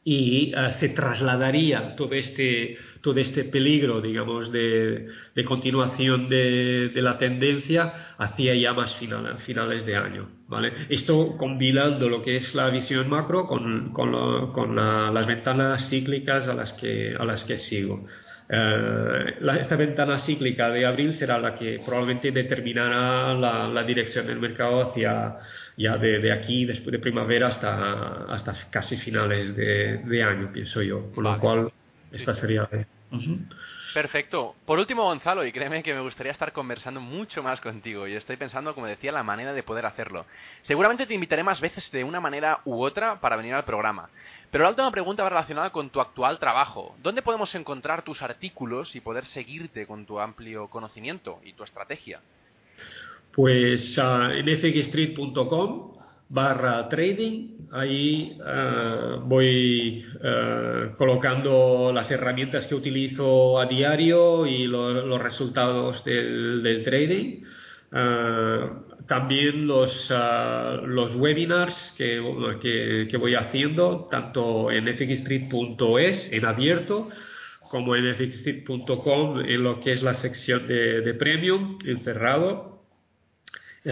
y 0.02 0.52
eh, 0.56 0.70
se 0.78 0.88
trasladaría 0.90 1.94
todo 1.94 2.14
este, 2.14 2.78
todo 3.02 3.18
este 3.20 3.44
peligro, 3.44 4.00
digamos, 4.00 4.50
de, 4.50 5.08
de 5.34 5.44
continuación 5.44 6.28
de, 6.28 6.90
de, 6.94 7.02
la 7.02 7.18
tendencia 7.18 8.14
hacia 8.16 8.54
ya 8.54 8.72
más 8.72 8.94
final, 8.96 9.38
finales 9.38 9.84
de 9.84 9.96
año. 9.96 10.28
¿vale? 10.48 10.72
Esto 10.88 11.36
combinando 11.36 12.08
lo 12.08 12.22
que 12.22 12.36
es 12.36 12.54
la 12.54 12.70
visión 12.70 13.08
macro 13.08 13.46
con, 13.46 13.92
con, 13.92 14.52
con 14.52 14.74
las 14.76 15.26
ventanas 15.26 15.88
cíclicas 15.88 16.48
a 16.48 16.54
las 16.54 16.72
que, 16.72 17.14
a 17.18 17.24
las 17.24 17.44
que 17.44 17.58
sigo. 17.58 18.06
Eh, 18.52 19.36
esta 19.60 19.76
ventana 19.76 20.18
cíclica 20.18 20.70
de 20.70 20.84
abril 20.84 21.14
será 21.14 21.38
la 21.38 21.54
que 21.54 21.80
probablemente 21.84 22.32
determinará 22.32 23.32
la, 23.34 23.68
la 23.68 23.84
dirección 23.84 24.26
del 24.26 24.40
mercado 24.40 24.90
hacia 24.90 25.36
ya 25.76 25.96
de, 25.96 26.18
de, 26.18 26.32
aquí, 26.32 26.64
después 26.64 26.90
de 26.90 26.98
primavera, 26.98 27.46
hasta, 27.46 28.24
hasta 28.24 28.54
casi 28.68 28.96
finales 28.96 29.54
de, 29.54 29.98
de 29.98 30.22
año, 30.22 30.50
pienso 30.52 30.82
yo. 30.82 31.12
Con 31.12 31.24
lo 31.24 31.38
cual, 31.38 31.72
esta 32.10 32.34
sería. 32.34 32.68
Perfecto. 33.94 34.54
Por 34.66 34.78
último, 34.78 35.04
Gonzalo, 35.04 35.44
y 35.44 35.52
créeme 35.52 35.82
que 35.82 35.94
me 35.94 36.00
gustaría 36.00 36.32
estar 36.32 36.52
conversando 36.52 37.00
mucho 37.00 37.42
más 37.42 37.60
contigo 37.60 38.06
y 38.06 38.14
estoy 38.14 38.36
pensando, 38.36 38.74
como 38.74 38.86
decía, 38.86 39.10
la 39.10 39.22
manera 39.22 39.52
de 39.52 39.62
poder 39.62 39.86
hacerlo. 39.86 40.26
Seguramente 40.62 41.06
te 41.06 41.14
invitaré 41.14 41.42
más 41.42 41.60
veces 41.60 41.90
de 41.90 42.04
una 42.04 42.20
manera 42.20 42.60
u 42.64 42.82
otra 42.82 43.20
para 43.20 43.36
venir 43.36 43.54
al 43.54 43.64
programa. 43.64 44.08
Pero 44.50 44.64
la 44.64 44.70
última 44.70 44.90
pregunta 44.90 45.22
va 45.22 45.28
relacionada 45.28 45.70
con 45.70 45.90
tu 45.90 46.00
actual 46.00 46.38
trabajo. 46.38 46.96
¿Dónde 47.02 47.22
podemos 47.22 47.54
encontrar 47.54 48.02
tus 48.02 48.20
artículos 48.20 48.96
y 48.96 49.00
poder 49.00 49.24
seguirte 49.26 49.86
con 49.86 50.06
tu 50.06 50.18
amplio 50.18 50.68
conocimiento 50.68 51.38
y 51.44 51.52
tu 51.52 51.62
estrategia? 51.62 52.20
Pues 53.32 53.96
uh, 53.98 54.32
en 54.32 54.46
fxstreet.com 54.46 55.94
barra 56.28 56.88
trading, 56.88 57.68
ahí 57.72 58.38
uh, 58.40 59.20
voy 59.20 60.04
uh, 60.16 60.96
colocando 60.96 61.92
las 61.92 62.10
herramientas 62.10 62.66
que 62.66 62.74
utilizo 62.74 63.58
a 63.58 63.66
diario 63.66 64.46
y 64.46 64.66
lo, 64.66 64.92
los 65.06 65.20
resultados 65.20 66.04
del, 66.04 66.82
trading. 66.84 67.42
También 69.10 69.66
los, 69.66 70.08
los 70.08 71.16
webinars 71.16 71.92
que, 71.98 73.08
que, 73.10 73.16
voy 73.16 73.34
haciendo, 73.34 74.06
tanto 74.08 74.70
en 74.70 74.86
fxstreet.es, 74.86 76.32
en 76.32 76.44
abierto, 76.44 77.08
como 77.70 77.96
en 77.96 78.14
fxstreet.com, 78.14 79.40
en 79.40 79.64
lo 79.64 79.80
que 79.80 79.94
es 79.94 80.02
la 80.04 80.14
sección 80.14 80.64
de, 80.68 81.00
de 81.00 81.14
premium, 81.14 81.80
en 81.84 81.98
cerrado. 82.04 82.84
Eh, 83.84 83.90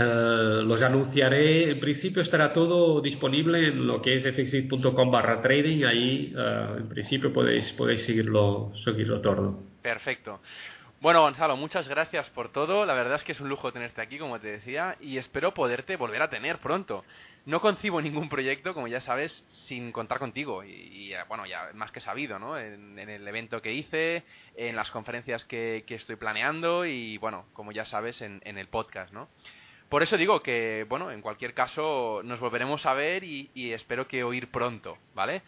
los 0.64 0.80
anunciaré, 0.82 1.70
en 1.72 1.80
principio 1.80 2.22
estará 2.22 2.52
todo 2.52 3.00
disponible 3.00 3.66
en 3.66 3.88
lo 3.88 4.00
que 4.00 4.14
es 4.14 4.22
fxit.com 4.22 5.10
barra 5.10 5.42
trading, 5.42 5.84
ahí 5.84 6.32
uh, 6.36 6.76
en 6.76 6.88
principio 6.90 7.32
podéis, 7.32 7.72
podéis 7.72 8.04
seguirlo, 8.04 8.70
seguirlo 8.84 9.20
todo. 9.20 9.58
Perfecto. 9.82 10.38
Bueno, 11.00 11.20
Gonzalo, 11.20 11.56
muchas 11.56 11.86
gracias 11.86 12.28
por 12.30 12.50
todo. 12.50 12.84
La 12.84 12.92
verdad 12.92 13.14
es 13.16 13.22
que 13.22 13.30
es 13.30 13.40
un 13.40 13.48
lujo 13.48 13.72
tenerte 13.72 14.02
aquí, 14.02 14.18
como 14.18 14.40
te 14.40 14.48
decía, 14.48 14.96
y 14.98 15.16
espero 15.16 15.54
poderte 15.54 15.94
volver 15.94 16.22
a 16.22 16.28
tener 16.28 16.58
pronto. 16.58 17.04
No 17.46 17.60
concibo 17.60 18.02
ningún 18.02 18.28
proyecto, 18.28 18.74
como 18.74 18.88
ya 18.88 19.00
sabes, 19.00 19.44
sin 19.68 19.92
contar 19.92 20.18
contigo. 20.18 20.64
Y, 20.64 20.70
y 20.72 21.12
bueno, 21.28 21.46
ya 21.46 21.70
más 21.74 21.92
que 21.92 22.00
sabido, 22.00 22.40
¿no? 22.40 22.58
En, 22.58 22.98
el 22.98 23.28
evento 23.28 23.62
que 23.62 23.72
hice, 23.72 24.24
en 24.56 24.74
las 24.74 24.90
conferencias 24.90 25.44
que, 25.44 25.84
estoy 25.88 26.16
planeando 26.16 26.84
y, 26.84 27.16
bueno, 27.18 27.46
como 27.52 27.70
ya 27.70 27.84
sabes, 27.84 28.20
en, 28.20 28.40
en 28.44 28.58
el 28.58 28.66
podcast, 28.66 29.12
¿no? 29.12 29.28
Por 29.88 30.02
eso 30.02 30.18
digo 30.18 30.42
que, 30.42 30.84
bueno, 30.88 31.10
en 31.10 31.22
cualquier 31.22 31.54
caso 31.54 32.20
nos 32.22 32.40
volveremos 32.40 32.84
a 32.84 32.92
ver 32.92 33.24
y, 33.24 33.72
espero 33.72 34.06
que 34.06 34.22
oír 34.22 34.50
pronto, 34.50 34.98
¿vale? 35.14 35.42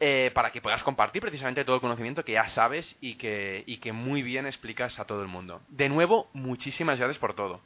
Eh, 0.00 0.30
para 0.32 0.52
que 0.52 0.60
puedas 0.60 0.82
compartir 0.84 1.20
precisamente 1.20 1.64
todo 1.64 1.74
el 1.74 1.82
conocimiento 1.82 2.24
que 2.24 2.32
ya 2.32 2.48
sabes 2.50 2.96
y 3.00 3.16
que, 3.16 3.64
y 3.66 3.78
que 3.78 3.92
muy 3.92 4.22
bien 4.22 4.46
explicas 4.46 5.00
a 5.00 5.04
todo 5.04 5.22
el 5.22 5.28
mundo. 5.28 5.60
De 5.70 5.88
nuevo, 5.88 6.28
muchísimas 6.34 6.98
gracias 6.98 7.18
por 7.18 7.34
todo. 7.34 7.60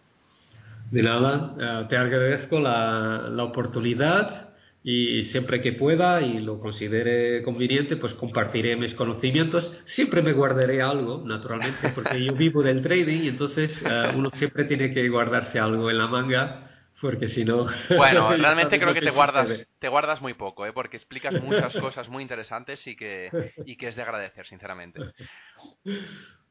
De 0.90 1.02
nada, 1.02 1.54
eh, 1.60 1.86
te 1.90 1.96
agradezco 1.98 2.58
la, 2.58 3.28
la 3.28 3.44
oportunidad 3.44 4.52
y 4.84 5.24
siempre 5.24 5.60
que 5.60 5.74
pueda 5.74 6.20
y 6.22 6.40
lo 6.40 6.58
considere 6.58 7.42
conveniente, 7.44 7.96
pues 7.96 8.14
compartiré 8.14 8.76
mis 8.76 8.94
conocimientos. 8.94 9.70
Siempre 9.84 10.22
me 10.22 10.32
guardaré 10.32 10.82
algo, 10.82 11.22
naturalmente, 11.24 11.90
porque 11.94 12.24
yo 12.24 12.32
vivo 12.32 12.62
del 12.62 12.82
trading 12.82 13.22
y 13.22 13.28
entonces 13.28 13.80
uh, 13.82 14.16
uno 14.16 14.30
siempre 14.32 14.64
tiene 14.64 14.92
que 14.92 15.08
guardarse 15.08 15.60
algo 15.60 15.88
en 15.88 15.98
la 15.98 16.08
manga, 16.08 16.71
porque 17.02 17.28
si 17.28 17.44
no... 17.44 17.66
Bueno, 17.96 18.30
realmente 18.36 18.78
creo 18.78 18.94
que, 18.94 19.02
te 19.02 19.10
guardas, 19.10 19.68
te 19.78 19.88
guardas 19.88 20.22
muy 20.22 20.34
poco, 20.34 20.64
¿eh? 20.64 20.72
porque 20.72 20.96
explicas 20.96 21.42
muchas 21.42 21.76
cosas 21.80 22.08
muy 22.08 22.22
interesantes 22.22 22.86
y 22.86 22.96
que, 22.96 23.52
y 23.66 23.76
que 23.76 23.88
es 23.88 23.96
de 23.96 24.02
agradecer, 24.02 24.46
sinceramente. 24.46 25.00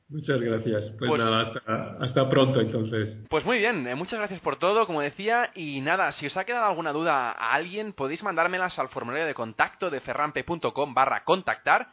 Muchas 0.10 0.42
gracias. 0.42 0.92
Pues, 1.00 1.10
pues 1.10 1.22
nada, 1.22 1.42
hasta, 1.42 1.98
hasta, 2.02 2.30
pronto 2.30 2.60
entonces. 2.60 3.18
Pues 3.30 3.46
muy 3.46 3.60
bien, 3.60 3.88
eh, 3.88 3.96
muchas 3.96 4.20
gracias 4.20 4.42
por 4.42 4.58
todo, 4.58 4.86
como 4.86 5.00
decía. 5.00 5.52
Y 5.56 5.80
nada, 5.80 6.12
si 6.12 6.28
os 6.28 6.36
ha 6.36 6.44
quedado 6.44 6.66
alguna 6.66 6.92
duda 6.92 7.32
a 7.32 7.54
alguien, 7.54 7.94
podéis 7.94 8.22
mandármelas 8.22 8.78
al 8.78 8.90
formulario 8.90 9.26
de 9.26 9.34
contacto 9.34 9.90
de 9.90 10.02
ferrampe.com 10.02 10.94
barra 10.94 11.24
contactar 11.24 11.92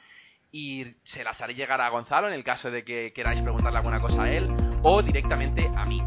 y 0.51 0.85
se 1.05 1.23
las 1.23 1.41
haré 1.41 1.55
llegar 1.55 1.81
a 1.81 1.91
Gonzalo 1.91 2.27
en 2.27 2.35
el 2.35 2.43
caso 2.43 2.73
de 2.73 2.83
que 2.83 3.13
queráis 3.13 3.41
preguntarle 3.41 3.79
alguna 3.79 4.01
cosa 4.01 4.25
a 4.25 4.33
él 4.33 4.49
o 4.83 5.01
directamente 5.01 5.71
a 5.77 5.85
mí. 5.85 6.03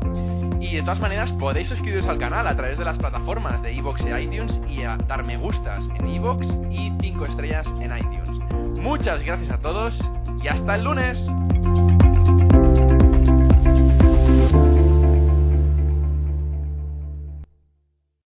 Y 0.62 0.76
de 0.76 0.82
todas 0.84 1.00
maneras 1.00 1.32
podéis 1.34 1.68
suscribiros 1.68 2.06
al 2.06 2.20
canal 2.20 2.48
a 2.48 2.56
través 2.56 2.78
de 2.78 2.86
las 2.86 2.98
plataformas 2.98 3.62
de 3.64 3.74
iVoox 3.74 4.02
e 4.02 4.22
iTunes 4.22 4.62
y 4.70 4.84
a 4.84 4.96
dar 4.96 5.26
me 5.26 5.36
gustas 5.36 5.84
en 5.98 6.08
iVoox 6.08 6.46
y 6.70 6.94
5 7.02 7.26
estrellas 7.26 7.68
en 7.82 7.98
iTunes. 7.98 8.40
Muchas 8.80 9.24
gracias 9.26 9.52
a 9.52 9.58
todos 9.58 10.00
y 10.42 10.48
hasta 10.48 10.76
el 10.76 10.84
lunes. 10.84 11.18